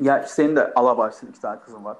Ya 0.00 0.26
senin 0.26 0.56
de 0.56 0.74
alabarsın 0.74 1.26
iki 1.26 1.40
tane 1.40 1.60
kızın 1.60 1.84
var. 1.84 1.96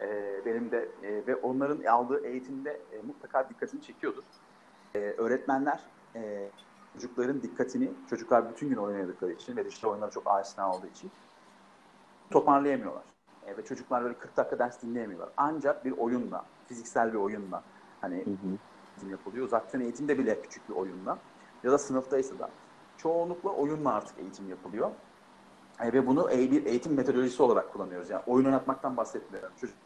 Ee, 0.00 0.42
benim 0.46 0.70
de 0.70 0.88
e, 1.02 1.26
ve 1.26 1.36
onların 1.36 1.84
aldığı 1.84 2.26
eğitimde 2.26 2.80
e, 2.92 3.02
mutlaka 3.06 3.48
dikkatini 3.48 3.82
çekiyordur. 3.82 4.22
Ee, 4.94 4.98
öğretmenler 4.98 5.80
e, 6.16 6.48
çocukların 6.94 7.42
dikkatini, 7.42 7.90
çocuklar 8.10 8.50
bütün 8.50 8.68
gün 8.68 8.76
oynadıkları 8.76 9.32
için 9.32 9.56
ve 9.56 9.64
dijital 9.64 9.90
oyunlara 9.90 10.10
çok 10.10 10.26
aşina 10.26 10.72
olduğu 10.72 10.86
için 10.86 11.10
toparlayamıyorlar. 12.30 13.02
E, 13.46 13.56
ve 13.56 13.64
çocuklar 13.64 14.04
böyle 14.04 14.14
40 14.14 14.36
dakika 14.36 14.58
ders 14.58 14.82
dinleyemiyorlar. 14.82 15.28
Ancak 15.36 15.84
bir 15.84 15.92
oyunla, 15.92 16.44
fiziksel 16.68 17.12
bir 17.12 17.18
oyunla 17.18 17.62
hani 18.00 18.14
eğitim 18.14 19.10
yapılıyor. 19.10 19.46
Uzaktan 19.46 19.80
eğitimde 19.80 20.18
bile 20.18 20.42
küçük 20.42 20.68
bir 20.68 20.74
oyunla 20.74 21.18
ya 21.64 21.72
da 21.72 21.78
sınıftaysa 21.78 22.38
da 22.38 22.50
çoğunlukla 22.96 23.50
oyunla 23.50 23.94
artık 23.94 24.18
eğitim 24.18 24.48
yapılıyor. 24.48 24.90
E, 25.80 25.92
ve 25.92 26.06
bunu 26.06 26.30
bir 26.30 26.66
eğitim 26.66 26.94
metodolojisi 26.94 27.42
olarak 27.42 27.72
kullanıyoruz. 27.72 28.10
Yani 28.10 28.22
oyun 28.26 28.44
oynatmaktan 28.44 28.96
bahsetmiyorum. 28.96 29.52
Çocuk 29.60 29.76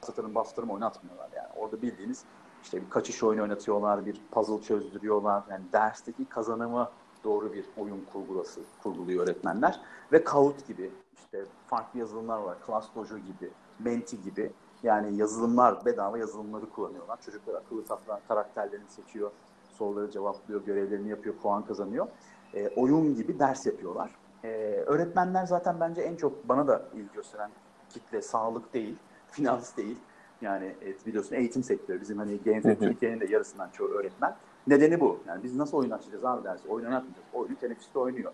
satırım 0.00 0.34
bastırım 0.34 0.70
oynatmıyorlar 0.70 1.28
yani. 1.36 1.48
Orada 1.56 1.82
bildiğiniz 1.82 2.24
işte 2.62 2.82
bir 2.82 2.90
kaçış 2.90 3.22
oyunu 3.22 3.42
oynatıyorlar, 3.42 4.06
bir 4.06 4.20
puzzle 4.30 4.62
çözdürüyorlar. 4.62 5.42
Yani 5.50 5.64
dersteki 5.72 6.24
kazanımı 6.24 6.90
doğru 7.24 7.52
bir 7.52 7.64
oyun 7.76 8.06
kurgulası 8.12 8.60
kurguluyor 8.82 9.24
öğretmenler. 9.24 9.80
Ve 10.12 10.24
Kahoot 10.24 10.66
gibi 10.66 10.90
işte 11.14 11.44
farklı 11.66 11.98
yazılımlar 11.98 12.38
var. 12.38 12.56
Class 12.66 12.86
Dojo 12.94 13.18
gibi, 13.18 13.50
Menti 13.78 14.22
gibi. 14.22 14.52
Yani 14.82 15.16
yazılımlar, 15.16 15.84
bedava 15.84 16.18
yazılımları 16.18 16.70
kullanıyorlar. 16.70 17.20
Çocuklar 17.20 17.54
akıllı 17.54 17.84
tahtadan 17.84 18.20
karakterlerini 18.28 18.88
seçiyor, 18.88 19.30
soruları 19.74 20.10
cevaplıyor, 20.10 20.64
görevlerini 20.64 21.08
yapıyor, 21.08 21.34
puan 21.34 21.64
kazanıyor. 21.64 22.06
E, 22.54 22.68
oyun 22.68 23.14
gibi 23.14 23.38
ders 23.38 23.66
yapıyorlar. 23.66 24.10
Ee, 24.44 24.48
öğretmenler 24.86 25.46
zaten 25.46 25.80
bence 25.80 26.02
en 26.02 26.16
çok 26.16 26.48
bana 26.48 26.68
da 26.68 26.82
ilgi 26.94 27.12
gösteren 27.14 27.50
kitle 27.90 28.22
sağlık 28.22 28.74
değil, 28.74 28.96
finans 29.30 29.76
değil. 29.76 29.96
Yani 30.40 30.74
evet, 30.82 31.06
biliyorsun 31.06 31.36
eğitim 31.36 31.62
sektörü 31.62 32.00
bizim 32.00 32.18
hani 32.18 32.38
GNF 32.38 32.78
Türkiye'nin 32.80 33.20
de 33.20 33.26
yarısından 33.26 33.70
çoğu 33.70 33.88
öğretmen. 33.88 34.36
Nedeni 34.66 35.00
bu. 35.00 35.20
Yani 35.26 35.42
biz 35.42 35.56
nasıl 35.56 35.76
oyun 35.76 35.90
açacağız 35.90 36.24
abi 36.24 36.44
dersi? 36.44 36.68
Oyun 36.68 36.86
oynatmayacağız. 36.86 37.26
Oyunu 37.32 37.56
teneffüste 37.56 37.98
oynuyor. 37.98 38.32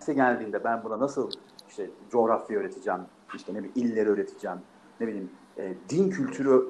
Derse 0.00 0.14
geldiğinde 0.14 0.64
ben 0.64 0.84
buna 0.84 1.00
nasıl 1.00 1.30
işte 1.68 1.90
coğrafya 2.10 2.58
öğreteceğim, 2.58 3.00
işte 3.34 3.54
ne 3.54 3.58
bileyim 3.58 3.72
illeri 3.74 4.08
öğreteceğim, 4.08 4.58
ne 5.00 5.06
bileyim 5.06 5.30
e, 5.58 5.74
din 5.88 6.10
kültürü 6.10 6.68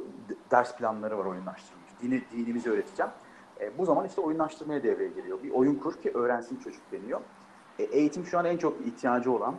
ders 0.50 0.76
planları 0.76 1.18
var 1.18 1.24
oyunlaştırılmış. 1.24 1.90
Dini, 2.02 2.22
dinimizi 2.32 2.70
öğreteceğim. 2.70 3.12
E, 3.60 3.78
bu 3.78 3.84
zaman 3.84 4.06
işte 4.06 4.20
oyunlaştırmaya 4.20 4.82
devreye 4.82 5.08
giriyor. 5.08 5.42
Bir 5.42 5.50
oyun 5.50 5.74
kur 5.74 5.94
ki 5.94 6.10
öğrensin 6.14 6.58
çocuk 6.58 6.82
deniyor. 6.92 7.20
E, 7.78 7.82
eğitim 7.82 8.24
şu 8.24 8.38
an 8.38 8.44
en 8.44 8.56
çok 8.56 8.86
ihtiyacı 8.86 9.32
olan 9.32 9.54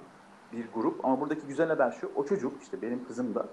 bir 0.54 0.66
grup 0.74 1.06
ama 1.06 1.22
buradaki 1.22 1.48
güzel 1.48 1.68
haber 1.68 1.92
şu, 1.92 2.12
o 2.16 2.26
çocuk 2.26 2.62
işte 2.62 2.82
benim 2.82 3.06
kızım 3.06 3.36
da 3.36 3.46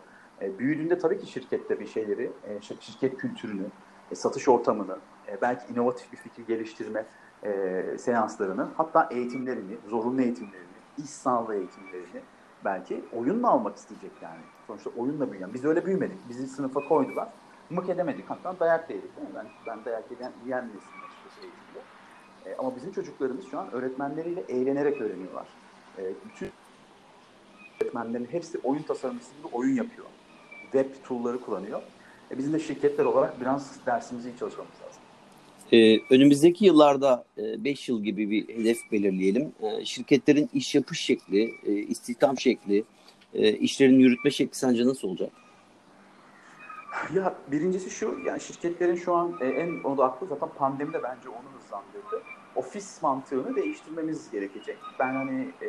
e, 0.42 0.59
büyüdüğünde 0.59 0.98
tabii 0.98 1.18
ki 1.18 1.26
şirkette 1.26 1.80
bir 1.80 1.87
şeyleri, 1.87 2.32
e, 2.44 2.56
şir- 2.56 2.80
şirket 2.80 3.16
kültürünü, 3.16 3.66
e, 4.11 4.14
satış 4.14 4.48
ortamını, 4.48 4.96
e, 5.28 5.40
belki 5.42 5.72
inovatif 5.72 6.12
bir 6.12 6.16
fikir 6.16 6.46
geliştirme 6.46 7.06
e, 7.44 7.82
seanslarını, 7.98 8.68
hatta 8.76 9.09
eğitimlerini, 9.11 9.76
zorunlu 9.88 10.22
eğitimlerini, 10.22 10.66
iş 10.98 11.11
sağlığı 11.11 11.54
eğitimlerini 11.54 12.20
belki 12.64 13.04
oyunla 13.12 13.50
almak 13.50 13.76
isteyecek 13.76 14.12
yani. 14.22 14.40
Sonuçta 14.66 14.90
oyunla 14.96 15.32
büyüyen. 15.32 15.54
Biz 15.54 15.64
öyle 15.64 15.87
büyümedik. 15.87 16.28
Bizi 16.28 16.46
sınıfa 16.46 16.80
koydular. 16.88 17.28
Mık 17.70 17.88
edemedik. 17.88 18.24
Hatta 18.29 18.61
dayak 18.61 18.88
da 18.88 18.92
yedik 18.92 19.16
değil? 19.16 19.29
Ben, 19.35 19.46
ben 19.66 19.85
dayak 19.85 20.05
yiyen, 20.11 20.33
yiyen 20.44 20.64
nesildim 20.64 21.02
açıkçası 21.07 21.40
eğitimde. 21.42 21.81
E, 22.46 22.57
ama 22.59 22.76
bizim 22.76 22.92
çocuklarımız 22.92 23.50
şu 23.50 23.59
an 23.59 23.72
öğretmenleriyle 23.72 24.40
eğlenerek 24.48 25.00
öğreniyorlar. 25.00 25.46
E, 25.98 26.02
bütün 26.25 26.50
öğretmenlerin 27.81 28.29
hepsi 28.31 28.58
oyun 28.64 28.83
tasarımcısı 28.83 29.31
gibi 29.37 29.46
oyun 29.52 29.75
yapıyor. 29.75 30.06
Web 30.62 30.90
tool'ları 31.04 31.40
kullanıyor. 31.40 31.83
E, 32.31 32.38
bizim 32.38 32.52
de 32.52 32.58
şirketler 32.58 33.04
olarak 33.04 33.40
biraz 33.40 33.87
dersimizi 33.87 34.31
iyi 34.31 34.38
çalışmamız 34.38 34.75
lazım. 34.87 35.02
Ee, 35.73 35.98
önümüzdeki 36.10 36.64
yıllarda 36.64 37.25
5 37.37 37.88
yıl 37.88 38.02
gibi 38.02 38.31
bir 38.31 38.48
hedef 38.48 38.79
belirleyelim. 38.92 39.52
Ee, 39.62 39.85
şirketlerin 39.85 40.50
iş 40.54 40.75
yapış 40.75 41.00
şekli, 41.00 41.50
e, 41.67 41.73
istihdam 41.73 42.38
şekli, 42.38 42.85
e, 43.35 43.52
işlerin 43.52 43.98
yürütme 43.98 44.31
şekli 44.31 44.58
sence 44.58 44.87
nasıl 44.87 45.08
olacak? 45.08 45.33
Ya 47.15 47.35
birincisi 47.53 47.90
şu, 47.90 48.19
yani 48.25 48.40
şirketlerin 48.40 48.94
şu 48.94 49.15
an 49.15 49.35
e, 49.40 49.47
en 49.47 49.85
odaklı 49.85 50.27
zaten 50.27 50.49
pandemide 50.49 51.03
bence 51.03 51.29
onu 51.29 51.63
hızlandırdı. 51.63 52.23
Ofis 52.55 53.03
mantığını 53.03 53.57
değiştirmemiz 53.57 54.31
gerekecek. 54.31 54.79
Ben 54.99 55.15
hani 55.15 55.53
e, 55.63 55.69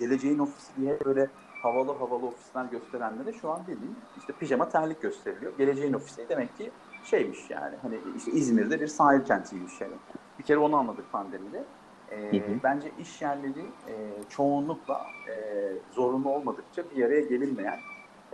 geleceğin 0.00 0.38
ofisi 0.38 0.76
diye 0.76 0.98
böyle 1.04 1.30
havalı 1.62 1.92
havalı 1.92 2.26
ofisler 2.26 2.64
gösterenlere 2.64 3.32
şu 3.32 3.50
an 3.50 3.60
bildiğin 3.68 3.96
işte 4.18 4.32
pijama 4.32 4.68
terlik 4.68 5.02
gösteriliyor. 5.02 5.52
Geleceğin 5.58 5.92
ofisi 5.92 6.28
demek 6.28 6.56
ki 6.56 6.70
şeymiş 7.04 7.50
yani 7.50 7.76
hani 7.82 7.98
işte 8.16 8.32
İzmir'de 8.32 8.80
bir 8.80 8.86
sahil 8.86 9.24
kentiymiş 9.24 9.80
yani. 9.80 9.94
Bir 10.38 10.44
kere 10.44 10.58
onu 10.58 10.76
anladık 10.76 11.12
pandemide. 11.12 11.64
E, 12.10 12.32
hı 12.32 12.36
hı. 12.36 12.58
Bence 12.62 12.90
iş 12.98 13.22
yerleri 13.22 13.64
e, 13.88 13.94
çoğunlukla 14.28 15.06
e, 15.28 15.34
zorunlu 15.92 16.28
olmadıkça 16.28 16.82
bir 16.96 17.04
araya 17.04 17.20
gelinmeyen 17.20 17.78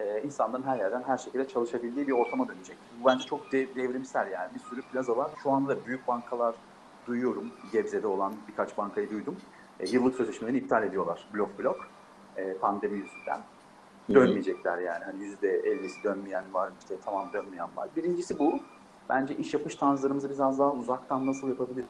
e, 0.00 0.22
insanların 0.22 0.62
her 0.62 0.78
yerden 0.78 1.02
her 1.02 1.18
şekilde 1.18 1.48
çalışabildiği 1.48 2.06
bir 2.06 2.12
ortama 2.12 2.48
dönecek. 2.48 2.76
Bu 3.00 3.06
bence 3.08 3.24
çok 3.24 3.52
dev, 3.52 3.74
devrimsel 3.74 4.30
yani. 4.30 4.54
Bir 4.54 4.60
sürü 4.60 4.82
plaza 4.82 5.16
var. 5.16 5.30
Şu 5.42 5.50
anda 5.50 5.86
büyük 5.86 6.08
bankalar 6.08 6.54
duyuyorum. 7.06 7.50
Gebze'de 7.72 8.06
olan 8.06 8.32
birkaç 8.48 8.78
bankayı 8.78 9.10
duydum. 9.10 9.36
E, 9.80 9.88
yıllık 9.88 10.14
sözleşmelerini 10.14 10.58
iptal 10.58 10.82
ediyorlar 10.82 11.28
blok 11.34 11.58
blok. 11.58 11.76
E, 12.36 12.54
pandemi 12.54 12.98
yüzünden. 12.98 13.40
Dönmeyecekler 14.14 14.78
yani. 14.78 15.04
Hani 15.04 15.24
yüzde 15.24 15.48
ellisi 15.48 16.04
dönmeyen 16.04 16.54
var, 16.54 16.72
işte 16.80 16.94
tamam 17.04 17.32
dönmeyen 17.32 17.68
var. 17.76 17.88
Birincisi 17.96 18.38
bu. 18.38 18.60
Bence 19.08 19.36
iş 19.36 19.54
yapış 19.54 19.74
tarzlarımızı 19.74 20.30
biraz 20.30 20.58
daha 20.58 20.72
uzaktan 20.72 21.26
nasıl 21.26 21.48
yapabiliriz? 21.48 21.88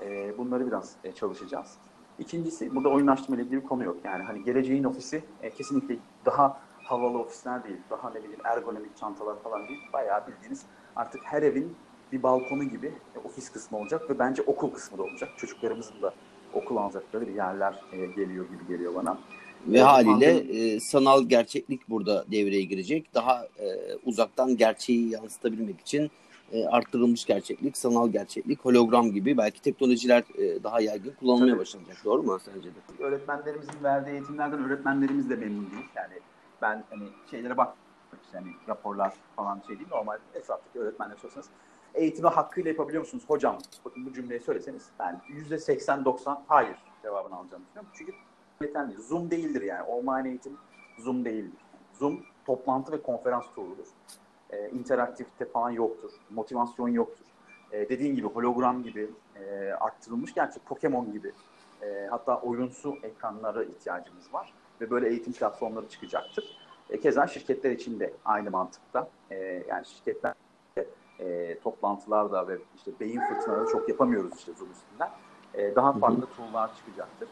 E, 0.00 0.38
bunları 0.38 0.66
biraz 0.66 0.96
e, 1.04 1.12
çalışacağız. 1.12 1.74
İkincisi, 2.18 2.74
burada 2.74 2.88
oyunlaştırma 2.88 3.36
ile 3.36 3.42
ilgili 3.42 3.62
bir 3.62 3.66
konu 3.66 3.84
yok. 3.84 3.96
Yani 4.04 4.22
hani 4.22 4.44
geleceğin 4.44 4.84
ofisi 4.84 5.24
e, 5.42 5.50
kesinlikle 5.50 5.96
daha 6.26 6.60
havalı 6.84 7.18
ofisler 7.18 7.64
değil, 7.64 7.76
daha 7.90 8.10
ne 8.10 8.18
bileyim 8.18 8.40
ergonomik 8.44 8.96
çantalar 8.96 9.42
falan 9.42 9.68
değil. 9.68 9.80
Bayağı 9.92 10.26
bildiğiniz 10.26 10.62
artık 10.96 11.20
her 11.24 11.42
evin 11.42 11.76
bir 12.12 12.22
balkonu 12.22 12.64
gibi 12.64 12.86
e, 12.86 13.18
ofis 13.18 13.50
kısmı 13.50 13.78
olacak 13.78 14.10
ve 14.10 14.18
bence 14.18 14.42
okul 14.42 14.70
kısmı 14.70 14.98
da 14.98 15.02
olacak. 15.02 15.30
Çocuklarımızın 15.36 16.02
da 16.02 16.14
okul 16.54 16.76
alacakları 16.76 17.26
bir 17.26 17.34
yerler 17.34 17.82
e, 17.92 18.06
geliyor 18.06 18.44
gibi 18.44 18.68
geliyor 18.68 18.94
bana. 18.94 19.18
Ve 19.66 19.78
e, 19.78 19.82
haliyle 19.82 20.30
e, 20.30 20.80
sanal 20.80 21.22
gerçeklik 21.22 21.88
burada 21.88 22.24
devreye 22.30 22.62
girecek. 22.62 23.14
Daha 23.14 23.44
e, 23.44 23.94
uzaktan 24.04 24.56
gerçeği 24.56 25.10
yansıtabilmek 25.10 25.80
için 25.80 26.10
e, 26.52 26.66
arttırılmış 26.66 27.24
gerçeklik, 27.24 27.76
sanal 27.76 28.08
gerçeklik, 28.08 28.64
hologram 28.64 29.12
gibi 29.12 29.36
belki 29.36 29.62
teknolojiler 29.62 30.22
e, 30.38 30.64
daha 30.64 30.80
yaygın 30.80 31.12
kullanılmaya 31.20 31.58
başlanacak. 31.58 31.96
Doğru 32.04 32.22
mu 32.22 32.38
sence 32.44 32.68
de? 32.68 33.04
Öğretmenlerimizin 33.04 33.82
verdiği 33.82 34.10
eğitimlerden 34.10 34.64
öğretmenlerimiz 34.64 35.30
de 35.30 35.36
memnun 35.36 35.70
değil. 35.70 35.84
Yani 35.96 36.14
ben 36.62 36.84
hani 36.90 37.08
şeylere 37.30 37.56
bak 37.56 37.74
yani 38.34 38.46
raporlar 38.68 39.14
falan 39.36 39.62
şey 39.66 39.78
değil 39.78 39.88
normal 39.90 40.18
etraftaki 40.34 40.78
öğretmenler 40.78 41.16
sorsanız 41.16 41.48
eğitimi 41.94 42.28
hakkıyla 42.28 42.70
yapabiliyor 42.70 43.02
musunuz 43.02 43.24
hocam? 43.28 43.58
Bakın 43.84 44.06
bu 44.06 44.12
cümleyi 44.12 44.40
söyleseniz 44.40 44.90
ben 44.98 45.20
yüzde 45.28 45.54
80-90 45.54 46.38
hayır 46.46 46.76
cevabını 47.02 47.36
alacağım 47.36 47.62
düşünüyorum. 47.64 47.90
Çünkü 47.94 48.12
yeterli. 48.60 49.02
Zoom 49.02 49.30
değildir 49.30 49.62
yani. 49.62 49.82
Online 49.82 50.28
eğitim 50.28 50.56
Zoom 50.98 51.24
değildir. 51.24 51.60
Zoom 51.92 52.24
toplantı 52.46 52.92
ve 52.92 53.02
konferans 53.02 53.44
tooludur. 53.54 53.86
Ee, 54.50 54.70
interaktifte 54.70 55.44
falan 55.44 55.70
yoktur. 55.70 56.10
Motivasyon 56.30 56.88
yoktur. 56.88 57.26
Ee, 57.72 57.88
dediğin 57.88 58.14
gibi 58.14 58.26
hologram 58.26 58.82
gibi 58.82 59.10
e, 59.36 59.72
arttırılmış 59.72 60.34
gerçi 60.34 60.60
Pokemon 60.60 61.12
gibi 61.12 61.32
e, 61.82 62.06
hatta 62.10 62.40
oyunsu 62.40 62.96
ekranlara 63.02 63.64
ihtiyacımız 63.64 64.34
var 64.34 64.52
ve 64.82 64.90
böyle 64.90 65.08
eğitim 65.08 65.32
platformları 65.32 65.88
çıkacaktır. 65.88 66.56
E, 66.90 67.00
keza 67.00 67.26
şirketler 67.26 67.70
için 67.70 68.00
de 68.00 68.14
aynı 68.24 68.50
mantıkta. 68.50 69.08
E, 69.30 69.36
yani 69.68 69.86
şirketler 69.86 70.34
e, 71.20 71.58
toplantılarda 71.58 72.48
ve 72.48 72.58
işte 72.76 72.90
beyin 73.00 73.20
fırtınaları 73.20 73.66
çok 73.72 73.88
yapamıyoruz 73.88 74.38
işte 74.38 74.52
Zoom 74.52 74.70
üstünden. 74.70 75.10
E, 75.54 75.74
daha 75.74 75.92
farklı 75.92 76.26
tool'lar 76.36 76.76
çıkacaktır. 76.76 77.28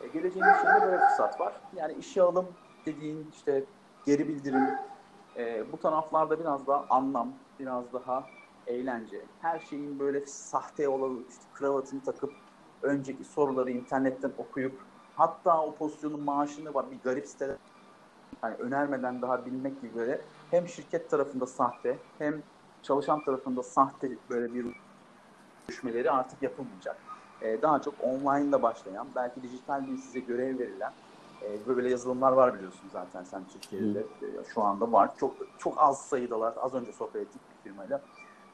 E, 0.00 0.06
geleceğin 0.06 0.46
içinde 0.54 0.86
böyle 0.86 0.98
fırsat 0.98 1.40
var. 1.40 1.60
Yani 1.76 1.94
işe 1.98 2.22
alım 2.22 2.46
dediğin 2.86 3.30
işte 3.32 3.64
geri 4.06 4.28
bildirim 4.28 4.68
e, 5.36 5.72
bu 5.72 5.80
taraflarda 5.80 6.40
biraz 6.40 6.66
daha 6.66 6.86
anlam, 6.90 7.32
biraz 7.60 7.92
daha 7.92 8.26
eğlence. 8.66 9.24
Her 9.40 9.58
şeyin 9.58 9.98
böyle 9.98 10.26
sahte 10.26 10.88
olan 10.88 11.24
işte 11.28 11.42
kravatını 11.54 12.02
takıp 12.02 12.32
önceki 12.82 13.24
soruları 13.24 13.70
internetten 13.70 14.32
okuyup 14.38 14.87
hatta 15.18 15.62
o 15.62 15.74
pozisyonun 15.74 16.20
maaşını 16.20 16.74
var 16.74 16.90
bir 16.90 16.98
garip 17.04 17.26
siteler 17.26 17.56
hani 18.40 18.54
önermeden 18.54 19.22
daha 19.22 19.46
bilmek 19.46 19.80
gibi 19.80 19.94
böyle 19.94 20.20
hem 20.50 20.68
şirket 20.68 21.10
tarafında 21.10 21.46
sahte 21.46 21.98
hem 22.18 22.42
çalışan 22.82 23.24
tarafında 23.24 23.62
sahte 23.62 24.10
böyle 24.30 24.54
bir 24.54 24.66
düşmeleri 25.68 26.10
artık 26.10 26.42
yapılmayacak. 26.42 26.96
Ee, 27.42 27.62
daha 27.62 27.82
çok 27.82 27.94
online 28.04 28.48
ile 28.48 28.62
başlayan, 28.62 29.06
belki 29.14 29.42
dijital 29.42 29.88
bir 29.88 29.96
size 29.96 30.20
görev 30.20 30.58
verilen 30.58 30.92
e, 31.42 31.66
böyle 31.66 31.90
yazılımlar 31.90 32.32
var 32.32 32.54
biliyorsun 32.54 32.88
zaten 32.92 33.24
sen 33.24 33.44
Türkiye'de 33.44 33.98
e, 33.98 34.44
şu 34.54 34.62
anda 34.62 34.92
var. 34.92 35.10
Çok 35.16 35.36
çok 35.58 35.74
az 35.76 36.00
sayıdalar. 36.00 36.54
Az 36.62 36.74
önce 36.74 36.92
sohbet 36.92 37.22
ettik 37.22 37.42
bir 37.50 37.70
firmayla. 37.70 38.00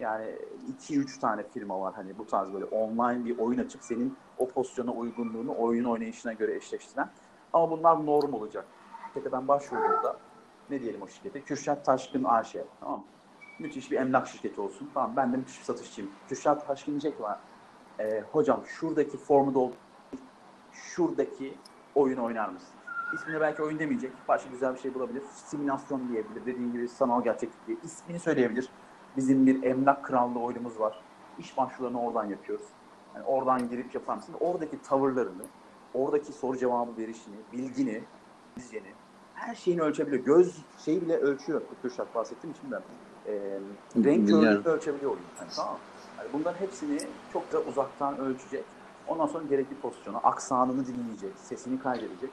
Yani 0.00 0.38
2-3 0.80 1.20
tane 1.20 1.42
firma 1.42 1.80
var 1.80 1.94
hani 1.94 2.18
bu 2.18 2.26
tarz 2.26 2.52
böyle 2.52 2.64
online 2.64 3.24
bir 3.24 3.38
oyun 3.38 3.58
açıp 3.58 3.82
senin 3.82 4.18
o 4.38 4.48
pozisyona 4.48 4.90
uygunluğunu 4.90 5.54
oyun 5.58 5.84
oynayışına 5.84 6.32
göre 6.32 6.54
eşleştiren. 6.54 7.10
Ama 7.52 7.70
bunlar 7.70 8.06
norm 8.06 8.32
olacak 8.32 8.64
şirkete 9.14 9.32
ben 9.32 9.48
başvurduğumda 9.48 10.16
ne 10.70 10.80
diyelim 10.80 11.02
o 11.02 11.08
şirkete? 11.08 11.40
Kürşat 11.40 11.84
Taşkın 11.84 12.24
AŞ. 12.24 12.56
Tamam 12.80 12.98
mı? 12.98 13.04
Müthiş 13.58 13.90
bir 13.90 13.96
emlak 13.96 14.28
şirketi 14.28 14.60
olsun. 14.60 14.90
Tamam 14.94 15.12
ben 15.16 15.32
de 15.32 15.36
müthiş 15.36 15.58
bir 15.58 15.64
satışçıyım. 15.64 16.10
Kürşat 16.28 16.66
Taşkın 16.66 16.92
diyecek 16.92 17.20
var. 17.20 17.38
E, 17.98 18.20
hocam 18.32 18.62
şuradaki 18.66 19.16
formu 19.16 19.54
doldur. 19.54 19.76
Şuradaki 20.72 21.54
oyun 21.94 22.18
oynar 22.18 22.48
mısın? 22.48 22.74
İsmine 23.14 23.40
belki 23.40 23.62
oyun 23.62 23.78
demeyecek. 23.78 24.12
Başka 24.28 24.50
güzel 24.50 24.74
bir 24.74 24.80
şey 24.80 24.94
bulabilir. 24.94 25.22
Simülasyon 25.34 26.08
diyebilir. 26.08 26.46
Dediğim 26.46 26.72
gibi 26.72 26.88
sanal 26.88 27.24
gerçeklik 27.24 27.66
diye. 27.66 27.76
İsmini 27.84 28.18
söyleyebilir. 28.18 28.68
Bizim 29.16 29.46
bir 29.46 29.62
emlak 29.62 30.04
krallığı 30.04 30.40
oyunumuz 30.40 30.80
var. 30.80 31.00
İş 31.38 31.56
başvurularını 31.56 32.02
oradan 32.02 32.24
yapıyoruz. 32.24 32.66
Yani 33.14 33.24
oradan 33.26 33.68
girip 33.68 33.94
yapar 33.94 34.16
mısın? 34.16 34.34
Oradaki 34.40 34.82
tavırlarını, 34.82 35.42
oradaki 35.94 36.32
soru 36.32 36.58
cevabı 36.58 36.96
verişini, 36.96 37.36
bilgini, 37.52 38.02
vizyeni, 38.58 38.92
her 39.34 39.54
şeyini 39.54 39.82
ölçebiliyor. 39.82 40.24
Göz 40.24 40.56
şeyi 40.84 41.02
bile 41.02 41.16
ölçüyor. 41.16 41.62
Kürşat 41.82 42.14
bahsettiğim 42.14 42.56
için 42.56 42.70
ben. 42.70 42.82
E, 43.32 43.60
renk 44.04 44.28
körlüğünü 44.28 44.64
ölçebiliyor 44.64 45.10
oyun. 45.10 45.22
Yani, 45.40 45.50
tamam 45.56 45.78
yani 46.18 46.28
bunların 46.32 46.60
hepsini 46.60 46.98
çok 47.32 47.52
da 47.52 47.60
uzaktan 47.60 48.18
ölçecek. 48.18 48.64
Ondan 49.08 49.26
sonra 49.26 49.44
gerekli 49.44 49.76
pozisyonu, 49.76 50.20
aksanını 50.22 50.86
dinleyecek, 50.86 51.32
sesini 51.36 51.80
kaydedecek. 51.80 52.30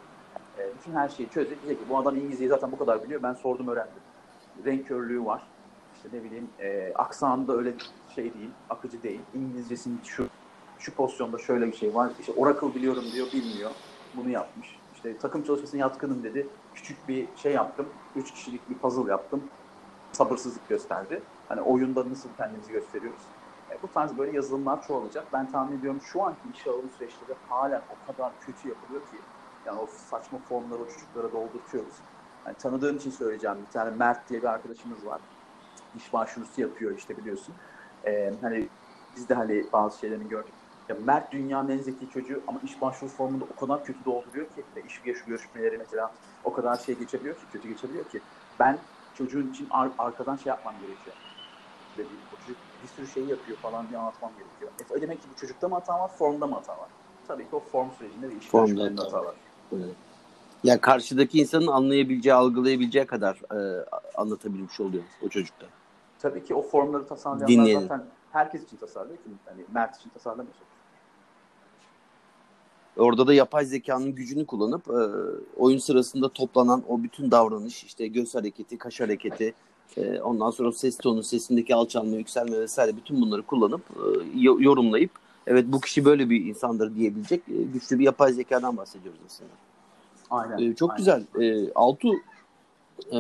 E, 0.58 0.70
bütün 0.80 0.94
her 0.94 1.10
şeyi 1.10 1.30
çözecek. 1.30 1.64
Diyecek 1.64 1.84
ki 1.84 1.90
bu 1.90 1.98
adam 1.98 2.16
İngilizceyi 2.16 2.50
zaten 2.50 2.72
bu 2.72 2.78
kadar 2.78 3.04
biliyor. 3.04 3.24
Ben 3.24 3.34
sordum 3.34 3.68
öğrendim. 3.68 3.94
Renk 4.66 4.88
körlüğü 4.88 5.26
var. 5.26 5.48
İşte 5.96 6.18
ne 6.18 6.24
bileyim 6.24 6.50
e, 6.60 6.94
aksanı 6.96 7.48
da 7.48 7.58
öyle 7.58 7.74
şey 8.16 8.34
değil, 8.34 8.50
akıcı 8.70 9.04
değil. 9.04 9.22
İngilizcesinin 9.34 10.00
şu 10.04 10.28
şu 10.82 10.96
pozisyonda 10.96 11.38
şöyle 11.38 11.68
bir 11.68 11.74
şey 11.74 11.96
var. 11.96 12.12
İşte 12.20 12.34
Oracle 12.38 12.76
biliyorum 12.76 13.04
diyor, 13.14 13.28
bilmiyor. 13.34 13.72
Bunu 14.16 14.30
yapmış. 14.30 14.80
İşte 14.96 15.18
takım 15.18 15.44
çalışmasına 15.44 15.80
yatkınım 15.80 16.24
dedi. 16.24 16.48
Küçük 16.76 17.08
bir 17.08 17.28
şey 17.36 17.54
yaptım. 17.54 17.86
Üç 18.16 18.32
kişilik 18.32 18.70
bir 18.70 18.76
puzzle 18.76 19.12
yaptım. 19.12 19.44
Sabırsızlık 20.12 20.70
gösterdi. 20.70 21.22
Hani 21.50 21.62
oyunda 21.62 22.10
nasıl 22.10 22.30
kendimizi 22.38 22.72
gösteriyoruz. 22.72 23.22
E, 23.72 23.82
bu 23.84 23.92
tarz 23.94 24.18
böyle 24.18 24.36
yazılımlar 24.36 24.88
çoğalacak. 24.88 25.28
Ben 25.34 25.52
tahmin 25.52 25.80
ediyorum 25.80 26.02
şu 26.02 26.24
anki 26.24 26.40
işe 26.54 26.70
alım 26.70 26.90
süreçleri 26.98 27.38
hala 27.50 27.82
o 27.90 28.12
kadar 28.12 28.32
kötü 28.40 28.70
yapılıyor 28.70 29.02
ki. 29.02 29.18
Yani 29.66 29.80
o 29.80 29.88
saçma 29.88 30.40
formları 30.40 30.82
o 30.82 30.86
çocuklara 30.86 31.32
doldurtuyoruz. 31.32 31.94
Yani 32.46 32.58
tanıdığım 32.58 32.98
için 32.98 33.12
söyleyeceğim. 33.12 33.58
Bir 33.68 33.72
tane 33.72 33.96
Mert 33.96 34.30
diye 34.30 34.42
bir 34.42 34.48
arkadaşımız 34.48 35.06
var. 35.06 35.22
İş 35.98 36.14
başvurusu 36.14 36.62
yapıyor 36.62 36.98
işte 36.98 37.18
biliyorsun. 37.18 37.56
Ee, 38.06 38.34
hani 38.42 38.68
biz 39.16 39.30
de 39.30 39.34
hani 39.34 39.66
bazı 39.74 40.00
şeylerini 40.00 40.30
gördük 40.30 40.54
ya 40.92 40.98
Mert 41.06 41.32
dünyanın 41.32 41.70
en 41.70 41.78
zeki 41.78 42.10
çocuğu 42.14 42.42
ama 42.48 42.60
iş 42.64 42.82
başvuru 42.82 43.12
formunda 43.12 43.46
o 43.58 43.60
kadar 43.60 43.86
kötü 43.86 44.06
dolduruyor 44.06 44.46
ki 44.46 44.64
ve 44.76 44.82
iş 44.88 45.02
görüşmeleri 45.02 45.78
mesela 45.78 46.12
o 46.44 46.54
kadar 46.54 46.76
şey 46.76 46.96
geçebiliyor 46.96 47.36
ki, 47.36 47.42
kötü 47.52 47.70
geçebiliyor 47.70 48.06
ki 48.06 48.22
ben 48.60 48.78
çocuğun 49.16 49.52
için 49.52 49.68
ar- 49.72 49.92
arkadan 49.98 50.36
şey 50.36 50.50
yapmam 50.50 50.74
gerekiyor. 50.74 51.16
Dediğim, 51.94 52.18
bu 52.32 52.46
çocuk 52.46 52.58
bir 52.84 52.88
sürü 52.88 53.08
şey 53.08 53.24
yapıyor 53.24 53.58
falan 53.58 53.90
diye 53.90 54.00
anlatmam 54.00 54.32
gerekiyor. 54.38 54.98
E, 54.98 55.02
demek 55.02 55.22
ki 55.22 55.28
bu 55.36 55.40
çocukta 55.40 55.68
mı 55.68 55.76
hata 55.76 56.00
var, 56.00 56.12
formda 56.18 56.48
mı 56.48 56.56
hata 56.56 56.72
var? 56.72 56.88
Tabii 57.28 57.44
ki 57.44 57.56
o 57.56 57.60
form 57.60 57.90
sürecinde 57.98 58.30
ve 58.30 58.36
iş 58.36 58.48
formda 58.48 59.04
hata 59.04 59.26
var. 59.26 59.36
Evet. 59.74 59.96
Ya 60.64 60.82
karşıdaki 60.82 61.40
insanın 61.40 61.68
anlayabileceği, 61.68 62.34
algılayabileceği 62.34 63.06
kadar 63.06 63.42
e, 63.56 63.86
anlatabilmiş 64.16 64.80
oluyor 64.80 65.04
o 65.26 65.30
çocukta. 65.30 65.66
Tabii 66.20 66.44
ki 66.44 66.56
o 66.56 66.62
formları 66.62 67.08
tasarlayanlar 67.08 67.82
zaten 67.82 68.04
herkes 68.32 68.64
için 68.64 68.78
tasarlıyor 68.78 69.18
ki. 69.18 69.30
Hani 69.46 69.62
Mert 69.74 69.96
için 69.96 70.10
tasarlamıyor. 70.10 70.56
Orada 72.98 73.28
da 73.28 73.34
yapay 73.34 73.66
zekanın 73.66 74.16
gücünü 74.16 74.46
kullanıp 74.46 74.88
e, 74.88 75.00
oyun 75.58 75.78
sırasında 75.78 76.30
toplanan 76.30 76.84
o 76.88 77.04
bütün 77.04 77.32
davranış 77.32 77.84
işte 77.84 78.08
göz 78.08 78.36
hareketi, 78.36 78.78
kaş 78.78 79.00
hareketi 79.00 79.54
e, 79.98 80.22
ondan 80.22 80.52
sonra 80.52 80.72
ses 80.72 80.98
tonu, 80.98 81.24
sesindeki 81.24 81.76
alçalma, 81.76 82.16
yükselme 82.16 82.60
vesaire 82.60 82.98
bütün 82.98 83.22
bunları 83.22 83.42
kullanıp 83.42 83.82
e, 83.82 84.40
yorumlayıp 84.40 85.12
evet 85.48 85.66
bu 85.68 85.82
kişi 85.82 86.06
böyle 86.06 86.30
bir 86.30 86.46
insandır 86.46 86.96
diyebilecek 86.96 87.42
e, 87.50 87.64
güçlü 87.74 88.00
bir 88.00 88.04
yapay 88.04 88.34
zekadan 88.34 88.78
bahsediyoruz 88.78 89.20
aslında. 89.26 89.50
Aynen. 90.30 90.72
E, 90.72 90.76
çok 90.76 90.92
aynen. 90.92 90.98
güzel. 90.98 91.26
E, 91.42 91.72
Altu 91.76 92.14
e, 93.12 93.18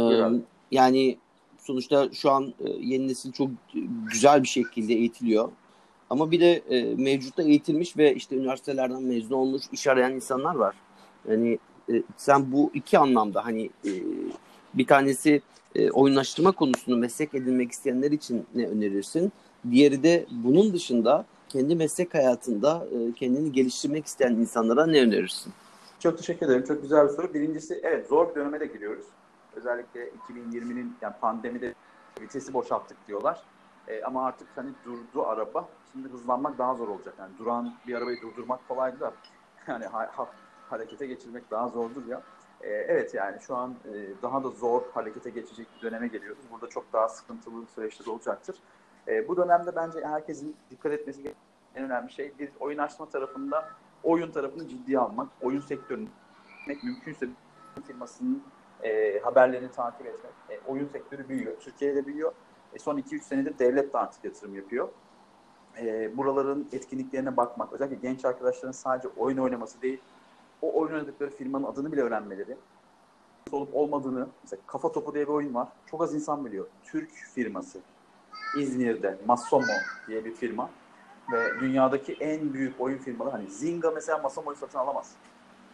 yani 0.72 1.18
sonuçta 1.60 2.10
şu 2.14 2.32
an 2.32 2.54
e, 2.60 2.70
yeni 2.80 3.08
nesil 3.08 3.32
çok 3.32 3.50
güzel 4.12 4.44
bir 4.44 4.48
şekilde 4.48 4.94
eğitiliyor. 4.94 5.50
Ama 6.12 6.32
bir 6.32 6.40
de 6.40 6.52
e, 6.70 6.96
mevcutta 6.96 7.44
eğitilmiş 7.44 7.98
ve 7.98 8.16
işte 8.16 8.36
üniversitelerden 8.36 9.04
mezun 9.04 9.36
olmuş 9.36 9.64
iş 9.72 9.88
arayan 9.88 10.14
insanlar 10.14 10.56
var. 10.56 10.76
Yani 11.30 11.60
e, 11.92 12.04
sen 12.18 12.52
bu 12.52 12.72
iki 12.74 12.98
anlamda 12.98 13.46
hani 13.46 13.66
e, 13.86 13.92
bir 14.74 14.88
tanesi 14.88 15.42
e, 15.76 15.92
oyunlaştırma 15.92 16.52
konusunu 16.52 16.98
meslek 16.98 17.34
edinmek 17.36 17.72
isteyenler 17.72 18.12
için 18.12 18.46
ne 18.56 18.68
önerirsin? 18.68 19.32
Diğeri 19.72 20.04
de 20.04 20.26
bunun 20.32 20.74
dışında 20.74 21.26
kendi 21.50 21.76
meslek 21.76 22.14
hayatında 22.14 22.88
e, 22.92 23.14
kendini 23.14 23.52
geliştirmek 23.52 24.06
isteyen 24.06 24.32
insanlara 24.32 24.86
ne 24.86 25.02
önerirsin? 25.02 25.54
Çok 26.00 26.18
teşekkür 26.18 26.46
ederim. 26.46 26.66
Çok 26.68 26.82
güzel 26.82 27.08
bir 27.08 27.14
soru. 27.14 27.34
Birincisi 27.34 27.80
evet 27.84 28.08
zor 28.08 28.30
bir 28.30 28.36
döneme 28.36 28.60
de 28.60 28.66
giriyoruz. 28.66 29.06
Özellikle 29.56 30.10
2020'nin 30.10 30.96
yani 31.02 31.14
pandemide 31.22 31.74
vitesi 32.22 32.54
boşalttık 32.54 32.98
diyorlar. 33.08 33.44
E, 33.88 34.04
ama 34.04 34.26
artık 34.26 34.48
hani 34.56 34.70
durdu 34.86 35.26
araba. 35.26 35.68
Şimdi 35.92 36.10
hızlanmak 36.10 36.58
daha 36.58 36.76
zor 36.76 36.88
olacak. 36.88 37.16
Yani 37.20 37.38
duran 37.38 37.74
bir 37.88 37.96
arabayı 37.96 38.22
durdurmak 38.22 38.68
kolaydı 38.68 39.00
da 39.00 39.14
yani 39.68 39.86
ha, 39.86 40.12
ha, 40.16 40.28
harekete 40.70 41.08
geçirmek 41.08 41.52
daha 41.52 41.68
zordur 41.68 42.06
ya. 42.06 42.22
E, 42.62 42.70
evet 42.70 43.14
yani 43.14 43.38
şu 43.42 43.56
an 43.56 43.76
e, 43.86 44.22
daha 44.22 44.44
da 44.44 44.50
zor 44.50 44.82
harekete 44.94 45.30
geçecek 45.30 45.68
bir 45.78 45.82
döneme 45.82 46.08
geliyoruz. 46.08 46.44
Burada 46.52 46.68
çok 46.68 46.94
daha 46.94 47.10
sıkıntılı 47.10 47.66
süreçler 47.66 48.06
olacaktır. 48.06 48.56
E, 49.08 49.28
bu 49.28 49.38
dönemde 49.38 49.76
bence 49.76 50.06
herkesin 50.06 50.56
dikkat 50.72 50.92
etmesi 50.92 51.24
gereken 51.24 51.42
en 51.76 51.84
önemli 51.84 52.12
şey 52.12 52.34
bir 52.40 52.50
oyun 52.60 52.78
açma 52.78 53.10
tarafında 53.10 53.70
oyun 54.04 54.32
tarafını 54.32 54.68
ciddiye 54.68 55.00
almak, 55.00 55.28
oyun 55.42 55.62
sektörünü 55.62 56.10
mümkünse 56.84 57.28
firmasının 57.88 58.44
e, 58.84 59.20
haberlerini 59.20 59.72
takip 59.72 60.08
etmek. 60.08 60.34
E, 60.50 60.60
oyun 60.68 60.88
sektörü 60.88 61.30
büyüyor. 61.30 61.60
Türkiye'de 61.60 62.06
büyüyor. 62.06 62.32
E, 62.74 62.80
son 62.80 62.98
2-3 62.98 63.20
senedir 63.20 63.60
devlet 63.60 63.94
de 63.94 63.98
artık 63.98 64.24
yatırım 64.24 64.56
yapıyor. 64.56 64.90
E, 65.78 66.18
buraların 66.18 66.68
etkinliklerine 66.72 67.38
bakmak, 67.38 67.74
özellikle 67.74 68.08
genç 68.08 68.26
arkadaşların 68.26 68.72
sadece 68.72 69.08
oyun 69.08 69.38
oynaması 69.38 69.82
değil, 69.82 70.02
o 70.62 70.80
oyun 70.80 70.94
oynadıkları 70.94 71.30
firmanın 71.30 71.64
adını 71.64 71.92
bile 71.92 72.02
öğrenmeleri, 72.02 72.58
olup 73.52 73.76
olmadığını, 73.76 74.28
mesela 74.44 74.62
Kafa 74.68 74.92
Topu 74.92 75.14
diye 75.14 75.28
bir 75.28 75.34
oyun 75.34 75.54
var. 75.54 75.68
Çok 75.86 76.04
az 76.04 76.16
insan 76.16 76.46
biliyor. 76.46 76.66
Türk 76.84 77.12
firması. 77.12 77.80
İzmir'de 78.58 79.18
Masomo 79.28 79.74
diye 80.08 80.26
bir 80.26 80.34
firma 80.34 80.70
ve 81.32 81.60
dünyadaki 81.60 82.14
en 82.14 82.54
büyük 82.54 82.82
oyun 82.82 82.98
firmaları 82.98 83.36
hani 83.36 83.50
Zynga 83.50 83.92
mesela 83.92 84.18
Masomo'yu 84.18 84.58
satın 84.58 84.80
alamaz. 84.80 85.12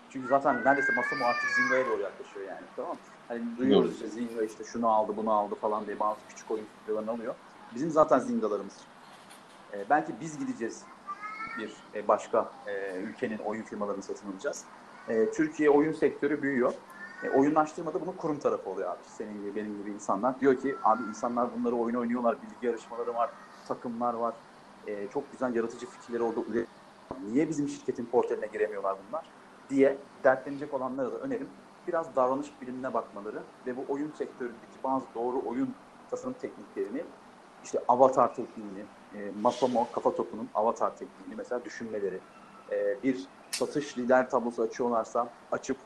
Çünkü 0.10 0.28
zaten 0.28 0.64
neredeyse 0.66 0.94
Masomo 0.96 1.26
artık 1.26 1.50
Zynga'ya 1.50 1.86
doğru 1.86 2.02
yaklaşıyor 2.02 2.48
yani 2.48 2.62
tamam 2.76 2.92
mı? 2.92 2.98
Hani 3.28 3.58
duyuyoruz 3.58 3.94
işte 3.94 4.08
Zynga 4.08 4.44
işte 4.44 4.64
şunu 4.64 4.90
aldı 4.90 5.14
bunu 5.18 5.32
aldı 5.32 5.56
falan 5.56 5.86
diye 5.86 6.00
bazı 6.00 6.20
küçük 6.30 6.52
oyun 6.52 6.66
stüdyolarını 6.66 7.12
alıyor. 7.12 7.36
Bizim 7.76 7.90
zaten 7.90 8.20
Zynga'larımız. 8.20 8.78
E, 9.74 9.90
belki 9.90 10.14
biz 10.22 10.40
gideceğiz 10.40 10.84
bir 11.58 11.74
e, 11.96 12.08
başka 12.08 12.52
e, 12.68 12.98
ülkenin 12.98 13.38
oyun 13.38 13.64
firmalarını 13.64 14.04
satın 14.04 14.32
alacağız. 14.32 14.66
E, 15.10 15.32
Türkiye 15.32 15.70
oyun 15.70 15.94
sektörü 15.94 16.42
büyüyor. 16.42 16.74
E, 17.24 17.30
oyunlaştırmada 17.30 18.02
bunun 18.02 18.12
kurum 18.12 18.40
tarafı 18.40 18.70
oluyor 18.70 18.92
abi. 18.92 19.04
Senin 19.04 19.42
gibi 19.42 19.56
benim 19.56 19.78
gibi 19.78 19.92
insanlar. 19.92 20.40
Diyor 20.40 20.56
ki 20.56 20.76
abi 20.84 21.04
insanlar 21.04 21.50
bunları 21.60 21.76
oyun 21.76 21.96
oynuyorlar. 21.96 22.38
Bilgi 22.42 22.68
yarışmaları 22.68 23.14
var. 23.14 23.30
Takımlar 23.68 24.14
var. 24.14 24.34
E, 24.88 25.08
çok 25.08 25.32
güzel 25.32 25.56
yaratıcı 25.56 25.86
fikirleri 25.86 26.24
orada 26.24 26.42
Niye 27.30 27.50
bizim 27.50 27.68
şirketin 27.68 28.06
portaline 28.06 28.48
giremiyorlar 28.48 28.98
bunlar? 29.08 29.26
diye 29.70 29.98
dertlenecek 30.24 30.74
olanlara 30.74 31.12
da 31.12 31.18
önerim 31.18 31.48
biraz 31.88 32.16
davranış 32.16 32.48
bilimine 32.62 32.94
bakmaları 32.94 33.44
ve 33.66 33.78
bu 33.78 33.86
oyun 33.90 34.12
sektöründeki 34.12 34.84
bazı 34.84 35.06
doğru 35.16 35.42
oyun 35.46 35.74
tasarım 36.10 36.36
tekniklerini 36.42 37.04
işte 37.64 37.80
avatar 37.88 38.36
tekniğini, 38.36 38.86
e, 39.16 39.32
Masomo 39.42 39.88
kafa 39.92 40.16
topunun 40.16 40.50
avatar 40.56 40.98
tekniğini 40.98 41.36
mesela 41.36 41.66
düşünmeleri, 41.66 42.20
e, 42.72 43.04
bir 43.04 43.28
satış 43.52 43.98
lider 43.98 44.30
tablosu 44.30 44.62
açıyorlarsa 44.62 45.30
açıp 45.52 45.78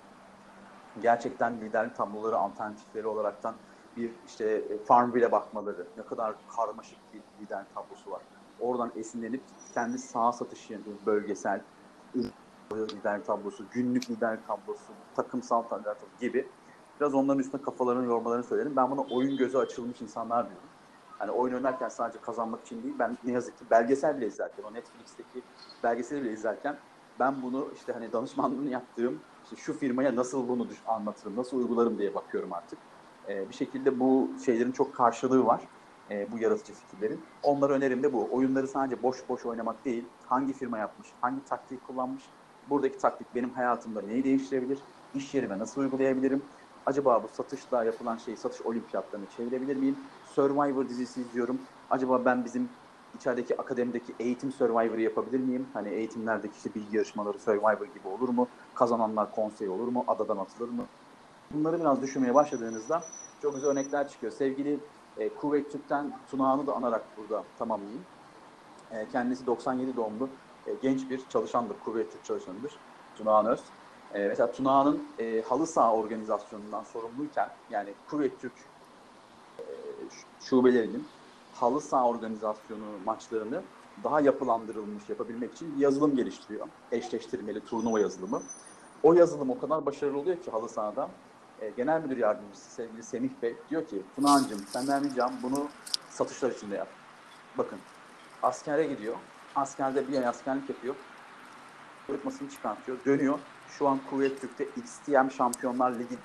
gerçekten 1.01 1.61
lider 1.61 1.95
tabloları 1.95 2.37
alternatifleri 2.37 3.07
olaraktan 3.07 3.55
bir 3.97 4.11
işte 4.27 4.45
e, 4.45 4.77
Farmville'e 4.77 5.31
bakmaları, 5.31 5.87
ne 5.97 6.03
kadar 6.03 6.35
karmaşık 6.55 6.97
bir 7.13 7.45
lider 7.45 7.63
tablosu 7.75 8.11
var. 8.11 8.21
Oradan 8.59 8.91
esinlenip 8.95 9.41
kendi 9.73 9.97
sağ 9.97 10.31
satışı 10.31 10.79
bölgesel 11.05 11.61
lider 12.71 13.25
tablosu, 13.25 13.65
günlük 13.71 14.09
lider 14.09 14.37
tablosu, 14.47 14.93
takımsal 15.15 15.63
lider 15.63 15.83
tablosu 15.83 16.19
gibi 16.19 16.47
biraz 16.99 17.13
onların 17.13 17.39
üstüne 17.39 17.61
kafalarını 17.61 18.05
yormalarını 18.05 18.43
söylerim. 18.43 18.75
Ben 18.75 18.91
buna 18.91 19.01
oyun 19.01 19.37
gözü 19.37 19.57
açılmış 19.57 20.01
insanlar 20.01 20.49
diyorum. 20.49 20.70
Hani 21.21 21.31
oyun 21.31 21.53
oynarken 21.53 21.89
sadece 21.89 22.21
kazanmak 22.21 22.61
için 22.61 22.83
değil, 22.83 22.95
ben 22.99 23.17
ne 23.23 23.31
yazık 23.31 23.57
ki 23.57 23.69
belgesel 23.69 24.17
bile 24.17 24.27
izlerken, 24.27 24.63
o 24.63 24.73
Netflix'teki 24.73 25.45
belgeseli 25.83 26.21
bile 26.23 26.31
izlerken 26.33 26.79
ben 27.19 27.41
bunu 27.41 27.71
işte 27.73 27.93
hani 27.93 28.13
danışmanlığını 28.13 28.69
yaptığım 28.69 29.25
işte 29.43 29.55
şu 29.55 29.73
firmaya 29.73 30.15
nasıl 30.15 30.47
bunu 30.47 30.69
anlatırım, 30.85 31.35
nasıl 31.35 31.57
uygularım 31.57 31.99
diye 31.99 32.13
bakıyorum 32.13 32.53
artık. 32.53 32.79
Ee, 33.29 33.49
bir 33.49 33.53
şekilde 33.53 33.99
bu 33.99 34.35
şeylerin 34.45 34.71
çok 34.71 34.95
karşılığı 34.95 35.45
var. 35.45 35.69
Ee, 36.11 36.31
bu 36.31 36.39
yaratıcı 36.39 36.73
fikirlerin. 36.73 37.29
Onlara 37.41 37.73
önerim 37.73 38.03
de 38.03 38.13
bu. 38.13 38.35
Oyunları 38.35 38.67
sadece 38.67 39.03
boş 39.03 39.29
boş 39.29 39.45
oynamak 39.45 39.85
değil. 39.85 40.13
Hangi 40.25 40.53
firma 40.53 40.79
yapmış, 40.79 41.15
hangi 41.21 41.43
taktiği 41.43 41.81
kullanmış, 41.81 42.33
buradaki 42.67 42.97
taktik 42.97 43.35
benim 43.35 43.53
hayatımda 43.53 44.01
neyi 44.01 44.23
değiştirebilir, 44.23 44.85
iş 45.13 45.33
yerime 45.33 45.59
nasıl 45.59 45.81
uygulayabilirim, 45.81 46.51
acaba 46.85 47.23
bu 47.23 47.27
satışla 47.29 47.83
yapılan 47.83 48.17
şeyi 48.17 48.37
satış 48.37 48.61
olimpiyatlarını 48.61 49.27
çevirebilir 49.27 49.75
miyim? 49.75 50.11
Survivor 50.35 50.89
dizisi 50.89 51.21
izliyorum. 51.21 51.59
Acaba 51.89 52.25
ben 52.25 52.45
bizim 52.45 52.69
içerideki 53.15 53.61
akademideki 53.61 54.13
eğitim 54.19 54.51
Survivor'ı 54.51 55.01
yapabilir 55.01 55.39
miyim? 55.39 55.67
Hani 55.73 55.89
eğitimlerdeki 55.89 56.53
işte 56.57 56.73
bilgi 56.75 56.97
yarışmaları 56.97 57.39
Survivor 57.39 57.85
gibi 57.85 58.07
olur 58.07 58.29
mu? 58.29 58.47
Kazananlar 58.75 59.31
konsey 59.35 59.69
olur 59.69 59.87
mu? 59.87 60.05
Adadan 60.07 60.37
atılır 60.37 60.69
mı? 60.69 60.83
Bunları 61.53 61.79
biraz 61.79 62.01
düşünmeye 62.01 62.33
başladığınızda 62.33 63.03
çok 63.41 63.55
güzel 63.55 63.69
örnekler 63.69 64.07
çıkıyor. 64.07 64.31
Sevgili 64.31 64.79
e, 65.17 65.29
Kuveyt 65.29 65.71
Türk'ten 65.71 66.13
Tunağan'ı 66.31 66.67
da 66.67 66.73
anarak 66.75 67.03
burada 67.17 67.43
tamamlayayım. 67.59 68.03
E, 68.91 69.07
kendisi 69.11 69.45
97 69.45 69.95
doğumlu 69.95 70.29
e, 70.67 70.73
genç 70.81 71.09
bir 71.09 71.21
çalışandır, 71.29 71.75
Kuveyt 71.85 72.11
Türk 72.11 72.25
çalışanıdır. 72.25 72.75
Tunağan 73.15 73.45
Öz. 73.45 73.61
E, 74.13 74.27
mesela 74.27 74.51
Tunağan'ın 74.51 75.03
e, 75.19 75.41
halı 75.41 75.67
saha 75.67 75.93
organizasyonundan 75.93 76.83
sorumluyken 76.83 77.49
yani 77.69 77.93
Kuveyt 78.09 78.39
Türk 78.39 78.53
şubelerinin 80.51 81.07
halı 81.55 81.81
saha 81.81 82.07
organizasyonu 82.07 82.85
maçlarını 83.05 83.61
daha 84.03 84.21
yapılandırılmış 84.21 85.09
yapabilmek 85.09 85.53
için 85.53 85.75
bir 85.75 85.81
yazılım 85.81 86.15
geliştiriyor. 86.15 86.67
Eşleştirmeli 86.91 87.65
turnuva 87.65 87.99
yazılımı. 87.99 88.41
O 89.03 89.13
yazılım 89.13 89.49
o 89.49 89.59
kadar 89.59 89.85
başarılı 89.85 90.17
oluyor 90.19 90.37
ki 90.37 90.51
halı 90.51 90.69
sahada. 90.69 91.09
E, 91.61 91.69
Genel 91.69 92.01
Müdür 92.01 92.17
Yardımcısı 92.17 92.71
sevgili 92.71 93.03
Semih 93.03 93.29
Bey 93.41 93.55
diyor 93.69 93.87
ki 93.87 94.01
Tunağan'cığım 94.15 94.59
senden 94.59 95.03
ricam 95.03 95.33
bunu 95.43 95.67
satışlar 96.09 96.51
içinde 96.51 96.75
yap. 96.75 96.87
Bakın 97.57 97.79
askere 98.43 98.87
gidiyor. 98.87 99.15
Askerde 99.55 100.07
bir 100.07 100.17
ay 100.17 100.27
askerlik 100.27 100.69
yapıyor. 100.69 100.95
Bırakmasını 102.09 102.49
çıkartıyor. 102.49 102.97
Dönüyor. 103.05 103.39
Şu 103.69 103.87
an 103.87 103.99
Kuvvet 104.09 104.41
Türk'te 104.41 104.67
XTM 104.77 105.29
Şampiyonlar 105.29 105.91
Ligi 105.91 106.17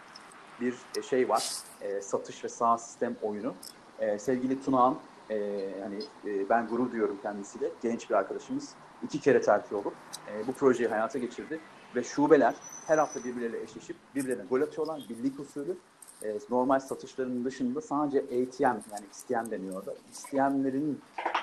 bir 0.60 0.74
e, 0.96 1.02
şey 1.02 1.28
var. 1.28 1.50
E, 1.80 2.00
satış 2.00 2.44
ve 2.44 2.48
sağ 2.48 2.78
sistem 2.78 3.16
oyunu. 3.22 3.54
E, 4.00 4.18
sevgili 4.18 4.62
Tunağan 4.62 4.96
e, 5.30 5.36
hani 5.82 5.98
e, 6.26 6.48
ben 6.48 6.68
gurur 6.68 6.90
duyuyorum 6.90 7.18
kendisiyle. 7.22 7.70
Genç 7.82 8.10
bir 8.10 8.14
arkadaşımız. 8.14 8.74
iki 9.02 9.20
kere 9.20 9.40
terfi 9.40 9.74
olup 9.74 9.94
e, 10.32 10.46
bu 10.46 10.52
projeyi 10.52 10.88
hayata 10.88 11.18
geçirdi. 11.18 11.60
Ve 11.96 12.04
şubeler 12.04 12.54
her 12.86 12.98
hafta 12.98 13.24
birbirleriyle 13.24 13.62
eşleşip 13.62 13.96
birbirlerine 14.14 14.44
gol 14.44 14.60
atıyorlar. 14.60 15.06
Birlik 15.08 15.40
usulü. 15.40 15.76
E, 16.22 16.38
normal 16.50 16.80
satışlarının 16.80 17.44
dışında 17.44 17.80
sadece 17.80 18.18
ATM 18.18 18.64
yani 18.64 19.06
isteyen 19.12 19.50
deniyor 19.50 19.76
orada. 19.76 19.94
İsteyenlerin 20.12 21.00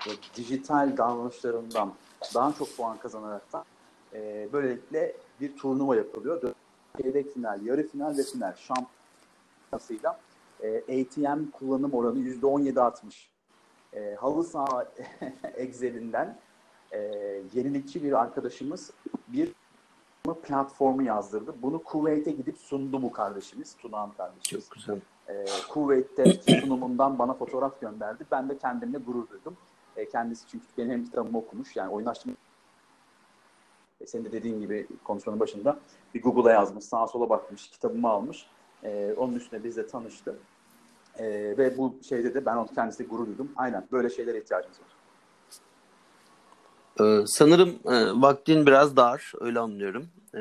e, 0.07 0.09
dijital 0.35 0.97
davranışlarından 0.97 1.93
daha 2.33 2.53
çok 2.53 2.77
puan 2.77 2.97
kazanarak 2.97 3.53
da 3.53 3.63
e, 4.13 4.49
böylelikle 4.53 5.15
bir 5.41 5.57
turnuva 5.57 5.95
yapılıyor. 5.95 6.53
Çeyrek 7.01 7.33
final, 7.33 7.65
yarı 7.65 7.87
final 7.87 8.17
ve 8.17 8.23
final 8.23 8.53
şampiyonasıyla 8.55 10.19
ATM 10.67 11.51
kullanım 11.51 11.93
oranı 11.93 12.19
%17-60. 12.19 13.27
E, 13.93 14.15
halı 14.15 14.43
saha 14.43 14.85
Excel'inden 15.55 16.37
e, 16.91 16.99
yenilikçi 17.53 18.03
bir 18.03 18.21
arkadaşımız 18.21 18.91
bir 19.27 19.53
platformu 20.43 21.03
yazdırdı. 21.03 21.55
Bunu 21.61 21.83
Kuveyt'e 21.83 22.31
gidip 22.31 22.57
sundu 22.57 23.01
bu 23.01 23.11
kardeşimiz, 23.11 23.75
Tunağan 23.75 24.11
kardeşimiz. 24.11 24.65
Çok 24.65 24.75
güzel. 24.75 25.01
E, 25.27 25.45
Kuveyt'te 25.69 26.25
sunumundan 26.61 27.19
bana 27.19 27.33
fotoğraf 27.33 27.81
gönderdi. 27.81 28.25
Ben 28.31 28.49
de 28.49 28.57
kendimle 28.57 28.97
gurur 28.97 29.29
duydum. 29.29 29.57
E, 29.95 30.09
kendisi 30.09 30.47
çünkü 30.47 30.65
benim 30.77 31.05
kitabımı 31.05 31.37
okumuş. 31.37 31.75
Yani 31.75 31.91
oyunlaştırma 31.91 32.35
E, 34.01 34.05
senin 34.05 34.25
de 34.25 34.31
dediğin 34.31 34.59
gibi 34.59 34.87
konuşmanın 35.03 35.39
başında 35.39 35.79
bir 36.13 36.21
Google'a 36.21 36.53
yazmış, 36.53 36.85
sağa 36.85 37.07
sola 37.07 37.29
bakmış, 37.29 37.69
kitabımı 37.69 38.09
almış. 38.09 38.47
E, 38.83 39.13
onun 39.17 39.33
üstüne 39.33 39.63
bizle 39.63 39.87
tanıştı. 39.87 40.39
E, 41.19 41.25
ve 41.57 41.77
bu 41.77 41.95
şeyde 42.09 42.33
de 42.33 42.45
ben 42.45 42.55
onun 42.55 42.67
kendisiyle 42.67 43.09
gurur 43.09 43.27
duydum. 43.27 43.51
Aynen 43.55 43.87
böyle 43.91 44.09
şeylere 44.09 44.37
ihtiyacımız 44.37 44.79
var. 44.79 44.87
Ee, 47.01 47.23
sanırım 47.27 47.69
e, 47.85 48.21
vaktin 48.21 48.65
biraz 48.65 48.95
dar, 48.95 49.33
öyle 49.39 49.59
anlıyorum. 49.59 50.07
Ee, 50.35 50.39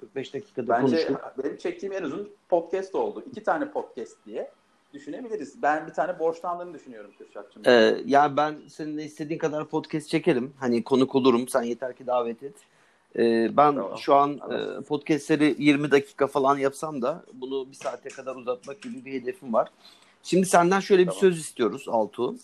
45 0.00 0.34
dakikada 0.34 0.68
Bence 0.68 0.86
konuştuk. 0.86 1.34
benim 1.44 1.56
çektiğim 1.56 1.92
en 1.92 2.02
uzun 2.02 2.30
podcast 2.48 2.94
oldu. 2.94 3.24
İki 3.30 3.42
tane 3.42 3.70
podcast 3.70 4.16
diye 4.26 4.50
düşünebiliriz. 4.94 5.62
Ben 5.62 5.86
bir 5.86 5.92
tane 5.92 6.18
borçlandığını 6.18 6.74
düşünüyorum 6.74 7.10
Kürşat'cığım. 7.18 7.62
Ee, 7.66 7.96
ya 8.06 8.36
ben 8.36 8.56
seninle 8.68 9.04
istediğin 9.04 9.38
kadar 9.38 9.68
podcast 9.68 10.08
çekerim. 10.08 10.52
Hani 10.60 10.84
konuk 10.84 11.14
olurum. 11.14 11.48
Sen 11.48 11.62
yeter 11.62 11.96
ki 11.96 12.06
davet 12.06 12.42
et. 12.42 12.54
Ee, 13.16 13.50
ben 13.56 13.74
Tamam. 13.74 13.98
şu 13.98 14.14
an 14.14 14.40
e, 14.50 14.80
podcastleri 14.82 15.56
20 15.58 15.90
dakika 15.90 16.26
falan 16.26 16.58
yapsam 16.58 17.02
da 17.02 17.24
bunu 17.34 17.70
bir 17.70 17.76
saate 17.76 18.08
kadar 18.08 18.36
uzatmak 18.36 18.82
gibi 18.82 19.04
bir 19.04 19.12
hedefim 19.22 19.52
var. 19.52 19.68
Şimdi 20.22 20.46
senden 20.46 20.80
şöyle 20.80 21.02
bir 21.02 21.06
Tamam. 21.06 21.20
söz 21.20 21.38
istiyoruz 21.38 21.86
Altuğ. 21.88 22.34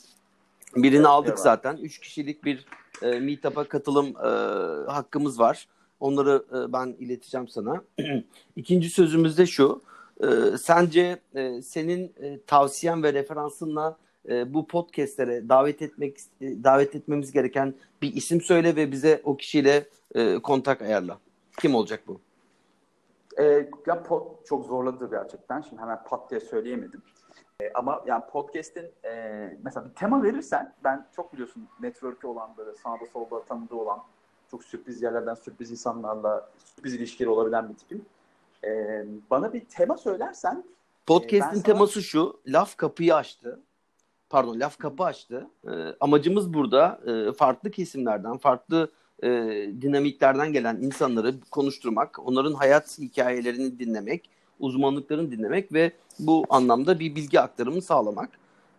Birini 0.76 0.96
Evet, 0.96 1.06
aldık 1.06 1.28
evet. 1.28 1.38
zaten. 1.40 1.76
Üç 1.76 1.98
kişilik 1.98 2.44
bir 2.44 2.66
e, 3.02 3.20
meetup'a 3.20 3.64
katılım 3.64 4.06
e, 4.06 4.28
hakkımız 4.90 5.40
var. 5.40 5.68
Onları 6.00 6.44
e, 6.50 6.72
ben 6.72 6.96
ileteceğim 6.98 7.48
sana. 7.48 7.82
İkinci 8.56 8.90
sözümüz 8.90 9.38
de 9.38 9.46
şu. 9.46 9.82
E, 10.20 10.58
sence 10.58 11.20
e, 11.34 11.62
senin 11.62 12.12
e, 12.22 12.40
tavsiyen 12.46 13.02
ve 13.02 13.12
referansınla 13.12 13.96
e, 14.28 14.54
bu 14.54 14.66
podcastlere 14.66 15.48
davet 15.48 15.82
etmek 15.82 16.18
e, 16.40 16.64
davet 16.64 16.94
etmemiz 16.94 17.32
gereken 17.32 17.74
bir 18.02 18.14
isim 18.14 18.40
söyle 18.40 18.76
ve 18.76 18.92
bize 18.92 19.20
o 19.24 19.36
kişiyle 19.36 19.88
e, 20.14 20.38
kontak 20.38 20.82
ayarla. 20.82 21.18
Kim 21.60 21.74
olacak 21.74 22.02
bu? 22.06 22.20
E, 23.38 23.70
ya 23.86 24.02
pod, 24.02 24.44
çok 24.44 24.66
zorladı 24.66 25.10
gerçekten. 25.10 25.60
Şimdi 25.60 25.82
hemen 25.82 26.04
pat 26.04 26.30
diye 26.30 26.40
söyleyemedim. 26.40 27.02
E, 27.60 27.72
ama 27.74 28.04
yani 28.06 28.22
podcast'in 28.32 28.90
e, 29.04 29.12
mesela 29.62 29.88
bir 29.88 29.94
tema 29.94 30.22
verirsen 30.22 30.74
ben 30.84 31.06
çok 31.16 31.32
biliyorsun 31.32 31.68
network'ü 31.80 32.26
olan 32.26 32.50
böyle 32.56 32.74
sağda 32.74 33.06
solda 33.12 33.44
tanıdığı 33.44 33.74
olan 33.74 34.02
çok 34.50 34.64
sürpriz 34.64 35.02
yerlerden 35.02 35.34
sürpriz 35.34 35.70
insanlarla 35.70 36.50
sürpriz 36.58 36.94
ilişkileri 36.94 37.30
olabilen 37.30 37.68
bir 37.68 37.74
tipim. 37.74 38.04
E, 38.64 39.04
bana 39.30 39.52
bir 39.52 39.64
tema 39.64 39.96
söylersen 39.96 40.64
Podcast'in 41.06 41.40
ben 41.40 41.50
sana- 41.50 41.62
teması 41.62 42.02
şu. 42.02 42.40
Laf 42.46 42.76
kapıyı 42.76 43.14
açtı. 43.14 43.60
Pardon, 44.30 44.60
laf 44.60 44.78
kapı 44.78 45.04
açtı. 45.04 45.46
E, 45.64 45.70
amacımız 46.00 46.54
burada 46.54 47.00
e, 47.06 47.32
farklı 47.32 47.70
kesimlerden, 47.70 48.36
farklı 48.36 48.90
e, 49.22 49.28
dinamiklerden 49.82 50.52
gelen 50.52 50.76
insanları 50.76 51.34
konuşturmak, 51.50 52.18
onların 52.28 52.54
hayat 52.54 52.98
hikayelerini 52.98 53.78
dinlemek, 53.78 54.30
uzmanlıklarını 54.60 55.30
dinlemek 55.30 55.72
ve 55.72 55.92
bu 56.18 56.44
anlamda 56.48 57.00
bir 57.00 57.14
bilgi 57.16 57.40
aktarımı 57.40 57.82
sağlamak. 57.82 58.30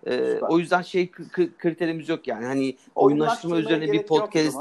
E, 0.08 0.40
o 0.40 0.60
yüzden 0.60 0.82
şey 0.82 1.12
kriterimiz 1.58 2.10
yok 2.10 2.28
yani. 2.28 2.46
Hani 2.46 2.78
oyunlaştırma 2.96 3.58
üzerine 3.58 3.92
bir 3.92 4.04
podcast. 4.04 4.58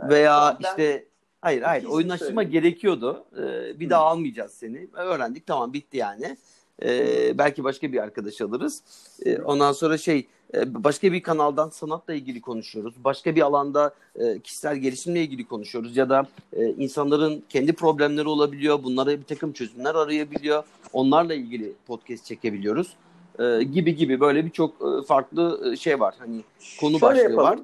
Evet, 0.00 0.10
veya 0.10 0.56
ben- 0.62 0.68
işte 0.68 1.04
hayır 1.40 1.62
hayır 1.62 1.84
oyunlaştırma 1.84 2.42
söyleyeyim. 2.42 2.62
gerekiyordu. 2.62 3.24
Ee, 3.36 3.80
bir 3.80 3.86
Hı. 3.86 3.90
daha 3.90 4.04
almayacağız 4.04 4.52
seni. 4.52 4.88
Öğrendik 4.92 5.46
tamam 5.46 5.72
bitti 5.72 5.96
yani. 5.96 6.36
Ee, 6.82 7.38
belki 7.38 7.64
başka 7.64 7.92
bir 7.92 8.02
arkadaş 8.02 8.40
alırız. 8.40 8.82
Ee, 9.26 9.38
ondan 9.38 9.72
sonra 9.72 9.98
şey 9.98 10.26
e, 10.54 10.84
başka 10.84 11.12
bir 11.12 11.22
kanaldan 11.22 11.68
sanatla 11.68 12.14
ilgili 12.14 12.40
konuşuyoruz. 12.40 12.94
Başka 13.04 13.36
bir 13.36 13.42
alanda 13.42 13.94
e, 14.16 14.38
kişisel 14.38 14.76
gelişimle 14.76 15.22
ilgili 15.22 15.46
konuşuyoruz 15.46 15.96
ya 15.96 16.08
da 16.08 16.26
e, 16.52 16.66
insanların 16.66 17.44
kendi 17.48 17.72
problemleri 17.72 18.28
olabiliyor. 18.28 18.82
Bunlara 18.82 19.10
bir 19.10 19.24
takım 19.24 19.52
çözümler 19.52 19.94
arayabiliyor. 19.94 20.64
Onlarla 20.92 21.34
ilgili 21.34 21.72
podcast 21.86 22.24
çekebiliyoruz. 22.24 22.96
Ee, 23.38 23.62
gibi 23.62 23.96
gibi 23.96 24.20
böyle 24.20 24.44
birçok 24.44 24.74
e, 24.74 25.06
farklı 25.06 25.74
şey 25.78 26.00
var. 26.00 26.14
Hani 26.18 26.40
konu 26.80 26.98
Şöyle 26.98 27.02
başlığı 27.02 27.30
yapalım. 27.30 27.50
var. 27.50 27.58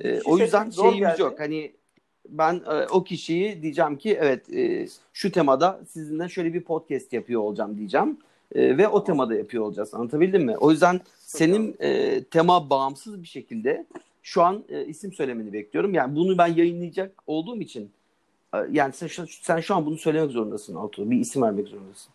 Ee, 0.00 0.20
o 0.24 0.38
yüzden 0.38 0.58
seçmek 0.58 0.74
zor 0.74 0.90
şeyimiz 0.90 1.18
yok. 1.18 1.40
Hani 1.40 1.72
ben 2.28 2.54
e, 2.54 2.86
o 2.90 3.04
kişiyi 3.04 3.62
diyeceğim 3.62 3.96
ki 3.96 4.18
evet 4.20 4.52
e, 4.54 4.86
şu 5.12 5.32
temada 5.32 5.80
sizinle 5.88 6.28
şöyle 6.28 6.54
bir 6.54 6.64
podcast 6.64 7.12
yapıyor 7.12 7.40
olacağım 7.40 7.78
diyeceğim. 7.78 8.18
E, 8.54 8.78
ve 8.78 8.88
o 8.88 9.04
temada 9.04 9.34
yapıyor 9.34 9.64
olacağız. 9.64 9.94
Anlatabildim 9.94 10.44
mi? 10.44 10.56
O 10.58 10.70
yüzden 10.70 11.00
senin 11.18 11.76
e, 11.80 12.24
tema 12.24 12.70
bağımsız 12.70 13.22
bir 13.22 13.28
şekilde 13.28 13.86
şu 14.22 14.42
an 14.42 14.64
e, 14.68 14.84
isim 14.84 15.12
söylemeni 15.12 15.52
bekliyorum. 15.52 15.94
Yani 15.94 16.16
bunu 16.16 16.38
ben 16.38 16.46
yayınlayacak 16.46 17.12
olduğum 17.26 17.56
için 17.60 17.90
e, 18.54 18.58
yani 18.70 18.92
sen, 18.92 19.06
şu- 19.06 19.26
sen 19.26 19.60
şu 19.60 19.74
an 19.74 19.86
bunu 19.86 19.96
söylemek 19.98 20.30
zorundasın 20.30 20.74
Altuğ. 20.74 21.10
Bir 21.10 21.18
isim 21.20 21.42
vermek 21.42 21.68
zorundasın. 21.68 22.12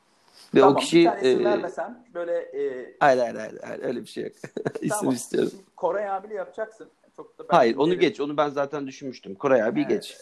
Ve 0.56 0.60
Tamam, 0.60 0.76
o 0.76 0.80
kişi 0.80 0.98
bir 1.00 1.06
tane 1.06 1.20
isim 1.30 1.42
e, 1.42 1.44
vermesem 1.44 2.04
böyle 2.14 2.34
e, 2.38 2.94
hayır, 3.00 3.20
hayır 3.20 3.36
hayır 3.36 3.60
hayır 3.64 3.84
öyle 3.84 4.02
bir 4.02 4.06
şey 4.08 4.24
yok. 4.24 4.34
isim 4.82 4.90
Tamam. 4.90 5.14
istiyorum. 5.14 5.50
Şimdi 5.52 5.64
Koray 5.76 6.10
abiyle 6.10 6.34
yapacaksın. 6.34 6.88
Çok 7.16 7.40
da 7.40 7.44
ben 7.50 7.56
Hayır 7.56 7.76
onu 7.78 8.00
geç. 8.00 8.20
Onu 8.22 8.38
ben 8.38 8.50
zaten 8.50 8.88
düşünmüştüm. 8.88 9.36
Koray 9.36 9.64
abi 9.64 9.80
Evet, 9.80 9.90
geç. 9.90 10.18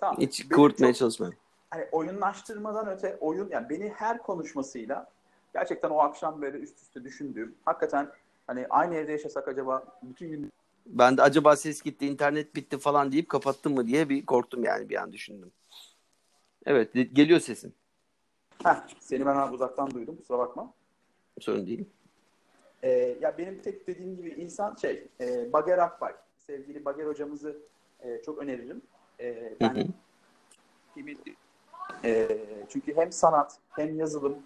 Tamam. 0.00 0.16
Hiç 0.20 0.48
kıvırtmaya 0.48 0.92
çok- 0.92 0.98
çalışma. 0.98 1.30
hani 1.70 1.84
oyunlaştırmadan 1.92 2.88
öte 2.88 3.16
oyun 3.20 3.48
yani 3.52 3.68
beni 3.70 3.88
her 3.88 4.18
konuşmasıyla 4.18 5.06
gerçekten 5.54 5.90
o 5.90 5.98
akşam 5.98 6.42
böyle 6.42 6.58
üst 6.58 6.78
üste 6.82 7.04
düşündüğüm 7.04 7.54
hakikaten 7.64 8.08
hani 8.46 8.66
aynı 8.70 8.94
evde 8.94 9.12
yaşasak 9.12 9.48
acaba 9.48 9.98
bütün 10.02 10.30
gün 10.30 10.52
Ben 10.86 11.16
de 11.16 11.22
acaba 11.22 11.56
ses 11.56 11.82
gitti, 11.82 12.06
internet 12.06 12.54
bitti 12.56 12.78
falan 12.78 13.12
deyip 13.12 13.28
kapattım 13.28 13.74
mı 13.74 13.86
diye 13.86 14.08
bir 14.08 14.26
korktum 14.26 14.64
yani 14.64 14.88
bir 14.88 15.02
an 15.02 15.12
düşündüm. 15.12 15.52
Evet, 16.66 16.92
geliyor 16.94 17.40
sesin. 17.40 17.74
Heh, 18.64 18.86
seni 19.00 19.26
ben 19.26 19.36
abi 19.36 19.54
uzaktan 19.54 19.90
duydum 19.90 20.16
kusura 20.16 20.38
bakma. 20.38 20.72
Sorun 21.40 21.66
değil. 21.66 21.84
Ee, 22.82 23.18
ya 23.20 23.38
benim 23.38 23.62
tek 23.62 23.86
dediğim 23.86 24.16
gibi 24.16 24.28
insan 24.30 24.74
şey 24.74 25.08
e, 25.20 25.52
Bager 25.52 25.78
Akbay. 25.78 26.12
Sevgili 26.38 26.84
Bager 26.84 27.06
hocamızı 27.06 27.56
e, 28.00 28.22
çok 28.22 28.38
öneririm. 28.38 28.82
E, 29.20 29.34
Hı 29.34 29.54
ben 29.60 29.74
hı. 29.74 29.84
kıymetli- 30.96 31.34
e, 32.04 32.28
çünkü 32.68 32.96
hem 32.96 33.12
sanat 33.12 33.58
hem 33.70 33.98
yazılım 33.98 34.38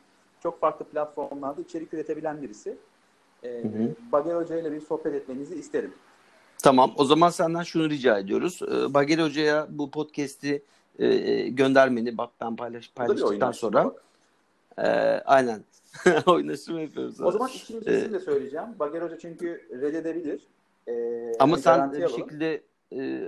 çok 0.43 0.61
farklı 0.61 0.85
platformlarda 0.85 1.61
içerik 1.61 1.95
üretebilen 1.95 2.43
birisi. 2.43 2.77
E, 3.43 3.49
Hı 3.63 3.69
hı. 3.69 3.95
Bager 4.13 4.35
Hoca 4.35 4.57
ile 4.57 4.73
bir 4.73 4.81
sohbet 4.81 5.15
etmenizi 5.15 5.55
isterim. 5.55 5.95
Tamam, 6.63 6.93
o 6.97 7.05
zaman 7.05 7.31
senden 7.31 7.63
şunu 7.63 7.91
rica 7.91 8.19
ediyoruz. 8.19 8.61
Ee, 8.63 8.95
Bageri 8.95 9.23
Hoca'ya 9.23 9.67
bu 9.71 9.91
podcast'i 9.91 10.63
e, 10.99 11.07
e, 11.07 11.49
göndermeni, 11.49 12.19
ben 12.19 12.57
paylaş, 12.57 12.91
paylaştıktan 12.95 13.53
sonra. 13.53 13.93
e, 14.79 14.83
aynen. 15.25 15.65
Oyunlaştırma 16.27 16.81
yapıyoruz. 16.81 17.21
O 17.21 17.31
zaman 17.33 17.51
ikinci 17.55 17.91
Ee, 17.91 18.13
de 18.13 18.21
söyleyeceğim. 18.21 18.67
Bager 18.79 19.03
Hoca 19.03 19.19
çünkü 19.19 19.69
reddedebilir. 19.81 20.41
E, 20.89 20.93
Ama 21.39 21.57
sen 21.59 21.93
bir 21.93 22.03
alalım. 22.03 22.17
şekilde 22.17 22.63
e, 22.93 23.23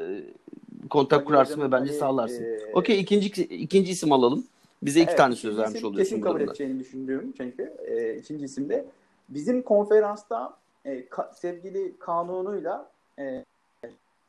kontak 0.91 1.19
Bager 1.19 1.27
kurarsın 1.27 1.61
ve 1.62 1.73
bence 1.73 1.91
hani, 1.91 1.99
sağlarsın. 1.99 2.45
e, 2.45 2.59
Okey, 2.75 3.01
ikinci, 3.01 3.27
ikinci 3.45 3.93
isim 3.93 4.12
alalım. 4.12 4.45
Bize 4.85 5.01
iki 5.01 5.09
Evet, 5.11 5.18
tane 5.18 5.35
söz 5.35 5.59
vermiş 5.59 5.85
oluyorsun 5.85 5.97
Kesin 5.97 6.20
bu 6.20 6.24
kabul 6.24 6.35
durumda. 6.37 6.51
edeceğini 6.53 6.80
düşündüğüm 6.80 7.32
çünkü. 7.37 7.62
E, 7.87 8.14
ikinci 8.14 8.45
isimde 8.45 8.87
bizim 9.28 9.62
konferansta 9.62 10.57
e, 10.85 11.01
ka- 11.01 11.35
sevgili 11.35 11.99
kanunuyla 11.99 12.91
e, 13.18 13.45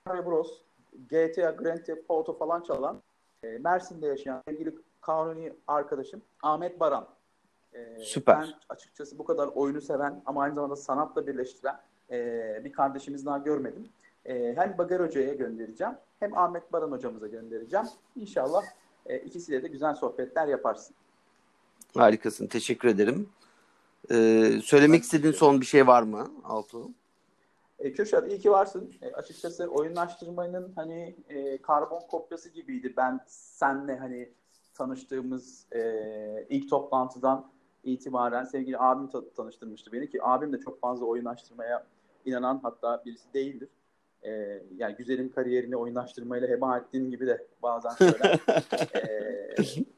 Bros, 0.07 0.57
GTA, 1.09 1.51
Grand 1.51 1.79
Theft 1.79 2.03
Auto 2.09 2.37
falan 2.37 2.61
çalan 2.61 3.01
e, 3.43 3.57
Mersin'de 3.57 4.07
yaşayan 4.07 4.41
sevgili 4.47 4.75
kanuni 5.01 5.53
arkadaşım 5.67 6.21
Ahmet 6.43 6.79
Baran. 6.79 7.07
E, 7.73 7.99
Süper. 7.99 8.39
Ben 8.41 8.53
açıkçası 8.69 9.17
bu 9.17 9.25
kadar 9.25 9.47
oyunu 9.47 9.81
seven 9.81 10.21
ama 10.25 10.41
aynı 10.41 10.55
zamanda 10.55 10.75
sanatla 10.75 11.27
birleştiren 11.27 11.79
e, 12.11 12.61
bir 12.63 12.71
kardeşimiz 12.71 13.25
daha 13.25 13.37
görmedim. 13.37 13.89
E, 14.25 14.53
hem 14.55 14.77
Bagar 14.77 15.01
Hoca'ya 15.01 15.33
göndereceğim 15.33 15.93
hem 16.19 16.37
Ahmet 16.37 16.73
Baran 16.73 16.91
hocamıza 16.91 17.27
göndereceğim. 17.27 17.85
İnşallah 18.15 18.63
e, 19.05 19.17
ikisiyle 19.19 19.63
de 19.63 19.67
güzel 19.67 19.95
sohbetler 19.95 20.47
yaparsın. 20.47 20.95
Harikasın. 21.97 22.47
Teşekkür 22.47 22.87
ederim. 22.89 23.29
Ee, 24.11 24.59
söylemek 24.63 25.03
istediğin 25.03 25.33
son 25.33 25.61
bir 25.61 25.65
şey 25.65 25.87
var 25.87 26.03
mı 26.03 26.31
Altuğ? 26.43 26.89
E, 27.79 27.93
Kürşat 27.93 28.27
iyi 28.31 28.39
ki 28.39 28.51
varsın. 28.51 28.93
E, 29.01 29.11
açıkçası 29.11 29.67
oyunlaştırmanın 29.67 30.71
hani 30.75 31.15
e, 31.29 31.61
karbon 31.61 31.99
kopyası 31.99 32.49
gibiydi. 32.49 32.93
Ben 32.97 33.19
senle 33.27 33.97
hani 33.97 34.29
tanıştığımız 34.73 35.65
e, 35.71 35.81
ilk 36.49 36.69
toplantıdan 36.69 37.51
itibaren 37.83 38.43
sevgili 38.43 38.77
abim 38.79 39.07
ta- 39.07 39.29
tanıştırmıştı 39.29 39.91
beni 39.91 40.09
ki 40.09 40.23
abim 40.23 40.53
de 40.53 40.59
çok 40.59 40.79
fazla 40.79 41.05
oyunlaştırmaya 41.05 41.85
inanan 42.25 42.59
hatta 42.63 43.01
birisi 43.05 43.33
değildir. 43.33 43.69
E, 44.25 44.61
yani 44.77 44.95
güzelim 44.95 45.31
kariyerini 45.31 45.77
oyunlaştırmayla 45.77 46.47
heba 46.47 46.77
ettiğim 46.77 47.11
gibi 47.11 47.27
de 47.27 47.45
bazen 47.63 47.89
söyler. 47.97 48.39
E, 48.95 49.55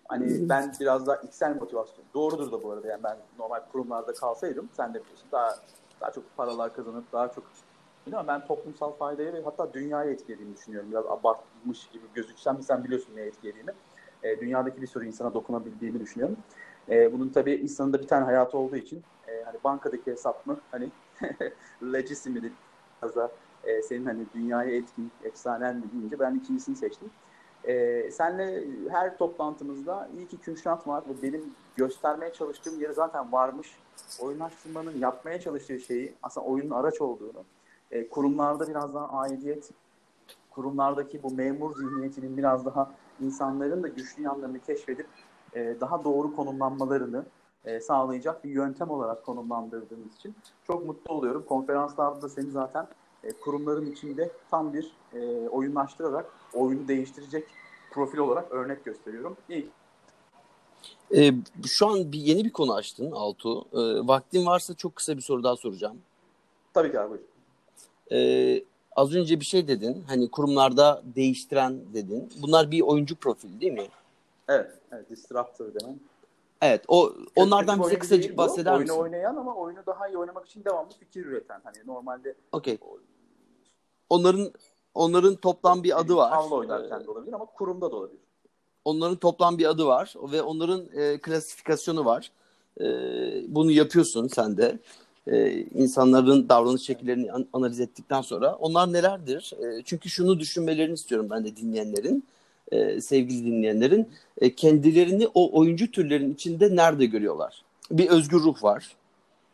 hani 0.07 0.49
ben 0.49 0.73
biraz 0.79 1.07
daha 1.07 1.15
içsel 1.15 1.55
motivasyon. 1.55 2.05
Doğrudur 2.13 2.51
da 2.51 2.63
bu 2.63 2.71
arada. 2.71 2.87
Yani 2.87 3.03
ben 3.03 3.17
normal 3.39 3.59
kurumlarda 3.71 4.13
kalsaydım 4.13 4.69
sen 4.73 4.93
de 4.93 5.01
biliyorsun 5.01 5.27
daha 5.31 5.55
daha 6.01 6.11
çok 6.11 6.37
paralar 6.37 6.73
kazanıp 6.73 7.13
daha 7.13 7.31
çok 7.31 7.43
Ama 8.13 8.27
ben 8.27 8.47
toplumsal 8.47 8.91
faydaya 8.91 9.33
ve 9.33 9.41
hatta 9.41 9.73
dünyaya 9.73 10.11
etkilediğini 10.11 10.55
düşünüyorum. 10.55 10.91
Biraz 10.91 11.05
abartmış 11.05 11.87
gibi 11.87 12.03
gözüksem 12.13 12.61
sen 12.61 12.83
biliyorsun 12.83 13.15
neye 13.15 13.27
etkilediğini. 13.27 13.69
E, 14.23 14.39
dünyadaki 14.39 14.81
bir 14.81 14.87
sürü 14.87 15.07
insana 15.07 15.33
dokunabildiğimi 15.33 15.99
düşünüyorum. 15.99 16.37
E, 16.89 17.13
bunun 17.13 17.29
tabii 17.29 17.55
insanın 17.55 17.93
da 17.93 18.01
bir 18.01 18.07
tane 18.07 18.25
hayatı 18.25 18.57
olduğu 18.57 18.75
için 18.75 19.03
e, 19.27 19.43
hani 19.43 19.57
bankadaki 19.63 20.11
hesap 20.11 20.47
mı 20.47 20.59
hani 20.71 20.89
legacy 21.93 22.29
mi 22.29 22.51
biraz 23.01 23.15
da 23.15 23.31
e, 23.63 23.81
senin 23.81 24.05
hani 24.05 24.25
dünyaya 24.33 24.71
etkin 24.71 25.11
efsanen 25.23 25.75
mi 25.75 25.83
deyince 25.93 26.19
ben 26.19 26.35
ikincisini 26.35 26.75
seçtim. 26.75 27.09
E, 27.63 28.11
senle 28.11 28.63
her 28.89 29.17
toplantımızda 29.17 30.09
iyi 30.17 30.27
ki 30.27 30.37
Kürşat 30.37 30.87
var 30.87 31.03
ve 31.09 31.21
benim 31.21 31.43
göstermeye 31.75 32.33
çalıştığım 32.33 32.81
yeri 32.81 32.93
zaten 32.93 33.31
varmış. 33.31 33.79
Oyunlaştırmanın 34.19 34.97
yapmaya 34.97 35.39
çalıştığı 35.39 35.79
şeyi 35.79 36.13
aslında 36.23 36.47
oyunun 36.47 36.71
araç 36.71 37.01
olduğunu, 37.01 37.43
e, 37.91 38.09
kurumlarda 38.09 38.67
biraz 38.67 38.93
daha 38.93 39.09
aidiyet, 39.09 39.71
kurumlardaki 40.49 41.23
bu 41.23 41.33
memur 41.33 41.75
zihniyetinin 41.75 42.37
biraz 42.37 42.65
daha 42.65 42.91
insanların 43.21 43.83
da 43.83 43.87
güçlü 43.87 44.23
yanlarını 44.23 44.59
keşfedip 44.59 45.07
e, 45.53 45.77
daha 45.81 46.03
doğru 46.03 46.35
konumlanmalarını 46.35 47.25
e, 47.65 47.79
sağlayacak 47.79 48.43
bir 48.43 48.49
yöntem 48.49 48.89
olarak 48.89 49.25
konumlandırdığınız 49.25 50.15
için 50.15 50.35
çok 50.67 50.85
mutlu 50.85 51.13
oluyorum. 51.13 51.45
Konferanslarda 51.49 52.21
da 52.21 52.29
seni 52.29 52.51
zaten 52.51 52.87
e, 53.23 53.31
kurumların 53.31 53.91
içinde 53.91 54.31
tam 54.51 54.73
bir 54.73 54.91
e, 55.13 55.49
oyunlaştırarak 55.49 56.25
oyunu 56.53 56.87
değiştirecek 56.87 57.43
profil 57.91 58.17
olarak 58.17 58.51
örnek 58.51 58.85
gösteriyorum. 58.85 59.37
İyi. 59.49 59.67
E, 61.15 61.31
şu 61.65 61.87
an 61.87 62.11
bir 62.11 62.19
yeni 62.19 62.45
bir 62.45 62.51
konu 62.51 62.73
açtın 62.73 63.11
Altu. 63.11 63.61
E, 63.61 64.07
vaktin 64.07 64.45
varsa 64.45 64.73
çok 64.73 64.95
kısa 64.95 65.17
bir 65.17 65.21
soru 65.21 65.43
daha 65.43 65.55
soracağım. 65.55 65.97
Tabii 66.73 66.91
ki 66.91 66.99
abi. 66.99 67.17
E, 68.11 68.19
az 68.95 69.15
önce 69.15 69.39
bir 69.39 69.45
şey 69.45 69.67
dedin. 69.67 70.03
Hani 70.07 70.31
kurumlarda 70.31 71.01
değiştiren 71.15 71.79
dedin. 71.93 72.29
Bunlar 72.41 72.71
bir 72.71 72.81
oyuncu 72.81 73.15
profili 73.15 73.61
değil 73.61 73.73
mi? 73.73 73.87
Evet. 74.47 74.71
evet 74.91 75.09
disruptor 75.09 75.65
demen. 75.81 75.99
Evet. 76.61 76.83
O 76.87 77.13
onlardan 77.35 77.83
bize 77.83 77.99
kısacık 77.99 78.37
bahseder 78.37 78.71
oyunu 78.71 78.81
misin? 78.81 78.93
Oyunu 78.93 79.03
oynayan 79.03 79.35
ama 79.35 79.55
oyunu 79.55 79.79
daha 79.85 80.07
iyi 80.07 80.17
oynamak 80.17 80.45
için 80.45 80.63
devamlı 80.65 80.93
fikir 80.99 81.25
üreten. 81.25 81.61
Hani 81.63 81.77
normalde 81.85 82.35
Okey. 82.51 82.77
Onların 84.09 84.51
onların 84.93 85.35
toplam 85.35 85.83
bir 85.83 85.99
adı 85.99 86.15
var. 86.15 86.29
Tavla 86.29 86.55
oynarken 86.55 87.05
de 87.05 87.11
olabilir 87.11 87.33
ama 87.33 87.45
kurumda 87.45 87.91
da 87.91 87.95
olabilir. 87.95 88.21
Onların 88.85 89.15
toplam 89.15 89.57
bir 89.57 89.65
adı 89.69 89.85
var 89.85 90.13
ve 90.31 90.41
onların 90.41 90.85
e, 90.93 91.17
klasifikasyonu 91.17 92.05
var. 92.05 92.31
E, 92.81 92.85
bunu 93.47 93.71
yapıyorsun 93.71 94.27
sen 94.27 94.57
de. 94.57 94.79
E, 95.27 95.51
insanların 95.61 96.49
davranış 96.49 96.81
şekillerini 96.81 97.31
an- 97.31 97.47
analiz 97.53 97.79
ettikten 97.79 98.21
sonra 98.21 98.55
onlar 98.55 98.93
nelerdir? 98.93 99.53
E, 99.59 99.83
çünkü 99.85 100.09
şunu 100.09 100.39
düşünmelerini 100.39 100.93
istiyorum 100.93 101.27
ben 101.31 101.45
de 101.45 101.55
dinleyenlerin, 101.55 102.23
e, 102.71 103.01
sevgili 103.01 103.45
dinleyenlerin. 103.45 104.09
E, 104.41 104.55
kendilerini 104.55 105.27
o 105.33 105.59
oyuncu 105.59 105.91
türlerin 105.91 106.33
içinde 106.33 106.75
nerede 106.75 107.05
görüyorlar? 107.05 107.63
Bir 107.91 108.09
özgür 108.09 108.39
ruh 108.39 108.63
var. 108.63 108.95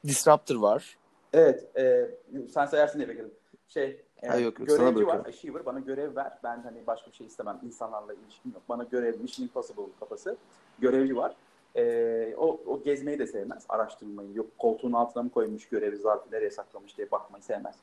Disruptor 0.07 0.55
var. 0.55 0.97
Evet. 1.33 1.77
E, 1.77 2.07
sen 2.53 2.65
sayarsın 2.65 2.99
diye 2.99 3.09
bekledim. 3.09 3.31
Şey, 3.67 4.01
e, 4.23 4.27
Ha, 4.27 4.35
yok, 4.37 4.59
yok, 4.59 4.67
görevci 4.67 4.85
var. 4.85 4.95
bırakıyorum. 4.95 5.25
Achiever 5.27 5.65
bana 5.65 5.79
görev 5.79 6.15
ver. 6.15 6.31
Ben 6.43 6.61
hani 6.63 6.87
başka 6.87 7.11
bir 7.11 7.15
şey 7.15 7.27
istemem. 7.27 7.59
İnsanlarla 7.65 8.13
ilişkim 8.13 8.51
yok. 8.53 8.61
Bana 8.69 8.83
görev, 8.83 9.19
Mission 9.21 9.43
Impossible 9.45 9.83
kafası. 9.99 10.37
Görevci 10.79 11.15
var. 11.15 11.35
E, 11.75 12.35
o, 12.37 12.59
o 12.67 12.83
gezmeyi 12.83 13.19
de 13.19 13.27
sevmez. 13.27 13.65
Araştırmayı. 13.69 14.29
Yok 14.33 14.47
koltuğun 14.57 14.93
altına 14.93 15.23
mı 15.23 15.29
koymuş 15.29 15.69
görevi 15.69 15.97
zarfı 15.97 16.31
nereye 16.31 16.51
saklamış 16.51 16.97
diye 16.97 17.11
bakmayı 17.11 17.43
sevmez. 17.43 17.75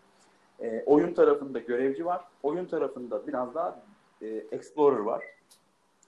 E, 0.60 0.82
oyun 0.86 1.14
tarafında 1.14 1.58
görevci 1.58 2.04
var. 2.04 2.20
Oyun 2.42 2.66
tarafında 2.66 3.26
biraz 3.26 3.54
daha 3.54 3.82
e, 4.22 4.26
explorer 4.52 4.98
var. 4.98 5.24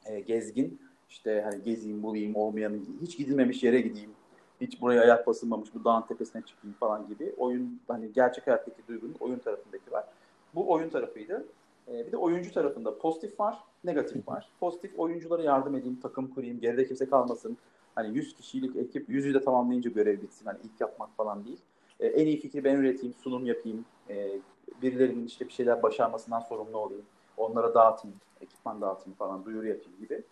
E, 0.06 0.20
gezgin. 0.20 0.80
İşte 1.10 1.40
hani 1.44 1.62
gezeyim, 1.62 2.02
bulayım, 2.02 2.36
olmayanı, 2.36 2.76
hiç 3.02 3.18
gidilmemiş 3.18 3.62
yere 3.62 3.80
gideyim. 3.80 4.10
Hiç 4.60 4.80
buraya 4.80 5.02
ayak 5.02 5.26
basılmamış, 5.26 5.74
bu 5.74 5.84
dağın 5.84 6.02
tepesine 6.02 6.42
çıkayım 6.42 6.76
falan 6.80 7.08
gibi. 7.08 7.32
Oyun, 7.38 7.80
hani 7.88 8.12
gerçek 8.12 8.46
hayattaki 8.46 8.82
duygunun 8.88 9.14
oyun 9.20 9.38
tarafındaki 9.38 9.92
var. 9.92 10.04
Bu 10.54 10.70
oyun 10.72 10.88
tarafıydı. 10.88 11.46
E, 11.88 12.06
bir 12.06 12.12
de 12.12 12.16
oyuncu 12.16 12.52
tarafında 12.52 12.98
pozitif 12.98 13.40
var, 13.40 13.58
negatif 13.84 14.28
var. 14.28 14.48
Pozitif 14.60 14.98
oyunculara 14.98 15.42
yardım 15.42 15.76
edeyim, 15.76 15.98
takım 16.02 16.34
kurayım, 16.34 16.60
geride 16.60 16.86
kimse 16.86 17.08
kalmasın. 17.08 17.56
Hani 17.94 18.16
100 18.16 18.36
kişilik 18.36 18.76
ekip 18.76 19.08
100'ü 19.08 19.34
de 19.34 19.40
tamamlayınca 19.40 19.90
görev 19.90 20.22
bitsin. 20.22 20.46
Hani 20.46 20.58
ilk 20.64 20.80
yapmak 20.80 21.16
falan 21.16 21.44
değil. 21.44 21.60
E, 22.00 22.06
en 22.06 22.26
iyi 22.26 22.40
fikri 22.40 22.64
ben 22.64 22.76
üreteyim, 22.76 23.14
sunum 23.14 23.46
yapayım. 23.46 23.84
E, 24.10 24.38
birilerinin 24.82 25.26
işte 25.26 25.48
bir 25.48 25.52
şeyler 25.52 25.82
başarmasından 25.82 26.40
sorumlu 26.40 26.78
olayım. 26.78 27.04
Onlara 27.36 27.74
dağıtayım, 27.74 28.16
ekipman 28.40 28.80
dağıtayım 28.80 29.16
falan, 29.16 29.44
duyuru 29.44 29.66
yapayım 29.66 29.98
gibi. 30.00 30.22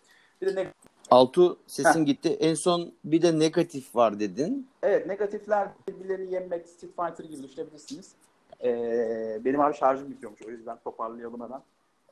Bir 0.41 0.47
de 0.47 0.55
negatif 0.55 0.91
Altu 1.11 1.57
sesin 1.67 2.05
gitti. 2.05 2.29
En 2.39 2.53
son 2.53 2.93
bir 3.05 3.21
de 3.21 3.39
negatif 3.39 3.95
var 3.95 4.19
dedin. 4.19 4.69
Evet 4.83 5.07
negatifler 5.07 5.69
birbirlerini 5.87 6.33
yenmek 6.33 6.67
Street 6.67 6.95
Fighter 6.95 7.23
gibi 7.23 7.43
düşünebilirsiniz. 7.43 8.15
Ee, 8.63 9.41
benim 9.45 9.61
abi 9.61 9.73
şarjım 9.73 10.11
bitiyormuş 10.11 10.41
o 10.41 10.49
yüzden 10.49 10.77
toparlayalım 10.83 11.41
hemen. 11.41 11.61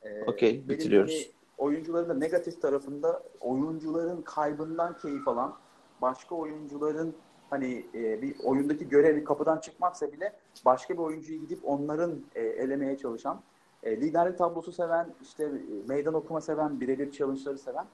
Ee, 0.02 0.24
Okey, 0.24 0.68
bitiriyoruz. 0.68 1.30
oyuncuların 1.58 2.08
da 2.08 2.14
negatif 2.14 2.62
tarafında 2.62 3.22
oyuncuların 3.40 4.22
kaybından 4.22 4.96
keyif 4.98 5.28
alan 5.28 5.56
başka 6.02 6.34
oyuncuların 6.34 7.14
hani 7.50 7.86
e, 7.94 8.22
bir 8.22 8.36
oyundaki 8.44 8.88
görevi 8.88 9.24
kapıdan 9.24 9.58
çıkmaksa 9.58 10.12
bile 10.12 10.32
başka 10.64 10.94
bir 10.94 10.98
oyuncuyu 10.98 11.40
gidip 11.40 11.58
onların 11.64 12.20
e, 12.34 12.40
elemeye 12.40 12.98
çalışan 12.98 13.40
e, 13.82 14.00
liderlik 14.00 14.38
tablosu 14.38 14.72
seven 14.72 15.08
işte 15.22 15.44
e, 15.44 15.88
meydan 15.88 16.14
okuma 16.14 16.40
seven 16.40 16.80
birebir 16.80 17.12
challenge'ları 17.12 17.58
seven 17.58 17.86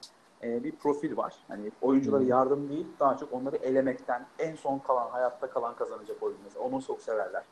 e, 0.43 0.63
bir 0.63 0.71
profil 0.71 1.17
var. 1.17 1.35
Hani 1.47 1.71
oyunculara 1.81 2.21
Hmm. 2.21 2.29
yardım 2.29 2.69
değil, 2.69 2.87
daha 2.99 3.17
çok 3.17 3.33
onları 3.33 3.55
elemekten 3.55 4.25
en 4.39 4.55
son 4.55 4.79
kalan, 4.79 5.09
hayatta 5.09 5.49
kalan 5.49 5.75
kazanacak 5.75 6.23
oyun 6.23 6.37
mesela. 6.43 6.65
Onu 6.65 6.81
çok 6.81 7.01
severler. 7.01 7.43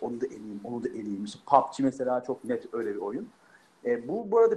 Onu 0.00 0.20
da 0.20 0.26
eleyeyim, 0.26 0.60
onu 0.64 0.84
da 0.84 0.88
eleyeyim. 0.88 1.24
İşte 1.24 1.38
PUBG 1.46 1.80
mesela 1.80 2.22
çok 2.22 2.44
net 2.44 2.74
öyle 2.74 2.94
bir 2.94 3.00
oyun. 3.00 3.28
E, 3.84 4.08
bu 4.08 4.30
bu 4.30 4.38
arada 4.38 4.56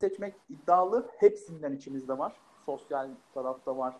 seçmek 0.00 0.34
iddialı. 0.50 1.06
Hepsinden 1.16 1.72
içimizde 1.72 2.18
var. 2.18 2.36
Sosyal 2.66 3.08
tarafta 3.34 3.76
var. 3.76 3.96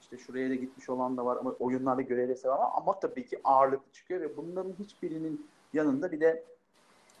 İşte 0.00 0.18
şuraya 0.18 0.50
da 0.50 0.54
gitmiş 0.54 0.88
olan 0.88 1.16
da 1.16 1.24
var 1.24 1.36
ama 1.36 1.50
oyunlarda 1.50 2.02
görevli 2.02 2.36
seven 2.36 2.58
var. 2.58 2.70
Ama 2.74 3.00
tabii 3.00 3.26
ki 3.26 3.40
ağırlıklı 3.44 3.92
çıkıyor 3.92 4.20
ve 4.20 4.36
bunların 4.36 4.72
hiçbirinin 4.78 5.46
yanında 5.72 6.12
bir 6.12 6.20
de 6.20 6.44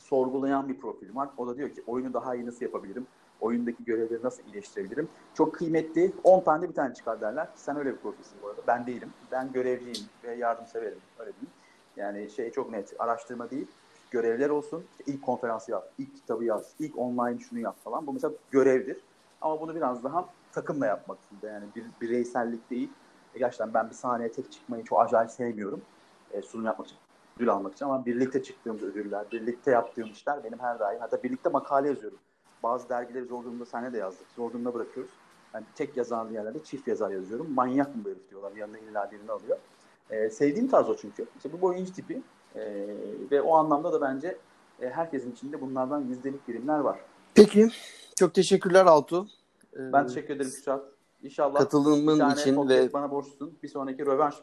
sorgulayan 0.08 0.68
bir 0.68 0.80
profil 0.80 1.14
var. 1.14 1.28
O 1.36 1.46
da 1.46 1.56
diyor 1.56 1.70
ki 1.70 1.82
oyunu 1.86 2.14
daha 2.14 2.34
iyi 2.34 2.46
nasıl 2.46 2.64
yapabilirim? 2.64 3.06
Oyundaki 3.40 3.84
görevleri 3.84 4.22
nasıl 4.22 4.42
iyileştirebilirim? 4.46 5.08
Çok 5.34 5.54
kıymetli 5.54 6.12
10 6.24 6.40
tane 6.40 6.68
bir 6.68 6.74
tane 6.74 6.94
çıkar 6.94 7.20
derler. 7.20 7.48
Sen 7.54 7.76
öyle 7.76 7.92
bir 7.92 7.96
profilsin 7.96 8.38
bu 8.42 8.48
arada. 8.48 8.60
Ben 8.66 8.86
değilim. 8.86 9.10
Ben 9.32 9.52
görevliyim 9.52 10.06
ve 10.24 10.34
yardımseverim. 10.34 10.98
Öyle 11.18 11.32
diyeyim. 11.32 11.50
Yani 11.96 12.30
şey 12.30 12.50
çok 12.50 12.70
net. 12.70 12.94
Araştırma 12.98 13.50
değil. 13.50 13.66
Görevler 14.10 14.50
olsun. 14.50 14.84
İşte 14.98 15.12
ilk 15.12 15.22
konferansı 15.22 15.70
yap. 15.70 15.92
ilk 15.98 16.14
kitabı 16.14 16.44
yaz. 16.44 16.72
ilk 16.78 16.98
online 16.98 17.38
şunu 17.38 17.58
yap 17.58 17.76
falan. 17.84 18.06
Bu 18.06 18.12
mesela 18.12 18.32
görevdir. 18.50 18.96
Ama 19.40 19.60
bunu 19.60 19.74
biraz 19.74 20.04
daha 20.04 20.28
takımla 20.52 20.86
yapmak 20.86 21.18
istiyor. 21.20 21.52
Yani 21.52 21.64
bir 21.76 21.84
bireysellik 22.00 22.70
değil. 22.70 22.90
E 23.34 23.38
gerçekten 23.38 23.74
ben 23.74 23.88
bir 23.88 23.94
sahneye 23.94 24.32
tek 24.32 24.52
çıkmayı 24.52 24.84
çok 24.84 25.00
acayip 25.00 25.30
sevmiyorum. 25.30 25.82
E, 26.32 26.42
sunum 26.42 26.64
yapmak 26.64 26.86
için 26.86 26.98
ödül 27.36 27.50
almak 27.50 27.74
için 27.74 27.84
ama 27.84 28.06
birlikte 28.06 28.42
çıktığımız 28.42 28.82
ödüller, 28.82 29.24
birlikte 29.32 29.70
yaptığım 29.70 30.10
işler 30.10 30.44
benim 30.44 30.58
her 30.58 30.78
daim. 30.78 31.00
Hatta 31.00 31.22
birlikte 31.22 31.48
makale 31.48 31.88
yazıyorum. 31.88 32.18
Bazı 32.62 32.88
dergileri 32.88 33.24
zor 33.24 33.44
durumda 33.44 33.64
sahne 33.64 33.92
de 33.92 33.98
yazdık. 33.98 34.26
Zor 34.36 34.52
durumda 34.52 34.74
bırakıyoruz. 34.74 35.12
Yani 35.54 35.64
tek 35.74 35.96
yazarlı 35.96 36.32
yerlerde 36.34 36.64
çift 36.64 36.88
yazar 36.88 37.10
yazıyorum. 37.10 37.54
Manyak 37.54 37.96
mı 37.96 38.04
bu 38.04 38.08
herif 38.08 38.30
diyorlar. 38.30 38.52
Yanına 38.52 38.78
illa 38.78 39.10
birini 39.12 39.30
alıyor. 39.32 39.58
Ee, 40.10 40.30
sevdiğim 40.30 40.68
tarz 40.68 40.88
o 40.88 40.96
çünkü. 40.96 41.26
İşte 41.36 41.62
bu 41.62 41.66
oyuncu 41.66 41.92
tipi. 41.92 42.22
Ee, 42.56 42.86
ve 43.30 43.42
o 43.42 43.54
anlamda 43.54 43.92
da 43.92 44.00
bence 44.00 44.38
e, 44.80 44.88
herkesin 44.88 45.32
içinde 45.32 45.60
bunlardan 45.60 46.00
yüzdelik 46.00 46.48
birimler 46.48 46.78
var. 46.78 46.98
Peki. 47.34 47.68
Çok 48.16 48.34
teşekkürler 48.34 48.86
Altu. 48.86 49.26
Ee, 49.74 49.92
Ben 49.92 50.06
teşekkür 50.06 50.36
ederim 50.36 50.50
Kuşat. 50.50 50.84
İnşallah 51.22 51.70
tane 52.18 52.40
için 52.40 52.68
ve 52.68 52.92
bana 52.92 53.10
borçlusun. 53.10 53.58
Bir 53.62 53.68
sonraki 53.68 54.06
Rövanş 54.06 54.34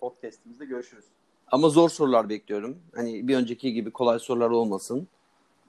podcastimizde 0.00 0.64
görüşürüz. 0.64 1.04
Ama 1.52 1.68
zor 1.68 1.88
sorular 1.88 2.28
bekliyorum. 2.28 2.76
Hani 2.94 3.28
bir 3.28 3.36
önceki 3.36 3.72
gibi 3.72 3.90
kolay 3.90 4.18
sorular 4.18 4.50
olmasın. 4.50 5.08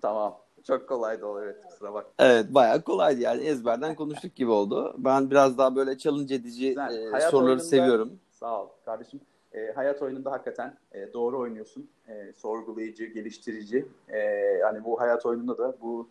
Tamam. 0.02 0.38
Çok 0.64 0.90
kolaydı 0.90 1.26
o 1.26 1.42
evet 1.42 1.56
kusura 1.70 1.94
bak. 1.94 2.06
Evet 2.20 2.46
bayağı 2.50 2.82
kolaydı 2.82 3.22
yani 3.22 3.44
ezberden 3.44 3.96
konuştuk 3.96 4.36
gibi 4.36 4.52
oldu. 4.52 4.96
Ben 4.98 5.32
biraz 5.32 5.58
daha 5.58 5.76
böyle 5.76 5.98
challenge 5.98 6.36
edici 6.36 6.68
Güzel. 6.70 7.14
e, 7.16 7.22
soruları 7.22 7.46
oyununda- 7.46 7.64
seviyorum. 7.64 8.12
Sağ 8.32 8.64
ol 8.64 8.68
kardeşim. 8.86 9.20
E, 9.54 9.72
hayat 9.72 10.02
oyununda 10.02 10.32
hakikaten 10.32 10.78
e, 10.92 11.14
doğru 11.14 11.40
oynuyorsun. 11.40 11.90
E, 12.08 12.34
sorgulayıcı, 12.34 13.06
geliştirici. 13.06 13.86
E, 14.10 14.20
hani 14.64 14.84
bu 14.84 15.00
hayat 15.00 15.26
oyununda 15.26 15.58
da 15.58 15.76
bu 15.82 16.08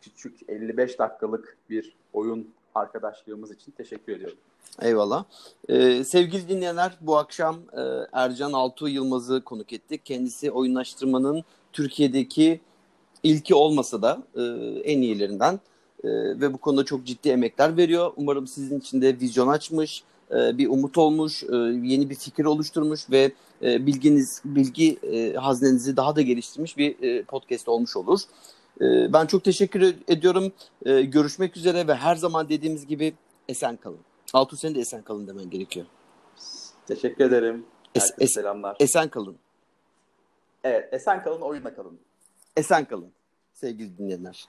küçük 0.00 0.40
55 0.48 0.98
dakikalık 0.98 1.56
bir 1.70 1.96
oyun 2.12 2.48
arkadaşlığımız 2.74 3.50
için 3.50 3.72
teşekkür 3.72 4.12
ediyorum. 4.12 4.38
Eyvallah. 4.82 5.24
Ee, 5.68 6.04
sevgili 6.04 6.48
dinleyenler 6.48 6.98
bu 7.00 7.16
akşam 7.16 7.56
e, 7.72 7.80
Ercan 8.12 8.52
Altuğ 8.52 8.88
Yılmaz'ı 8.88 9.40
konuk 9.44 9.72
ettik. 9.72 10.06
Kendisi 10.06 10.50
oyunlaştırmanın 10.50 11.44
Türkiye'deki 11.72 12.60
ilki 13.22 13.54
olmasa 13.54 14.02
da 14.02 14.22
e, 14.36 14.42
en 14.84 15.02
iyilerinden 15.02 15.54
e, 16.04 16.08
ve 16.10 16.52
bu 16.52 16.58
konuda 16.58 16.84
çok 16.84 17.04
ciddi 17.04 17.28
emekler 17.28 17.76
veriyor. 17.76 18.12
Umarım 18.16 18.46
sizin 18.46 18.80
için 18.80 19.02
de 19.02 19.20
vizyon 19.20 19.48
açmış, 19.48 20.02
e, 20.30 20.58
bir 20.58 20.68
umut 20.68 20.98
olmuş, 20.98 21.42
e, 21.42 21.56
yeni 21.82 22.10
bir 22.10 22.14
fikir 22.14 22.44
oluşturmuş 22.44 23.10
ve 23.10 23.32
e, 23.62 23.86
bilginiz, 23.86 24.42
bilgi 24.44 24.98
e, 25.02 25.34
haznenizi 25.34 25.96
daha 25.96 26.16
da 26.16 26.22
geliştirmiş 26.22 26.78
bir 26.78 27.02
e, 27.02 27.22
podcast 27.22 27.68
olmuş 27.68 27.96
olur. 27.96 28.20
E, 28.80 29.12
ben 29.12 29.26
çok 29.26 29.44
teşekkür 29.44 29.96
ediyorum. 30.08 30.52
E, 30.84 31.02
görüşmek 31.02 31.56
üzere 31.56 31.86
ve 31.88 31.94
her 31.94 32.16
zaman 32.16 32.48
dediğimiz 32.48 32.86
gibi 32.86 33.14
esen 33.48 33.76
kalın. 33.76 34.00
Altuğ 34.32 34.56
senin 34.56 34.74
de 34.74 34.80
esen 34.80 35.02
kalın 35.02 35.26
demen 35.28 35.50
gerekiyor. 35.50 35.86
Teşekkür 36.86 37.24
ederim. 37.24 37.66
Es- 37.94 38.00
Herkese 38.02 38.24
es- 38.24 38.34
selamlar. 38.34 38.76
Esen 38.80 39.08
kalın. 39.08 39.36
evet, 40.64 40.94
esen 40.94 41.22
kalın, 41.22 41.40
oyunla 41.40 41.74
kalın. 41.74 41.98
Esen 42.56 42.84
kalın 42.84 43.12
sevgili 43.52 43.98
dinleyenler. 43.98 44.44